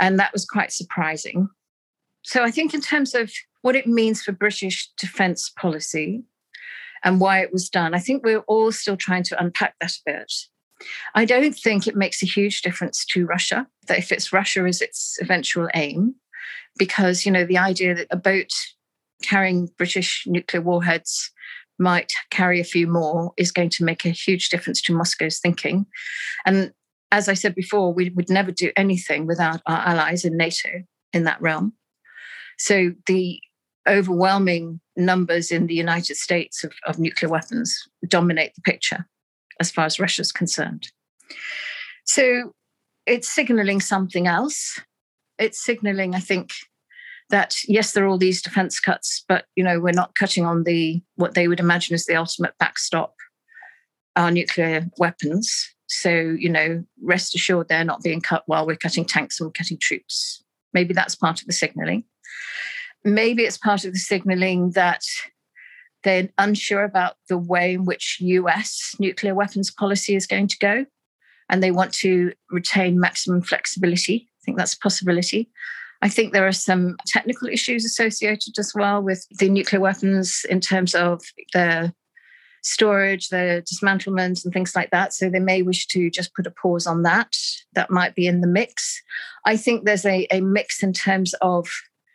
And 0.01 0.19
that 0.19 0.33
was 0.33 0.45
quite 0.45 0.73
surprising. 0.73 1.49
So 2.23 2.45
I 2.45 2.51
think, 2.51 2.75
in 2.75 2.81
terms 2.81 3.15
of 3.15 3.33
what 3.63 3.77
it 3.77 3.87
means 3.87 4.23
for 4.23 4.33
British 4.33 4.91
defence 4.99 5.51
policy 5.51 6.23
and 7.03 7.21
why 7.21 7.41
it 7.41 7.53
was 7.53 7.69
done, 7.69 7.95
I 7.95 7.99
think 7.99 8.25
we're 8.25 8.41
all 8.41 8.71
still 8.73 8.97
trying 8.97 9.25
to 9.25 9.43
unpack 9.43 9.75
that 9.81 9.93
a 9.93 10.03
bit. 10.07 10.33
I 11.15 11.25
don't 11.25 11.55
think 11.55 11.87
it 11.87 11.97
makes 11.97 12.23
a 12.23 12.27
huge 12.27 12.63
difference 12.63 13.05
to 13.07 13.27
Russia, 13.27 13.67
that 13.87 13.99
if 13.99 14.13
it's 14.13 14.33
Russia 14.33 14.65
as 14.65 14.81
its 14.81 15.19
eventual 15.21 15.69
aim, 15.75 16.15
because 16.79 17.27
you 17.27 17.33
know 17.33 17.45
the 17.45 17.59
idea 17.59 17.95
that 17.95 18.09
a 18.11 18.17
boat 18.17 18.51
carrying 19.23 19.69
British 19.79 20.25
nuclear 20.27 20.63
warheads 20.63 21.31
might 21.79 22.13
carry 22.31 22.61
a 22.61 22.65
few 22.65 22.87
more 22.87 23.33
is 23.37 23.53
going 23.53 23.71
to 23.71 23.85
make 23.85 24.05
a 24.05 24.11
huge 24.11 24.49
difference 24.49 24.81
to 24.83 24.95
Moscow's 24.95 25.39
thinking. 25.39 25.87
And 26.45 26.73
as 27.11 27.29
I 27.29 27.35
said 27.35 27.55
before, 27.55 27.93
we 27.93 28.11
would 28.11 28.31
never 28.31 28.53
do 28.53 28.73
anything 28.77 29.27
without 29.27 29.61
our 29.67 29.79
allies 29.87 30.25
in 30.25 30.37
NATO 30.37 30.69
in 31.13 31.25
that 31.25 31.41
realm. 31.41 31.75
So 32.59 32.93
the 33.07 33.41
overwhelming 33.89 34.81
numbers 34.97 35.51
in 35.51 35.67
the 35.67 35.75
United 35.75 36.17
States 36.17 36.63
of, 36.63 36.73
of 36.87 36.99
nuclear 36.99 37.29
weapons 37.29 37.77
dominate 38.09 38.55
the 38.55 38.63
picture 38.63 39.07
as 39.61 39.71
far 39.71 39.85
as 39.85 40.01
Russia's 40.01 40.33
concerned. 40.33 40.91
So 42.05 42.53
it's 43.07 43.33
signaling 43.33 43.81
something 43.81 44.27
else. 44.27 44.81
It's 45.39 45.65
signaling, 45.65 46.15
I 46.15 46.21
think, 46.21 46.51
that 47.31 47.57
yes, 47.67 47.93
there 47.93 48.05
are 48.05 48.09
all 48.09 48.19
these 48.19 48.43
defense 48.43 48.79
cuts, 48.79 49.25
but 49.29 49.47
you 49.57 49.65
know, 49.65 49.81
we're 49.81 49.93
not 49.93 50.15
cutting 50.15 50.45
on 50.45 50.65
the 50.65 51.03
what 51.17 51.35
they 51.35 51.49
would 51.49 51.61
imagine 51.61 51.95
is 51.95 52.05
the 52.05 52.17
ultimate 52.17 52.55
backstop, 52.59 53.15
our 54.17 54.31
nuclear 54.31 54.89
weapons. 54.99 55.75
So, 55.89 56.11
you 56.11 56.49
know, 56.49 56.85
rest 57.03 57.35
assured 57.35 57.69
they're 57.69 57.85
not 57.85 58.03
being 58.03 58.21
cut 58.21 58.45
while 58.47 58.67
we're 58.67 58.77
cutting 58.77 59.05
tanks 59.05 59.41
and 59.41 59.49
we're 59.49 59.53
cutting 59.53 59.79
troops. 59.79 60.43
Maybe 60.73 60.95
that's 60.95 61.15
part 61.15 61.41
of 61.41 61.47
the 61.47 61.53
signaling. 61.53 62.05
Maybe 63.05 63.43
it's 63.43 63.59
part 63.59 63.85
of 63.85 63.93
the 63.93 63.99
signaling 63.99 64.71
that 64.71 65.03
they're 66.03 66.29
unsure 66.39 66.85
about 66.85 67.17
the 67.29 67.39
way 67.39 67.75
in 67.75 67.85
which 67.85 68.19
US 68.21 68.95
nuclear 68.99 69.35
weapons 69.35 69.71
policy 69.71 70.15
is 70.15 70.27
going 70.27 70.49
to 70.49 70.59
go. 70.59 70.87
And 71.49 71.63
they 71.63 71.71
want 71.71 71.93
to 71.95 72.33
retain 72.51 72.99
maximum 72.99 73.43
flexibility. 73.43 74.29
I 74.29 74.41
think 74.45 74.59
that's 74.59 74.75
a 74.75 74.79
possibility. 74.79 75.51
I 76.01 76.09
think 76.09 76.33
there 76.33 76.47
are 76.47 76.53
some 76.53 76.97
technical 77.07 77.49
issues 77.49 77.85
associated 77.85 78.59
as 78.59 78.73
well 78.75 79.03
with 79.03 79.25
the 79.39 79.49
nuclear 79.49 79.81
weapons 79.81 80.45
in 80.49 80.61
terms 80.61 80.95
of 80.95 81.23
the 81.53 81.95
storage, 82.63 83.29
the 83.29 83.65
dismantlement, 83.71 84.45
and 84.45 84.53
things 84.53 84.75
like 84.75 84.91
that. 84.91 85.13
So 85.13 85.29
they 85.29 85.41
may 85.41 85.63
wish 85.63 85.87
to 85.89 86.11
just 86.11 86.35
put 86.35 86.47
a 86.47 86.51
pause 86.51 86.87
on 86.87 87.03
that. 87.03 87.37
That 87.75 87.91
might 87.91 88.15
be 88.15 88.27
in 88.27 88.41
the 88.41 88.47
mix. 88.47 89.01
I 89.47 89.57
think 89.57 89.85
there's 89.85 90.07
a, 90.07 90.27
a 90.31 90.41
mix 90.41 90.83
in 90.83 90.93
terms 90.93 91.35
of 91.41 91.69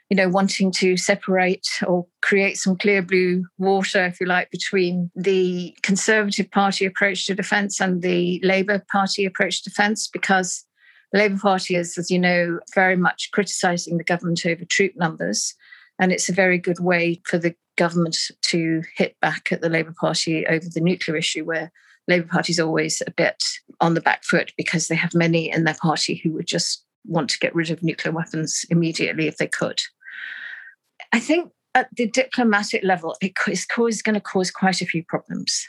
you 0.10 0.16
know, 0.16 0.30
wanting 0.30 0.72
to 0.72 0.95
separate 0.95 1.68
or 1.86 2.05
create 2.22 2.58
some 2.58 2.78
clear 2.78 3.01
blue 3.01 3.45
water, 3.58 4.05
if 4.05 4.22
you 4.22 4.26
like, 4.26 4.49
between 4.51 5.12
the 5.16 5.76
Conservative 5.84 6.49
Party 6.51 6.86
approach 6.86 7.26
to 7.26 7.36
defence 7.36 7.82
and 7.82 8.01
the 8.01 8.39
Labour 8.43 8.84
Party 8.91 9.26
approach 9.26 9.64
to 9.64 9.70
defence, 9.70 10.08
because 10.08 10.64
the 11.12 11.20
Labour 11.20 11.38
Party 11.38 11.76
is, 11.76 11.97
as 11.97 12.10
you 12.10 12.20
know, 12.20 12.60
very 12.74 12.95
much 12.95 13.30
criticising 13.32 13.97
the 13.97 14.03
government 14.03 14.45
over 14.45 14.64
troop 14.66 14.93
numbers. 14.95 15.53
And 15.99 16.12
it's 16.12 16.30
a 16.30 16.34
very 16.34 16.58
good 16.58 16.80
way 16.80 17.22
for 17.26 17.38
the 17.38 17.55
government 17.76 18.18
to 18.43 18.84
hit 18.95 19.16
back 19.22 19.51
at 19.51 19.62
the 19.62 19.70
Labour 19.70 19.93
Party 19.99 20.45
over 20.47 20.66
the 20.70 20.82
nuclear 20.82 21.18
issue, 21.18 21.43
where 21.43 21.72
Labour 22.08 22.28
Party 22.28 22.51
is 22.51 22.60
always 22.60 23.01
a 23.05 23.12
bit 23.12 23.43
on 23.82 23.93
the 23.93 24.01
back 24.01 24.24
foot 24.24 24.53
because 24.58 24.88
they 24.88 24.95
have 24.95 25.14
many 25.14 25.51
in 25.51 25.66
their 25.66 25.76
party 25.82 26.16
who 26.16 26.32
would 26.32 26.47
just 26.47 26.84
want 27.05 27.30
to 27.30 27.39
get 27.39 27.55
rid 27.55 27.72
of 27.72 27.84
nuclear 27.84 28.14
weapons 28.14 28.66
immediately 28.70 29.28
if 29.28 29.38
they 29.38 29.47
could. 29.47 29.82
I 31.18 31.20
think 31.20 31.51
at 31.74 31.89
the 31.95 32.05
diplomatic 32.05 32.84
level, 32.84 33.18
it 33.24 33.34
is 33.47 33.65
going 34.03 34.13
to 34.13 34.22
cause 34.22 34.51
quite 34.51 34.84
a 34.84 34.86
few 34.86 35.03
problems. 35.03 35.68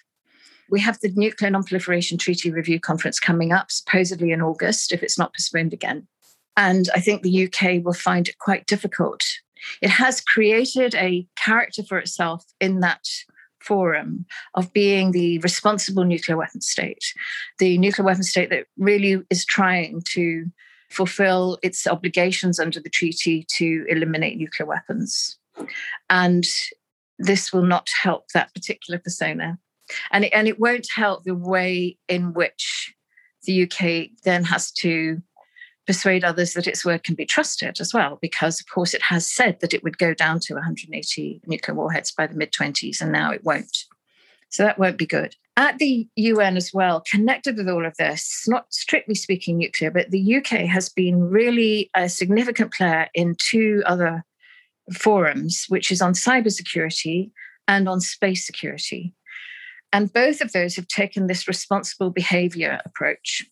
We 0.69 0.79
have 0.81 1.01
the 1.01 1.11
Nuclear 1.17 1.49
Non-Proliferation 1.49 2.19
Treaty 2.19 2.51
Review 2.51 2.79
Conference 2.79 3.19
coming 3.19 3.51
up, 3.51 3.71
supposedly 3.71 4.31
in 4.31 4.43
August, 4.43 4.93
if 4.93 5.03
it's 5.03 5.17
not 5.17 5.33
postponed 5.33 5.73
again. 5.73 6.07
And 6.59 6.91
I 6.95 7.01
think 7.01 7.23
the 7.23 7.47
UK 7.47 7.83
will 7.83 7.95
find 7.95 8.29
it 8.29 8.37
quite 8.37 8.67
difficult. 8.67 9.25
It 9.81 9.89
has 9.89 10.21
created 10.21 10.95
a 10.95 11.27
character 11.37 11.83
for 11.83 11.97
itself 11.97 12.45
in 12.61 12.81
that 12.81 13.07
forum 13.59 14.27
of 14.53 14.71
being 14.75 15.13
the 15.13 15.39
responsible 15.39 16.05
nuclear 16.05 16.37
weapon 16.37 16.61
state, 16.61 17.15
the 17.59 17.79
nuclear 17.79 18.05
weapon 18.05 18.23
state 18.23 18.51
that 18.51 18.67
really 18.77 19.23
is 19.31 19.47
trying 19.47 20.03
to 20.11 20.45
fulfill 20.91 21.59
its 21.63 21.87
obligations 21.87 22.59
under 22.59 22.81
the 22.81 22.91
treaty 22.91 23.47
to 23.57 23.85
eliminate 23.89 24.39
nuclear 24.39 24.67
weapons. 24.67 25.38
And 26.11 26.47
this 27.19 27.53
will 27.53 27.65
not 27.65 27.89
help 28.03 28.29
that 28.35 28.55
particular 28.55 28.99
persona. 28.99 29.59
And 30.11 30.25
it, 30.25 30.33
and 30.35 30.47
it 30.47 30.61
won't 30.61 30.87
help 30.95 31.25
the 31.25 31.35
way 31.35 31.97
in 32.09 32.35
which 32.35 32.95
the 33.45 33.65
UK 33.65 34.11
then 34.25 34.45
has 34.45 34.71
to 34.73 35.23
persuade 35.87 36.23
others 36.23 36.53
that 36.53 36.67
its 36.67 36.85
word 36.85 37.03
can 37.03 37.15
be 37.15 37.25
trusted 37.25 37.81
as 37.81 37.95
well, 37.95 38.19
because 38.21 38.61
of 38.61 38.67
course 38.69 38.93
it 38.93 39.01
has 39.01 39.27
said 39.27 39.59
that 39.61 39.73
it 39.73 39.83
would 39.83 39.97
go 39.97 40.13
down 40.13 40.39
to 40.39 40.55
180 40.55 41.41
nuclear 41.47 41.75
warheads 41.75 42.13
by 42.13 42.27
the 42.27 42.35
mid 42.35 42.53
20s, 42.53 43.01
and 43.01 43.11
now 43.11 43.33
it 43.33 43.43
won't. 43.45 43.85
So 44.51 44.65
that 44.65 44.79
won't 44.79 44.99
be 44.99 45.07
good 45.07 45.35
at 45.59 45.79
the 45.79 46.09
UN 46.15 46.57
as 46.57 46.73
well, 46.73 47.03
connected 47.11 47.57
with 47.57 47.69
all 47.69 47.85
of 47.85 47.97
this, 47.97 48.45
not 48.47 48.73
strictly 48.73 49.17
speaking 49.17 49.59
nuclear, 49.59 49.91
but 49.91 50.09
the 50.13 50.37
UK 50.37 50.61
has 50.69 50.89
been 50.89 51.21
really 51.21 51.91
a 51.97 52.09
significant 52.09 52.73
player 52.73 53.09
in 53.13 53.35
two 53.37 53.83
other 53.85 54.25
forums, 54.93 55.67
which 55.69 55.91
is 55.91 56.01
on 56.01 56.13
cybersecurity 56.13 57.31
and 57.67 57.89
on 57.89 58.01
space 58.01 58.47
security. 58.47 59.15
And 59.93 60.13
both 60.13 60.41
of 60.41 60.53
those 60.53 60.77
have 60.77 60.89
taken 60.89 61.27
this 61.27 61.49
responsible 61.49 62.11
behavior 62.11 62.81
approach 62.85 63.45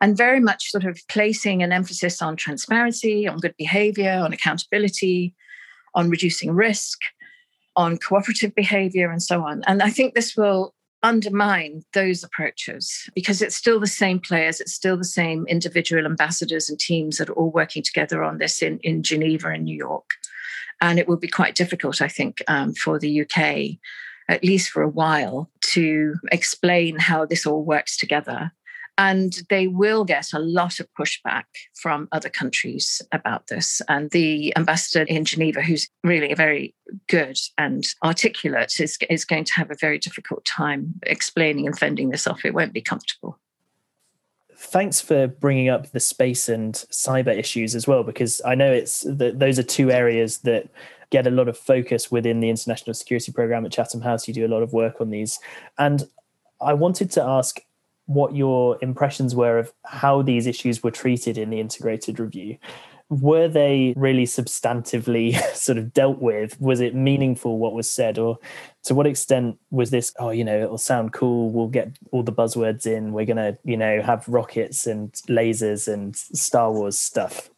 and 0.00 0.16
very 0.16 0.40
much 0.40 0.70
sort 0.70 0.84
of 0.84 1.00
placing 1.08 1.62
an 1.62 1.72
emphasis 1.72 2.20
on 2.20 2.36
transparency, 2.36 3.26
on 3.26 3.38
good 3.38 3.54
behavior, 3.56 4.20
on 4.22 4.32
accountability, 4.32 5.34
on 5.94 6.10
reducing 6.10 6.50
risk, 6.50 7.00
on 7.76 7.96
cooperative 7.96 8.54
behavior, 8.54 9.10
and 9.10 9.22
so 9.22 9.42
on. 9.44 9.62
And 9.66 9.82
I 9.82 9.90
think 9.90 10.14
this 10.14 10.36
will 10.36 10.74
undermine 11.04 11.84
those 11.92 12.24
approaches 12.24 13.08
because 13.14 13.42
it's 13.42 13.54
still 13.54 13.78
the 13.78 13.86
same 13.86 14.18
players, 14.18 14.58
it's 14.58 14.72
still 14.72 14.96
the 14.96 15.04
same 15.04 15.46
individual 15.46 16.06
ambassadors 16.06 16.68
and 16.68 16.80
teams 16.80 17.18
that 17.18 17.28
are 17.28 17.34
all 17.34 17.50
working 17.50 17.82
together 17.82 18.24
on 18.24 18.38
this 18.38 18.62
in, 18.62 18.78
in 18.78 19.02
Geneva 19.02 19.48
and 19.48 19.64
New 19.64 19.76
York. 19.76 20.10
And 20.80 20.98
it 20.98 21.06
will 21.06 21.18
be 21.18 21.28
quite 21.28 21.54
difficult, 21.54 22.00
I 22.00 22.08
think, 22.08 22.42
um, 22.48 22.72
for 22.74 22.98
the 22.98 23.20
UK, 23.20 23.78
at 24.28 24.42
least 24.42 24.70
for 24.70 24.82
a 24.82 24.88
while, 24.88 25.50
to 25.74 26.14
explain 26.32 26.98
how 26.98 27.26
this 27.26 27.46
all 27.46 27.62
works 27.62 27.96
together 27.98 28.50
and 28.96 29.42
they 29.50 29.66
will 29.66 30.04
get 30.04 30.32
a 30.32 30.38
lot 30.38 30.78
of 30.80 30.86
pushback 30.98 31.44
from 31.74 32.08
other 32.12 32.28
countries 32.28 33.02
about 33.12 33.48
this. 33.48 33.82
And 33.88 34.10
the 34.10 34.56
ambassador 34.56 35.02
in 35.02 35.24
Geneva, 35.24 35.62
who's 35.62 35.88
really 36.02 36.32
very 36.34 36.74
good 37.08 37.38
and 37.58 37.84
articulate, 38.04 38.78
is, 38.78 38.96
is 39.10 39.24
going 39.24 39.44
to 39.44 39.54
have 39.54 39.70
a 39.70 39.76
very 39.80 39.98
difficult 39.98 40.44
time 40.44 40.94
explaining 41.02 41.66
and 41.66 41.78
fending 41.78 42.10
this 42.10 42.26
off. 42.26 42.44
It 42.44 42.54
won't 42.54 42.72
be 42.72 42.80
comfortable. 42.80 43.38
Thanks 44.56 45.00
for 45.00 45.26
bringing 45.26 45.68
up 45.68 45.90
the 45.90 46.00
space 46.00 46.48
and 46.48 46.74
cyber 46.74 47.36
issues 47.36 47.74
as 47.74 47.88
well, 47.88 48.04
because 48.04 48.40
I 48.46 48.54
know 48.54 48.72
it's 48.72 49.04
those 49.08 49.58
are 49.58 49.64
two 49.64 49.90
areas 49.90 50.38
that 50.38 50.68
get 51.10 51.26
a 51.26 51.30
lot 51.30 51.48
of 51.48 51.58
focus 51.58 52.10
within 52.10 52.40
the 52.40 52.48
international 52.48 52.94
security 52.94 53.32
program 53.32 53.66
at 53.66 53.72
Chatham 53.72 54.00
House. 54.00 54.26
You 54.26 54.34
do 54.34 54.46
a 54.46 54.48
lot 54.48 54.62
of 54.62 54.72
work 54.72 55.00
on 55.00 55.10
these, 55.10 55.38
and 55.78 56.08
I 56.60 56.72
wanted 56.72 57.10
to 57.12 57.22
ask 57.22 57.60
what 58.06 58.34
your 58.34 58.78
impressions 58.82 59.34
were 59.34 59.58
of 59.58 59.72
how 59.84 60.22
these 60.22 60.46
issues 60.46 60.82
were 60.82 60.90
treated 60.90 61.38
in 61.38 61.50
the 61.50 61.60
integrated 61.60 62.20
review. 62.20 62.58
Were 63.10 63.48
they 63.48 63.92
really 63.96 64.24
substantively 64.24 65.38
sort 65.54 65.78
of 65.78 65.92
dealt 65.92 66.20
with? 66.20 66.60
Was 66.60 66.80
it 66.80 66.94
meaningful 66.94 67.58
what 67.58 67.74
was 67.74 67.88
said? 67.88 68.18
Or 68.18 68.38
to 68.84 68.94
what 68.94 69.06
extent 69.06 69.58
was 69.70 69.90
this, 69.90 70.12
oh, 70.18 70.30
you 70.30 70.44
know, 70.44 70.62
it'll 70.62 70.78
sound 70.78 71.12
cool, 71.12 71.50
we'll 71.50 71.68
get 71.68 71.96
all 72.10 72.22
the 72.22 72.32
buzzwords 72.32 72.86
in, 72.86 73.12
we're 73.12 73.26
going 73.26 73.36
to, 73.36 73.56
you 73.64 73.76
know, 73.76 74.02
have 74.02 74.26
rockets 74.28 74.86
and 74.86 75.12
lasers 75.28 75.92
and 75.92 76.16
Star 76.16 76.72
Wars 76.72 76.98
stuff? 76.98 77.50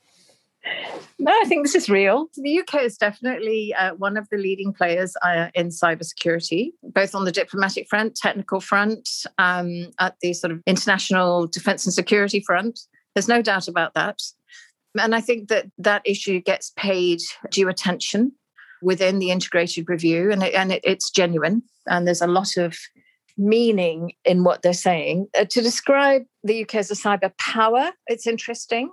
No, 1.18 1.32
I 1.32 1.44
think 1.46 1.64
this 1.64 1.74
is 1.74 1.88
real. 1.88 2.28
The 2.34 2.60
UK 2.60 2.82
is 2.82 2.98
definitely 2.98 3.74
uh, 3.74 3.94
one 3.94 4.16
of 4.16 4.28
the 4.28 4.36
leading 4.36 4.72
players 4.72 5.16
uh, 5.22 5.48
in 5.54 5.68
cybersecurity, 5.68 6.72
both 6.82 7.14
on 7.14 7.24
the 7.24 7.32
diplomatic 7.32 7.88
front, 7.88 8.16
technical 8.16 8.60
front, 8.60 9.08
um, 9.38 9.90
at 9.98 10.16
the 10.20 10.34
sort 10.34 10.52
of 10.52 10.62
international 10.66 11.46
defense 11.46 11.86
and 11.86 11.94
security 11.94 12.40
front. 12.40 12.80
There's 13.14 13.28
no 13.28 13.40
doubt 13.40 13.66
about 13.66 13.94
that. 13.94 14.20
And 14.98 15.14
I 15.14 15.20
think 15.20 15.48
that 15.48 15.66
that 15.78 16.02
issue 16.04 16.40
gets 16.40 16.72
paid 16.76 17.20
due 17.50 17.68
attention 17.68 18.32
within 18.82 19.18
the 19.18 19.30
integrated 19.30 19.88
review, 19.88 20.30
and, 20.30 20.42
it, 20.42 20.54
and 20.54 20.70
it, 20.70 20.82
it's 20.84 21.10
genuine. 21.10 21.62
And 21.86 22.06
there's 22.06 22.22
a 22.22 22.26
lot 22.26 22.58
of 22.58 22.76
meaning 23.38 24.12
in 24.24 24.44
what 24.44 24.60
they're 24.60 24.74
saying. 24.74 25.28
Uh, 25.38 25.46
to 25.48 25.62
describe 25.62 26.22
the 26.44 26.62
UK 26.62 26.76
as 26.76 26.90
a 26.90 26.94
cyber 26.94 27.36
power, 27.38 27.92
it's 28.06 28.26
interesting 28.26 28.90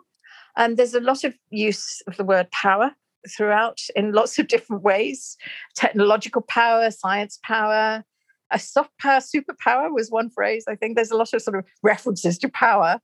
and 0.57 0.77
there's 0.77 0.93
a 0.93 0.99
lot 0.99 1.23
of 1.23 1.33
use 1.49 2.01
of 2.07 2.17
the 2.17 2.23
word 2.23 2.49
power 2.51 2.91
throughout 3.29 3.79
in 3.95 4.11
lots 4.11 4.37
of 4.39 4.47
different 4.53 4.83
ways 4.83 5.37
technological 5.75 6.41
power, 6.41 6.91
science 6.91 7.39
power. 7.43 8.03
A 8.51 8.59
soft 8.59 8.91
power, 8.99 9.19
superpower 9.19 9.91
was 9.91 10.11
one 10.11 10.29
phrase. 10.29 10.65
I 10.67 10.75
think 10.75 10.95
there's 10.95 11.09
a 11.09 11.17
lot 11.17 11.33
of 11.33 11.41
sort 11.41 11.57
of 11.57 11.65
references 11.81 12.37
to 12.39 12.49
power. 12.49 12.99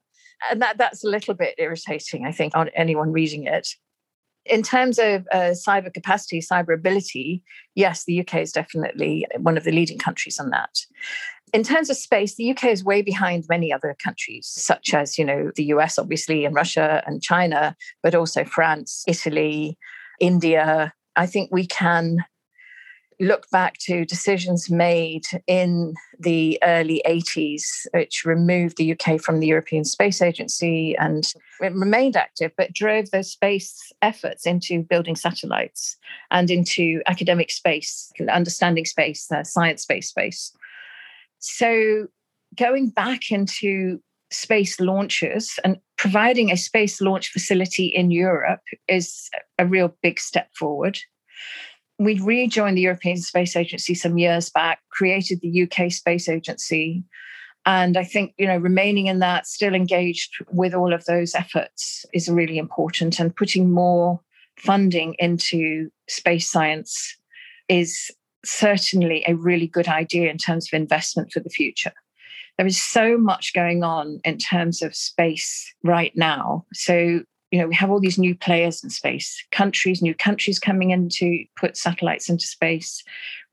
And 0.51 0.61
that, 0.61 0.77
that's 0.77 1.03
a 1.03 1.09
little 1.09 1.33
bit 1.33 1.55
irritating, 1.57 2.25
I 2.27 2.31
think, 2.31 2.55
on 2.55 2.69
anyone 2.75 3.11
reading 3.11 3.47
it. 3.47 3.67
In 4.45 4.61
terms 4.61 4.99
of 4.99 5.27
uh, 5.31 5.53
cyber 5.53 5.91
capacity, 5.91 6.39
cyber 6.39 6.73
ability, 6.73 7.43
yes, 7.73 8.05
the 8.05 8.19
UK 8.19 8.35
is 8.35 8.51
definitely 8.51 9.25
one 9.37 9.57
of 9.57 9.63
the 9.63 9.71
leading 9.71 9.97
countries 9.97 10.39
on 10.39 10.51
that. 10.51 10.77
In 11.53 11.63
terms 11.63 11.89
of 11.89 11.97
space, 11.97 12.35
the 12.35 12.51
UK 12.51 12.65
is 12.65 12.83
way 12.83 13.01
behind 13.01 13.45
many 13.49 13.73
other 13.73 13.95
countries, 14.03 14.47
such 14.47 14.93
as, 14.93 15.17
you 15.17 15.25
know, 15.25 15.51
the 15.55 15.65
US, 15.65 15.97
obviously, 15.97 16.45
and 16.45 16.53
Russia 16.53 17.03
and 17.05 17.21
China, 17.21 17.75
but 18.03 18.15
also 18.15 18.43
France, 18.43 19.03
Italy, 19.07 19.77
India. 20.19 20.93
I 21.15 21.25
think 21.25 21.49
we 21.51 21.65
can 21.65 22.23
look 23.19 23.49
back 23.49 23.77
to 23.79 24.05
decisions 24.05 24.69
made 24.69 25.25
in 25.45 25.93
the 26.19 26.57
early 26.63 27.01
80s, 27.05 27.85
which 27.93 28.23
removed 28.23 28.77
the 28.77 28.93
UK 28.93 29.19
from 29.19 29.39
the 29.39 29.47
European 29.47 29.83
Space 29.83 30.21
Agency 30.21 30.95
and 30.97 31.33
it 31.59 31.73
remained 31.73 32.15
active, 32.15 32.51
but 32.57 32.71
drove 32.71 33.11
those 33.11 33.31
space 33.31 33.91
efforts 34.01 34.45
into 34.45 34.83
building 34.83 35.17
satellites 35.17 35.97
and 36.31 36.49
into 36.49 37.01
academic 37.07 37.51
space, 37.51 38.11
understanding 38.31 38.85
space, 38.85 39.29
uh, 39.31 39.43
science 39.43 39.85
based 39.85 40.09
space. 40.09 40.53
So, 41.39 42.07
going 42.55 42.89
back 42.89 43.31
into 43.31 43.99
space 44.31 44.79
launches 44.79 45.57
and 45.63 45.77
providing 45.97 46.51
a 46.51 46.57
space 46.57 47.01
launch 47.01 47.29
facility 47.31 47.87
in 47.87 48.11
Europe 48.11 48.61
is 48.87 49.29
a 49.57 49.65
real 49.65 49.95
big 50.01 50.19
step 50.19 50.49
forward 50.55 50.99
we 51.99 52.19
rejoined 52.21 52.77
the 52.77 52.81
European 52.81 53.17
Space 53.17 53.55
Agency 53.55 53.93
some 53.93 54.17
years 54.17 54.49
back, 54.49 54.79
created 54.89 55.41
the 55.41 55.63
UK 55.63 55.91
Space 55.91 56.29
Agency. 56.29 57.03
And 57.65 57.97
I 57.97 58.05
think, 58.05 58.33
you 58.37 58.47
know, 58.47 58.57
remaining 58.57 59.07
in 59.07 59.19
that, 59.19 59.45
still 59.45 59.75
engaged 59.75 60.33
with 60.49 60.73
all 60.73 60.93
of 60.93 61.03
those 61.05 61.35
efforts 61.35 62.05
is 62.13 62.29
really 62.29 62.57
important. 62.57 63.19
And 63.19 63.35
putting 63.35 63.69
more 63.71 64.21
funding 64.57 65.15
into 65.19 65.89
space 66.07 66.49
science 66.49 67.17
is 67.67 68.09
certainly 68.49 69.23
a 69.27 69.35
really 69.35 69.67
good 69.67 69.87
idea 69.87 70.29
in 70.29 70.37
terms 70.37 70.67
of 70.67 70.79
investment 70.79 71.31
for 71.31 71.39
the 71.39 71.49
future. 71.49 71.93
There 72.57 72.67
is 72.67 72.81
so 72.81 73.17
much 73.17 73.53
going 73.53 73.83
on 73.83 74.19
in 74.23 74.37
terms 74.37 74.81
of 74.81 74.95
space 74.95 75.73
right 75.83 76.11
now. 76.15 76.65
So 76.73 77.21
you 77.51 77.59
know, 77.59 77.67
we 77.67 77.75
have 77.75 77.89
all 77.89 77.99
these 77.99 78.19
new 78.19 78.35
players 78.35 78.83
in 78.83 78.89
space, 78.89 79.43
countries, 79.51 80.01
new 80.01 80.13
countries 80.13 80.59
coming 80.59 80.91
in 80.91 81.09
to 81.09 81.43
put 81.59 81.77
satellites 81.77 82.29
into 82.29 82.45
space. 82.45 83.03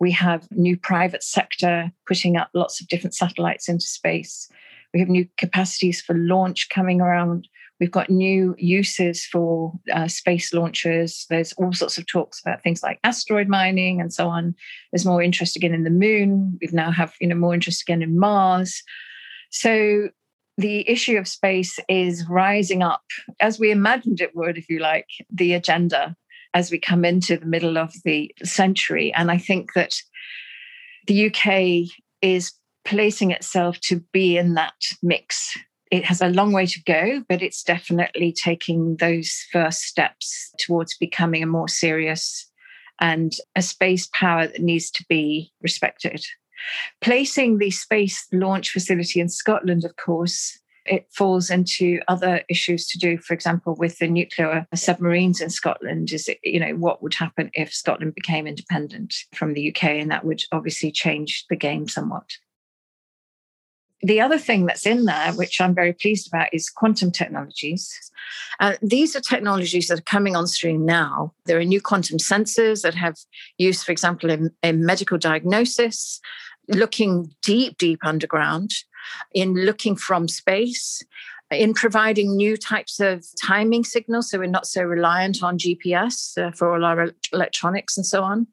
We 0.00 0.10
have 0.12 0.50
new 0.50 0.76
private 0.76 1.22
sector 1.22 1.90
putting 2.06 2.36
up 2.36 2.50
lots 2.52 2.80
of 2.80 2.88
different 2.88 3.14
satellites 3.14 3.68
into 3.68 3.86
space. 3.86 4.50
We 4.92 5.00
have 5.00 5.08
new 5.08 5.26
capacities 5.38 6.00
for 6.00 6.14
launch 6.14 6.68
coming 6.68 7.00
around. 7.00 7.48
We've 7.78 7.90
got 7.90 8.08
new 8.08 8.54
uses 8.58 9.24
for 9.24 9.72
uh, 9.92 10.08
space 10.08 10.54
launchers. 10.54 11.26
There's 11.28 11.52
all 11.54 11.72
sorts 11.72 11.98
of 11.98 12.06
talks 12.06 12.40
about 12.40 12.62
things 12.62 12.82
like 12.82 12.98
asteroid 13.04 13.48
mining 13.48 14.00
and 14.00 14.12
so 14.12 14.28
on. 14.28 14.54
There's 14.92 15.04
more 15.04 15.22
interest 15.22 15.56
again 15.56 15.74
in 15.74 15.84
the 15.84 15.90
moon. 15.90 16.58
We've 16.60 16.72
now 16.72 16.90
have 16.90 17.14
you 17.20 17.28
know 17.28 17.36
more 17.36 17.54
interest 17.54 17.82
again 17.82 18.02
in 18.02 18.18
Mars. 18.18 18.82
So 19.50 20.08
the 20.58 20.88
issue 20.88 21.18
of 21.18 21.28
space 21.28 21.78
is 21.88 22.26
rising 22.28 22.82
up 22.82 23.02
as 23.40 23.58
we 23.58 23.70
imagined 23.70 24.20
it 24.20 24.34
would, 24.34 24.56
if 24.56 24.68
you 24.68 24.78
like, 24.78 25.08
the 25.30 25.52
agenda 25.52 26.16
as 26.54 26.70
we 26.70 26.78
come 26.78 27.04
into 27.04 27.36
the 27.36 27.46
middle 27.46 27.76
of 27.76 27.92
the 28.04 28.34
century. 28.42 29.12
And 29.12 29.30
I 29.30 29.36
think 29.36 29.74
that 29.74 29.94
the 31.06 31.26
UK 31.26 31.90
is 32.22 32.52
placing 32.86 33.32
itself 33.32 33.78
to 33.80 34.02
be 34.12 34.38
in 34.38 34.54
that 34.54 34.74
mix. 35.02 35.54
It 35.90 36.04
has 36.04 36.20
a 36.20 36.28
long 36.28 36.52
way 36.52 36.66
to 36.66 36.82
go, 36.82 37.22
but 37.28 37.42
it's 37.42 37.62
definitely 37.62 38.32
taking 38.32 38.96
those 38.96 39.46
first 39.52 39.82
steps 39.82 40.52
towards 40.58 40.96
becoming 40.96 41.42
a 41.42 41.46
more 41.46 41.68
serious 41.68 42.50
and 43.00 43.32
a 43.54 43.62
space 43.62 44.08
power 44.12 44.46
that 44.46 44.62
needs 44.62 44.90
to 44.90 45.04
be 45.08 45.52
respected. 45.62 46.24
Placing 47.00 47.58
the 47.58 47.70
space 47.70 48.26
launch 48.32 48.70
facility 48.70 49.20
in 49.20 49.28
Scotland, 49.28 49.84
of 49.84 49.96
course, 49.96 50.58
it 50.86 51.06
falls 51.12 51.50
into 51.50 52.00
other 52.08 52.42
issues 52.48 52.86
to 52.88 52.98
do, 52.98 53.18
for 53.18 53.34
example, 53.34 53.74
with 53.74 53.98
the 53.98 54.08
nuclear 54.08 54.66
submarines 54.74 55.40
in 55.40 55.50
Scotland. 55.50 56.12
Is 56.12 56.28
it, 56.28 56.38
you 56.42 56.60
know, 56.60 56.72
what 56.72 57.02
would 57.02 57.14
happen 57.14 57.50
if 57.54 57.72
Scotland 57.74 58.14
became 58.14 58.46
independent 58.46 59.14
from 59.34 59.54
the 59.54 59.70
UK? 59.70 59.84
And 59.84 60.10
that 60.10 60.24
would 60.24 60.42
obviously 60.52 60.90
change 60.90 61.44
the 61.50 61.56
game 61.56 61.88
somewhat. 61.88 62.30
The 64.02 64.20
other 64.20 64.38
thing 64.38 64.66
that's 64.66 64.86
in 64.86 65.06
there, 65.06 65.32
which 65.32 65.60
I'm 65.60 65.74
very 65.74 65.92
pleased 65.92 66.28
about, 66.28 66.48
is 66.52 66.68
quantum 66.68 67.10
technologies. 67.10 67.90
Uh, 68.60 68.74
these 68.82 69.16
are 69.16 69.20
technologies 69.20 69.88
that 69.88 69.98
are 69.98 70.02
coming 70.02 70.36
on 70.36 70.46
stream 70.46 70.84
now. 70.84 71.32
There 71.46 71.58
are 71.58 71.64
new 71.64 71.80
quantum 71.80 72.18
sensors 72.18 72.82
that 72.82 72.94
have 72.94 73.16
use, 73.56 73.82
for 73.82 73.92
example, 73.92 74.30
in, 74.30 74.50
in 74.62 74.84
medical 74.84 75.16
diagnosis, 75.16 76.20
looking 76.68 77.34
deep, 77.42 77.78
deep 77.78 78.00
underground, 78.02 78.72
in 79.32 79.54
looking 79.54 79.96
from 79.96 80.28
space, 80.28 81.02
in 81.50 81.74
providing 81.74 82.36
new 82.36 82.56
types 82.56 82.98
of 83.00 83.24
timing 83.42 83.84
signals 83.84 84.30
so 84.30 84.38
we're 84.38 84.46
not 84.46 84.66
so 84.66 84.82
reliant 84.82 85.42
on 85.42 85.58
GPS 85.58 86.36
uh, 86.36 86.50
for 86.50 86.74
all 86.74 86.84
our 86.84 87.12
electronics 87.32 87.96
and 87.96 88.04
so 88.04 88.22
on. 88.22 88.46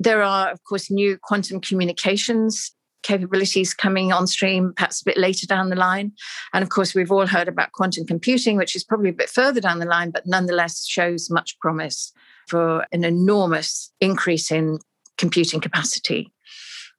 There 0.00 0.22
are, 0.22 0.50
of 0.50 0.62
course, 0.64 0.90
new 0.90 1.16
quantum 1.22 1.60
communications 1.60 2.72
capabilities 3.04 3.72
coming 3.72 4.12
on 4.12 4.26
stream 4.26 4.72
perhaps 4.74 5.00
a 5.00 5.04
bit 5.04 5.16
later 5.16 5.46
down 5.46 5.70
the 5.70 5.76
line. 5.76 6.10
And 6.52 6.64
of 6.64 6.70
course, 6.70 6.94
we've 6.94 7.12
all 7.12 7.26
heard 7.26 7.46
about 7.46 7.72
quantum 7.72 8.04
computing, 8.04 8.56
which 8.56 8.74
is 8.74 8.82
probably 8.82 9.10
a 9.10 9.12
bit 9.14 9.30
further 9.30 9.60
down 9.60 9.78
the 9.78 9.86
line, 9.86 10.10
but 10.10 10.26
nonetheless 10.26 10.84
shows 10.84 11.30
much 11.30 11.56
promise 11.60 12.12
for 12.48 12.84
an 12.90 13.04
enormous 13.04 13.92
increase 14.00 14.50
in 14.50 14.80
computing 15.16 15.60
capacity. 15.60 16.32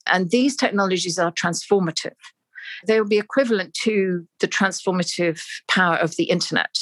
And 0.08 0.30
these 0.30 0.56
technologies 0.56 1.20
are 1.20 1.32
transformative. 1.32 2.16
They 2.88 3.00
will 3.00 3.08
be 3.08 3.18
equivalent 3.18 3.74
to 3.84 4.26
the 4.40 4.48
transformative 4.48 5.42
power 5.68 5.96
of 5.96 6.16
the 6.16 6.26
internet. 6.26 6.76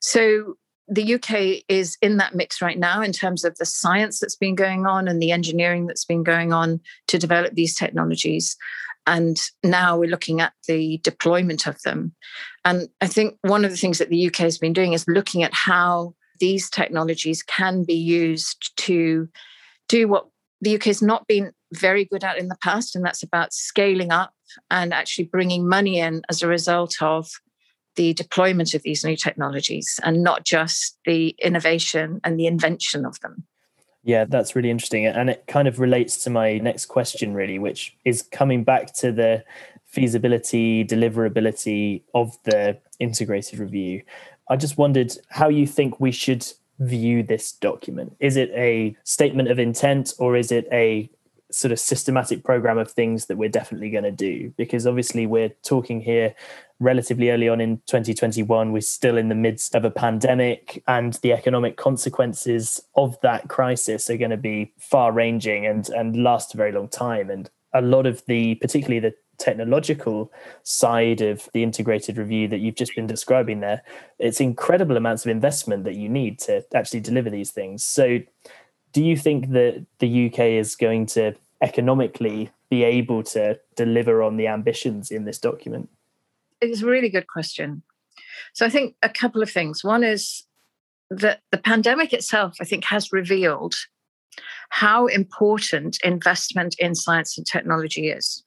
So 0.00 0.56
the 0.90 1.14
UK 1.14 1.62
is 1.68 1.96
in 2.02 2.16
that 2.16 2.34
mix 2.34 2.60
right 2.60 2.78
now 2.78 3.00
in 3.00 3.12
terms 3.12 3.44
of 3.44 3.56
the 3.56 3.64
science 3.64 4.18
that's 4.18 4.34
been 4.34 4.56
going 4.56 4.86
on 4.86 5.06
and 5.06 5.22
the 5.22 5.30
engineering 5.30 5.86
that's 5.86 6.04
been 6.04 6.24
going 6.24 6.52
on 6.52 6.80
to 7.06 7.16
develop 7.16 7.54
these 7.54 7.76
technologies. 7.76 8.56
And 9.06 9.40
now 9.62 9.96
we're 9.96 10.10
looking 10.10 10.40
at 10.40 10.52
the 10.66 10.98
deployment 10.98 11.66
of 11.66 11.80
them. 11.82 12.12
And 12.64 12.88
I 13.00 13.06
think 13.06 13.38
one 13.42 13.64
of 13.64 13.70
the 13.70 13.76
things 13.76 13.98
that 13.98 14.10
the 14.10 14.26
UK 14.26 14.38
has 14.38 14.58
been 14.58 14.72
doing 14.72 14.92
is 14.92 15.06
looking 15.06 15.44
at 15.44 15.54
how 15.54 16.14
these 16.40 16.68
technologies 16.68 17.42
can 17.42 17.84
be 17.84 17.94
used 17.94 18.72
to 18.78 19.28
do 19.88 20.08
what 20.08 20.26
the 20.60 20.74
UK 20.74 20.84
has 20.84 21.02
not 21.02 21.26
been 21.26 21.52
very 21.72 22.04
good 22.04 22.24
at 22.24 22.36
in 22.36 22.48
the 22.48 22.58
past, 22.62 22.94
and 22.94 23.04
that's 23.04 23.22
about 23.22 23.52
scaling 23.52 24.10
up 24.10 24.32
and 24.70 24.92
actually 24.92 25.24
bringing 25.24 25.68
money 25.68 25.98
in 25.98 26.22
as 26.28 26.42
a 26.42 26.48
result 26.48 27.00
of 27.00 27.30
the 27.96 28.14
deployment 28.14 28.74
of 28.74 28.82
these 28.82 29.04
new 29.04 29.16
technologies 29.16 29.98
and 30.02 30.22
not 30.22 30.44
just 30.44 30.98
the 31.04 31.34
innovation 31.42 32.20
and 32.24 32.38
the 32.38 32.46
invention 32.46 33.04
of 33.04 33.20
them. 33.20 33.44
Yeah, 34.02 34.24
that's 34.24 34.56
really 34.56 34.70
interesting. 34.70 35.06
And 35.06 35.28
it 35.28 35.44
kind 35.46 35.68
of 35.68 35.78
relates 35.78 36.16
to 36.24 36.30
my 36.30 36.58
next 36.58 36.86
question, 36.86 37.34
really, 37.34 37.58
which 37.58 37.96
is 38.04 38.22
coming 38.22 38.64
back 38.64 38.94
to 38.94 39.12
the 39.12 39.44
feasibility, 39.84 40.84
deliverability 40.84 42.02
of 42.14 42.38
the 42.44 42.78
integrated 42.98 43.58
review. 43.58 44.02
I 44.48 44.56
just 44.56 44.78
wondered 44.78 45.12
how 45.28 45.48
you 45.48 45.66
think 45.66 46.00
we 46.00 46.12
should 46.12 46.46
view 46.78 47.22
this 47.22 47.52
document. 47.52 48.16
Is 48.20 48.36
it 48.36 48.50
a 48.54 48.96
statement 49.04 49.50
of 49.50 49.58
intent 49.58 50.14
or 50.18 50.34
is 50.34 50.50
it 50.50 50.66
a 50.72 51.10
sort 51.50 51.72
of 51.72 51.78
systematic 51.78 52.44
program 52.44 52.78
of 52.78 52.90
things 52.90 53.26
that 53.26 53.36
we're 53.36 53.48
definitely 53.48 53.90
going 53.90 54.04
to 54.04 54.10
do 54.10 54.52
because 54.56 54.86
obviously 54.86 55.26
we're 55.26 55.50
talking 55.62 56.00
here 56.00 56.34
relatively 56.78 57.30
early 57.30 57.48
on 57.48 57.60
in 57.60 57.76
2021 57.86 58.72
we're 58.72 58.80
still 58.80 59.18
in 59.18 59.28
the 59.28 59.34
midst 59.34 59.74
of 59.74 59.84
a 59.84 59.90
pandemic 59.90 60.82
and 60.88 61.14
the 61.22 61.32
economic 61.32 61.76
consequences 61.76 62.80
of 62.94 63.20
that 63.22 63.48
crisis 63.48 64.08
are 64.08 64.16
going 64.16 64.30
to 64.30 64.36
be 64.36 64.72
far 64.78 65.12
ranging 65.12 65.66
and 65.66 65.88
and 65.90 66.22
last 66.22 66.54
a 66.54 66.56
very 66.56 66.72
long 66.72 66.88
time. 66.88 67.30
And 67.30 67.50
a 67.72 67.80
lot 67.80 68.06
of 68.06 68.24
the 68.26 68.56
particularly 68.56 69.00
the 69.00 69.14
technological 69.38 70.30
side 70.64 71.22
of 71.22 71.48
the 71.54 71.62
integrated 71.62 72.18
review 72.18 72.46
that 72.46 72.58
you've 72.58 72.74
just 72.74 72.94
been 72.94 73.06
describing 73.06 73.60
there 73.60 73.80
it's 74.18 74.38
incredible 74.38 74.98
amounts 74.98 75.24
of 75.24 75.30
investment 75.30 75.84
that 75.84 75.94
you 75.94 76.10
need 76.10 76.38
to 76.38 76.62
actually 76.74 77.00
deliver 77.00 77.30
these 77.30 77.50
things. 77.50 77.82
So 77.82 78.18
do 78.92 79.04
you 79.04 79.16
think 79.16 79.50
that 79.50 79.84
the 79.98 80.26
UK 80.26 80.40
is 80.40 80.76
going 80.76 81.06
to 81.06 81.34
economically 81.62 82.50
be 82.70 82.84
able 82.84 83.22
to 83.22 83.58
deliver 83.76 84.22
on 84.22 84.36
the 84.36 84.46
ambitions 84.46 85.10
in 85.10 85.24
this 85.24 85.38
document? 85.38 85.88
It's 86.60 86.82
a 86.82 86.86
really 86.86 87.08
good 87.08 87.26
question. 87.26 87.82
So 88.54 88.66
I 88.66 88.70
think 88.70 88.96
a 89.02 89.08
couple 89.08 89.42
of 89.42 89.50
things. 89.50 89.84
One 89.84 90.04
is 90.04 90.44
that 91.10 91.40
the 91.50 91.58
pandemic 91.58 92.12
itself, 92.12 92.56
I 92.60 92.64
think, 92.64 92.84
has 92.84 93.12
revealed 93.12 93.74
how 94.70 95.06
important 95.06 95.98
investment 96.04 96.76
in 96.78 96.94
science 96.94 97.36
and 97.36 97.46
technology 97.46 98.08
is. 98.08 98.44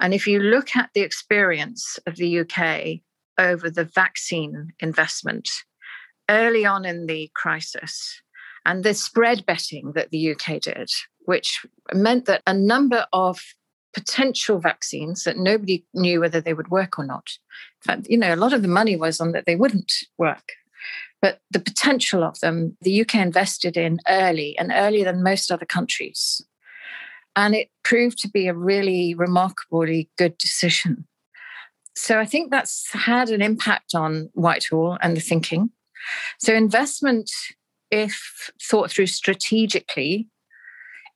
And 0.00 0.14
if 0.14 0.26
you 0.26 0.40
look 0.40 0.74
at 0.76 0.90
the 0.94 1.02
experience 1.02 1.98
of 2.06 2.16
the 2.16 2.40
UK 2.40 3.00
over 3.38 3.70
the 3.70 3.84
vaccine 3.84 4.72
investment 4.80 5.48
early 6.28 6.64
on 6.64 6.84
in 6.84 7.06
the 7.06 7.30
crisis, 7.34 8.22
and 8.66 8.84
the 8.84 8.94
spread 8.94 9.46
betting 9.46 9.92
that 9.92 10.10
the 10.10 10.32
UK 10.32 10.60
did, 10.60 10.90
which 11.24 11.64
meant 11.94 12.26
that 12.26 12.42
a 12.46 12.54
number 12.54 13.06
of 13.12 13.40
potential 13.92 14.58
vaccines 14.58 15.24
that 15.24 15.36
nobody 15.36 15.84
knew 15.94 16.20
whether 16.20 16.40
they 16.40 16.54
would 16.54 16.70
work 16.70 16.98
or 16.98 17.04
not. 17.04 17.30
In 17.82 17.86
fact, 17.86 18.08
you 18.08 18.18
know, 18.18 18.34
a 18.34 18.36
lot 18.36 18.52
of 18.52 18.62
the 18.62 18.68
money 18.68 18.96
was 18.96 19.20
on 19.20 19.32
that 19.32 19.46
they 19.46 19.56
wouldn't 19.56 19.92
work. 20.18 20.52
But 21.20 21.40
the 21.50 21.60
potential 21.60 22.22
of 22.22 22.40
them, 22.40 22.76
the 22.80 23.02
UK 23.02 23.16
invested 23.16 23.76
in 23.76 24.00
early 24.08 24.56
and 24.58 24.72
earlier 24.72 25.04
than 25.04 25.22
most 25.22 25.50
other 25.50 25.66
countries. 25.66 26.40
And 27.36 27.54
it 27.54 27.68
proved 27.82 28.18
to 28.20 28.28
be 28.28 28.48
a 28.48 28.54
really 28.54 29.14
remarkably 29.14 30.10
good 30.16 30.38
decision. 30.38 31.06
So 31.94 32.18
I 32.18 32.24
think 32.24 32.50
that's 32.50 32.90
had 32.92 33.30
an 33.30 33.42
impact 33.42 33.94
on 33.94 34.30
Whitehall 34.32 34.98
and 35.02 35.16
the 35.16 35.20
thinking. 35.20 35.70
So 36.38 36.54
investment, 36.54 37.30
if 37.90 38.50
thought 38.62 38.90
through 38.90 39.06
strategically 39.06 40.28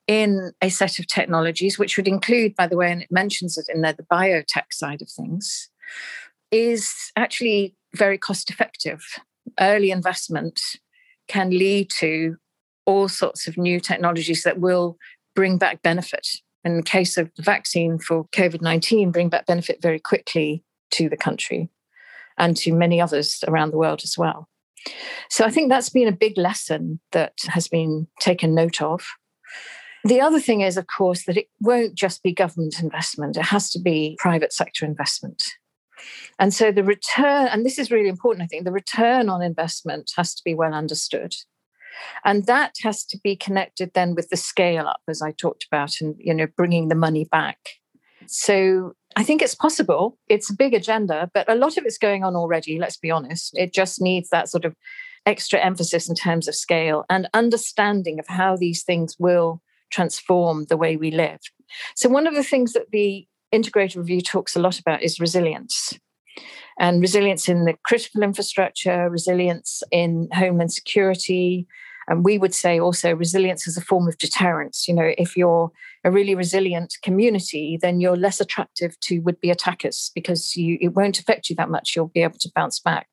in 0.06 0.52
a 0.60 0.68
set 0.68 0.98
of 0.98 1.06
technologies, 1.06 1.78
which 1.78 1.96
would 1.96 2.08
include, 2.08 2.54
by 2.56 2.66
the 2.66 2.76
way, 2.76 2.92
and 2.92 3.02
it 3.02 3.10
mentions 3.10 3.56
it 3.56 3.66
in 3.72 3.80
there, 3.80 3.92
the 3.92 4.02
biotech 4.04 4.72
side 4.72 5.00
of 5.00 5.08
things, 5.08 5.70
is 6.50 7.12
actually 7.16 7.74
very 7.94 8.18
cost 8.18 8.50
effective. 8.50 9.02
Early 9.58 9.90
investment 9.90 10.60
can 11.28 11.50
lead 11.50 11.90
to 11.98 12.36
all 12.86 13.08
sorts 13.08 13.48
of 13.48 13.56
new 13.56 13.80
technologies 13.80 14.42
that 14.42 14.60
will 14.60 14.98
bring 15.34 15.56
back 15.58 15.82
benefit. 15.82 16.28
In 16.64 16.76
the 16.76 16.82
case 16.82 17.16
of 17.16 17.30
the 17.36 17.42
vaccine 17.42 17.98
for 17.98 18.24
COVID 18.28 18.60
19, 18.60 19.10
bring 19.10 19.28
back 19.28 19.46
benefit 19.46 19.80
very 19.80 19.98
quickly 19.98 20.62
to 20.92 21.08
the 21.08 21.16
country 21.16 21.70
and 22.36 22.56
to 22.58 22.72
many 22.72 23.00
others 23.00 23.42
around 23.46 23.70
the 23.70 23.78
world 23.78 24.02
as 24.02 24.16
well. 24.18 24.48
So 25.30 25.44
I 25.44 25.50
think 25.50 25.68
that's 25.68 25.88
been 25.88 26.08
a 26.08 26.12
big 26.12 26.36
lesson 26.36 27.00
that 27.12 27.34
has 27.48 27.68
been 27.68 28.06
taken 28.20 28.54
note 28.54 28.82
of. 28.82 29.04
The 30.04 30.20
other 30.20 30.38
thing 30.38 30.60
is, 30.60 30.76
of 30.76 30.86
course, 30.86 31.24
that 31.24 31.38
it 31.38 31.48
won't 31.60 31.94
just 31.94 32.22
be 32.22 32.32
government 32.32 32.80
investment, 32.80 33.36
it 33.36 33.46
has 33.46 33.70
to 33.70 33.80
be 33.80 34.16
private 34.18 34.52
sector 34.52 34.84
investment. 34.84 35.42
And 36.38 36.52
so 36.52 36.70
the 36.70 36.84
return, 36.84 37.48
and 37.48 37.64
this 37.64 37.78
is 37.78 37.90
really 37.90 38.08
important, 38.08 38.44
I 38.44 38.46
think, 38.46 38.64
the 38.64 38.72
return 38.72 39.28
on 39.28 39.42
investment 39.42 40.12
has 40.16 40.34
to 40.34 40.42
be 40.44 40.54
well 40.54 40.74
understood. 40.74 41.34
And 42.24 42.46
that 42.46 42.74
has 42.82 43.04
to 43.06 43.18
be 43.22 43.36
connected 43.36 43.92
then 43.94 44.14
with 44.14 44.28
the 44.28 44.36
scale 44.36 44.86
up, 44.86 45.00
as 45.08 45.22
I 45.22 45.30
talked 45.30 45.64
about, 45.64 46.00
and 46.00 46.16
you 46.18 46.34
know, 46.34 46.48
bringing 46.56 46.88
the 46.88 46.94
money 46.94 47.24
back. 47.30 47.58
So 48.26 48.94
I 49.16 49.22
think 49.22 49.42
it's 49.42 49.54
possible. 49.54 50.18
It's 50.28 50.50
a 50.50 50.56
big 50.56 50.74
agenda, 50.74 51.30
but 51.32 51.48
a 51.50 51.54
lot 51.54 51.76
of 51.76 51.84
it's 51.84 51.98
going 51.98 52.24
on 52.24 52.34
already, 52.34 52.78
let's 52.78 52.96
be 52.96 53.10
honest. 53.10 53.56
It 53.56 53.72
just 53.72 54.00
needs 54.00 54.28
that 54.30 54.48
sort 54.48 54.64
of 54.64 54.74
extra 55.26 55.60
emphasis 55.60 56.08
in 56.08 56.14
terms 56.14 56.48
of 56.48 56.54
scale 56.54 57.04
and 57.08 57.28
understanding 57.32 58.18
of 58.18 58.26
how 58.28 58.56
these 58.56 58.82
things 58.82 59.16
will 59.18 59.62
transform 59.90 60.64
the 60.68 60.76
way 60.76 60.96
we 60.96 61.10
live. 61.10 61.40
So, 61.94 62.08
one 62.08 62.26
of 62.26 62.34
the 62.34 62.44
things 62.44 62.72
that 62.72 62.90
the 62.90 63.26
integrated 63.52 63.96
review 63.96 64.20
talks 64.20 64.56
a 64.56 64.60
lot 64.60 64.78
about 64.78 65.02
is 65.02 65.20
resilience 65.20 65.98
and 66.78 67.00
resilience 67.00 67.48
in 67.48 67.64
the 67.64 67.74
critical 67.84 68.22
infrastructure, 68.22 69.08
resilience 69.08 69.82
in 69.92 70.28
homeland 70.32 70.72
security. 70.72 71.66
And 72.08 72.24
we 72.24 72.36
would 72.36 72.54
say 72.54 72.78
also 72.78 73.14
resilience 73.14 73.66
as 73.66 73.76
a 73.76 73.80
form 73.80 74.08
of 74.08 74.18
deterrence. 74.18 74.86
You 74.88 74.94
know, 74.94 75.12
if 75.16 75.36
you're 75.36 75.70
a 76.04 76.10
really 76.10 76.34
resilient 76.34 76.94
community, 77.02 77.78
then 77.80 78.00
you're 78.00 78.16
less 78.16 78.40
attractive 78.40 78.98
to 79.00 79.20
would 79.20 79.40
be 79.40 79.50
attackers 79.50 80.10
because 80.14 80.54
you, 80.54 80.76
it 80.80 80.88
won't 80.88 81.18
affect 81.18 81.48
you 81.48 81.56
that 81.56 81.70
much. 81.70 81.96
You'll 81.96 82.08
be 82.08 82.22
able 82.22 82.38
to 82.38 82.52
bounce 82.54 82.78
back. 82.78 83.08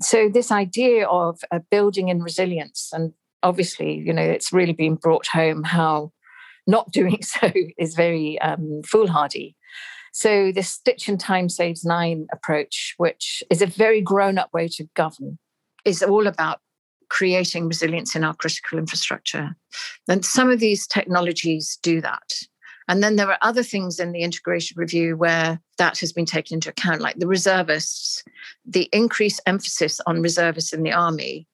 So, 0.00 0.30
this 0.30 0.50
idea 0.50 1.06
of 1.06 1.40
uh, 1.50 1.58
building 1.70 2.08
in 2.08 2.22
resilience, 2.22 2.88
and 2.92 3.12
obviously, 3.42 3.94
you 3.94 4.14
know, 4.14 4.22
it's 4.22 4.52
really 4.52 4.72
been 4.72 4.94
brought 4.94 5.26
home 5.26 5.62
how 5.62 6.12
not 6.66 6.90
doing 6.92 7.22
so 7.22 7.52
is 7.78 7.94
very 7.94 8.40
um, 8.40 8.80
foolhardy. 8.86 9.56
So, 10.12 10.52
this 10.52 10.70
stitch 10.70 11.06
and 11.06 11.20
time 11.20 11.50
saves 11.50 11.84
nine 11.84 12.26
approach, 12.32 12.94
which 12.96 13.42
is 13.50 13.60
a 13.60 13.66
very 13.66 14.00
grown 14.00 14.38
up 14.38 14.52
way 14.54 14.68
to 14.68 14.88
govern, 14.96 15.38
is 15.84 16.02
all 16.02 16.26
about 16.26 16.60
creating 17.10 17.68
resilience 17.68 18.16
in 18.16 18.24
our 18.24 18.34
critical 18.34 18.78
infrastructure. 18.78 19.54
And 20.08 20.24
some 20.24 20.50
of 20.50 20.60
these 20.60 20.86
technologies 20.86 21.78
do 21.82 22.00
that. 22.00 22.32
And 22.88 23.04
then 23.04 23.16
there 23.16 23.30
are 23.30 23.38
other 23.42 23.62
things 23.62 24.00
in 24.00 24.12
the 24.12 24.22
integration 24.22 24.76
review 24.76 25.16
where 25.16 25.60
that 25.78 25.98
has 26.00 26.12
been 26.12 26.26
taken 26.26 26.56
into 26.56 26.70
account, 26.70 27.00
like 27.00 27.18
the 27.18 27.26
reservists. 27.26 28.24
The 28.66 28.88
increased 28.92 29.40
emphasis 29.46 30.00
on 30.06 30.22
reservists 30.22 30.72
in 30.72 30.82
the 30.82 30.92
army 30.92 31.46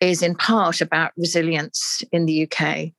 is 0.00 0.22
in 0.22 0.34
part 0.34 0.80
about 0.80 1.12
resilience 1.16 2.02
in 2.10 2.26
the 2.26 2.48
UK. 2.50 2.92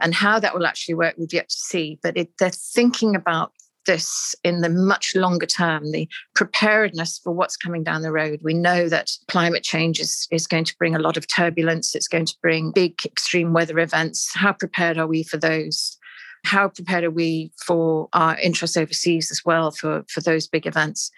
And 0.00 0.14
how 0.14 0.38
that 0.38 0.54
will 0.54 0.66
actually 0.66 0.94
work, 0.94 1.16
we've 1.18 1.32
yet 1.32 1.48
to 1.48 1.56
see. 1.56 1.98
But 2.02 2.16
it, 2.16 2.30
they're 2.38 2.50
thinking 2.50 3.16
about 3.16 3.52
this 3.88 4.36
in 4.44 4.60
the 4.60 4.68
much 4.68 5.16
longer 5.16 5.46
term, 5.46 5.90
the 5.90 6.08
preparedness 6.36 7.18
for 7.18 7.32
what's 7.32 7.56
coming 7.56 7.82
down 7.82 8.02
the 8.02 8.12
road. 8.12 8.40
We 8.44 8.54
know 8.54 8.88
that 8.88 9.10
climate 9.28 9.64
change 9.64 9.98
is, 9.98 10.28
is 10.30 10.46
going 10.46 10.64
to 10.64 10.76
bring 10.78 10.94
a 10.94 11.00
lot 11.00 11.16
of 11.16 11.26
turbulence, 11.26 11.96
it's 11.96 12.06
going 12.06 12.26
to 12.26 12.36
bring 12.40 12.70
big 12.70 13.00
extreme 13.04 13.52
weather 13.52 13.80
events. 13.80 14.30
How 14.34 14.52
prepared 14.52 14.98
are 14.98 15.06
we 15.08 15.24
for 15.24 15.38
those? 15.38 15.96
How 16.44 16.68
prepared 16.68 17.02
are 17.02 17.10
we 17.10 17.50
for 17.66 18.08
our 18.12 18.38
interests 18.38 18.76
overseas 18.76 19.30
as 19.32 19.42
well 19.44 19.72
for, 19.72 20.04
for 20.08 20.20
those 20.20 20.46
big 20.46 20.66
events? 20.66 21.10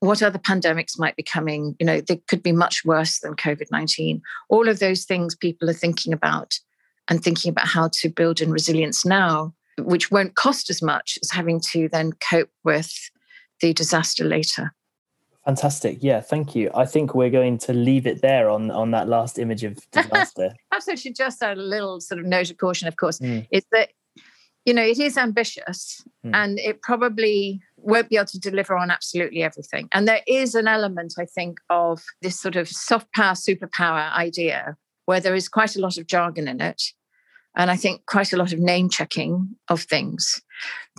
What 0.00 0.22
other 0.22 0.38
pandemics 0.38 0.98
might 0.98 1.16
be 1.16 1.22
coming? 1.22 1.74
You 1.80 1.86
know, 1.86 2.00
they 2.00 2.16
could 2.28 2.42
be 2.42 2.52
much 2.52 2.84
worse 2.84 3.20
than 3.20 3.34
COVID 3.34 3.70
19. 3.72 4.20
All 4.50 4.68
of 4.68 4.78
those 4.78 5.04
things 5.04 5.34
people 5.34 5.70
are 5.70 5.74
thinking 5.74 6.12
about 6.12 6.60
and 7.08 7.24
thinking 7.24 7.48
about 7.48 7.68
how 7.68 7.88
to 7.94 8.08
build 8.08 8.40
in 8.40 8.52
resilience 8.52 9.04
now 9.04 9.54
which 9.78 10.10
won't 10.10 10.34
cost 10.34 10.70
as 10.70 10.82
much 10.82 11.18
as 11.22 11.30
having 11.30 11.60
to 11.72 11.88
then 11.88 12.12
cope 12.12 12.50
with 12.64 12.92
the 13.60 13.72
disaster 13.72 14.24
later. 14.24 14.72
Fantastic. 15.44 15.98
Yeah, 16.00 16.20
thank 16.20 16.54
you. 16.54 16.70
I 16.74 16.84
think 16.84 17.14
we're 17.14 17.30
going 17.30 17.58
to 17.58 17.72
leave 17.72 18.06
it 18.06 18.22
there 18.22 18.48
on 18.48 18.70
on 18.70 18.92
that 18.92 19.08
last 19.08 19.38
image 19.38 19.64
of 19.64 19.78
disaster. 19.90 20.54
Perhaps 20.70 20.88
I 20.88 20.94
should 20.94 21.16
just 21.16 21.42
add 21.42 21.58
a 21.58 21.62
little 21.62 22.00
sort 22.00 22.20
of 22.20 22.26
note 22.26 22.50
of 22.50 22.58
caution, 22.58 22.86
of 22.86 22.96
course, 22.96 23.18
mm. 23.18 23.46
is 23.50 23.64
that 23.72 23.90
you 24.64 24.72
know 24.72 24.84
it 24.84 25.00
is 25.00 25.18
ambitious 25.18 26.04
mm. 26.24 26.30
and 26.32 26.60
it 26.60 26.80
probably 26.82 27.60
won't 27.76 28.08
be 28.08 28.16
able 28.16 28.26
to 28.26 28.38
deliver 28.38 28.76
on 28.76 28.92
absolutely 28.92 29.42
everything. 29.42 29.88
And 29.90 30.06
there 30.06 30.22
is 30.28 30.54
an 30.54 30.68
element, 30.68 31.14
I 31.18 31.24
think, 31.24 31.58
of 31.68 32.04
this 32.20 32.38
sort 32.38 32.54
of 32.54 32.68
soft 32.68 33.12
power, 33.12 33.34
superpower 33.34 34.12
idea 34.12 34.76
where 35.06 35.18
there 35.18 35.34
is 35.34 35.48
quite 35.48 35.74
a 35.74 35.80
lot 35.80 35.98
of 35.98 36.06
jargon 36.06 36.46
in 36.46 36.60
it 36.60 36.80
and 37.56 37.70
I 37.70 37.76
think 37.76 38.06
quite 38.06 38.32
a 38.32 38.36
lot 38.36 38.52
of 38.52 38.58
name 38.58 38.88
checking 38.88 39.56
of 39.68 39.82
things. 39.82 40.40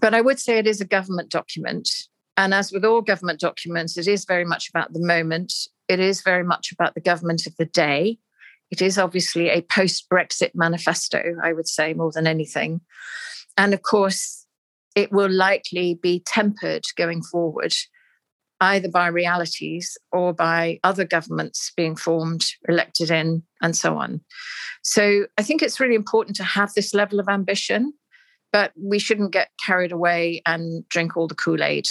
But 0.02 0.14
I 0.14 0.22
would 0.22 0.40
say 0.40 0.58
it 0.58 0.68
is 0.68 0.82
a 0.82 0.86
government 0.86 1.30
document. 1.30 1.90
And 2.38 2.54
as 2.54 2.72
with 2.72 2.86
all 2.86 3.02
government 3.02 3.40
documents, 3.40 3.98
it 3.98 4.08
is 4.08 4.26
very 4.26 4.46
much 4.46 4.70
about 4.70 4.94
the 4.94 5.06
moment. 5.06 5.54
It 5.88 6.00
is 6.00 6.22
very 6.22 6.44
much 6.44 6.72
about 6.72 6.96
the 6.96 7.02
government 7.02 7.46
of 7.46 7.56
the 7.58 7.66
day. 7.66 8.18
It 8.72 8.82
is 8.82 8.98
obviously 8.98 9.50
a 9.50 9.62
post 9.62 10.10
Brexit 10.10 10.52
manifesto, 10.56 11.22
I 11.44 11.54
would 11.54 11.68
say, 11.68 11.94
more 11.94 12.12
than 12.12 12.26
anything. 12.26 12.82
And 13.58 13.74
of 13.74 13.84
course, 13.84 14.46
it 14.96 15.12
will 15.12 15.32
likely 15.32 15.96
be 15.96 16.24
tempered 16.26 16.84
going 16.98 17.22
forward 17.24 17.74
either 18.62 18.90
by 18.90 19.08
realities 19.08 19.98
or 20.12 20.34
by 20.34 20.80
other 20.84 21.06
governments 21.06 21.72
being 21.76 21.96
formed, 21.96 22.46
elected 22.68 23.12
in, 23.12 23.44
and 23.62 23.76
so 23.76 23.98
on. 23.98 24.22
So 24.84 25.26
I 25.38 25.44
think 25.44 25.62
it's 25.62 25.80
really 25.80 25.96
important 25.96 26.36
to 26.38 26.44
have 26.44 26.74
this 26.74 26.94
level 26.94 27.20
of 27.20 27.28
ambition, 27.30 27.94
but 28.52 28.72
we 28.82 29.00
shouldn't 29.00 29.32
get 29.32 29.50
carried 29.64 29.92
away 29.92 30.42
and 30.46 30.88
drink 30.90 31.18
all 31.18 31.28
the 31.28 31.36
Kool 31.36 31.64
Aid. 31.64 31.88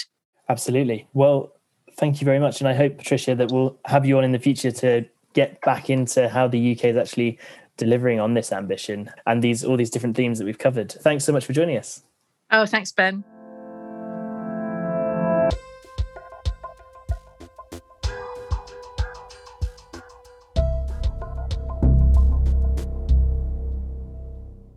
Absolutely. 0.49 1.07
Well, 1.13 1.53
thank 1.97 2.21
you 2.21 2.25
very 2.25 2.39
much. 2.39 2.61
And 2.61 2.69
I 2.69 2.75
hope, 2.75 2.99
Patricia, 2.99 3.35
that 3.35 3.51
we'll 3.51 3.79
have 3.87 4.07
you 4.07 4.19
on 4.19 4.25
in 4.25 4.33
the 4.33 4.39
future 4.39 4.71
to 4.73 5.05
get 5.35 5.61
back 5.63 5.91
into 5.91 6.29
how 6.29 6.49
the 6.49 6.73
UK 6.73 6.87
is 6.87 6.97
actually 6.97 7.39
delivering 7.79 8.21
on 8.21 8.35
this 8.35 8.53
ambition 8.53 9.11
and 9.27 9.43
these 9.43 9.65
all 9.65 9.77
these 9.77 9.91
different 9.91 10.15
themes 10.15 10.39
that 10.39 10.45
we've 10.45 10.59
covered. 10.59 10.93
Thanks 10.93 11.25
so 11.25 11.33
much 11.33 11.47
for 11.47 11.53
joining 11.53 11.79
us. 11.79 12.03
Oh, 12.51 12.67
thanks, 12.67 12.93
Ben. 12.93 13.25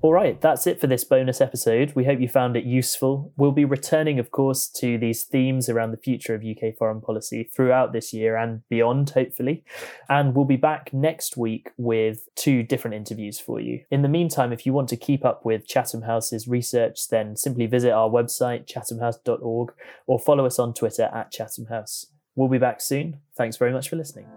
All 0.05 0.13
right, 0.13 0.39
that's 0.39 0.67
it 0.67 0.79
for 0.79 0.85
this 0.85 1.03
bonus 1.03 1.41
episode. 1.41 1.93
We 1.95 2.05
hope 2.05 2.19
you 2.19 2.27
found 2.27 2.55
it 2.55 2.63
useful. 2.63 3.33
We'll 3.37 3.51
be 3.51 3.65
returning, 3.65 4.19
of 4.19 4.29
course, 4.29 4.67
to 4.75 4.99
these 4.99 5.23
themes 5.23 5.67
around 5.67 5.89
the 5.89 5.97
future 5.97 6.35
of 6.35 6.43
UK 6.43 6.77
foreign 6.77 7.01
policy 7.01 7.43
throughout 7.43 7.91
this 7.91 8.13
year 8.13 8.37
and 8.37 8.61
beyond, 8.69 9.09
hopefully. 9.09 9.63
And 10.07 10.35
we'll 10.35 10.45
be 10.45 10.57
back 10.57 10.93
next 10.93 11.37
week 11.37 11.71
with 11.77 12.27
two 12.35 12.61
different 12.61 12.93
interviews 12.93 13.39
for 13.39 13.59
you. 13.59 13.83
In 13.89 14.03
the 14.03 14.07
meantime, 14.07 14.53
if 14.53 14.63
you 14.63 14.73
want 14.73 14.89
to 14.89 14.95
keep 14.95 15.25
up 15.25 15.43
with 15.43 15.65
Chatham 15.65 16.03
House's 16.03 16.47
research, 16.47 17.07
then 17.07 17.35
simply 17.35 17.65
visit 17.65 17.91
our 17.91 18.07
website, 18.07 18.71
chathamhouse.org, 18.71 19.73
or 20.05 20.19
follow 20.19 20.45
us 20.45 20.59
on 20.59 20.75
Twitter 20.75 21.09
at 21.15 21.31
Chatham 21.31 21.65
House. 21.65 22.05
We'll 22.35 22.47
be 22.47 22.59
back 22.59 22.79
soon. 22.79 23.21
Thanks 23.35 23.57
very 23.57 23.73
much 23.73 23.89
for 23.89 23.95
listening. 23.95 24.27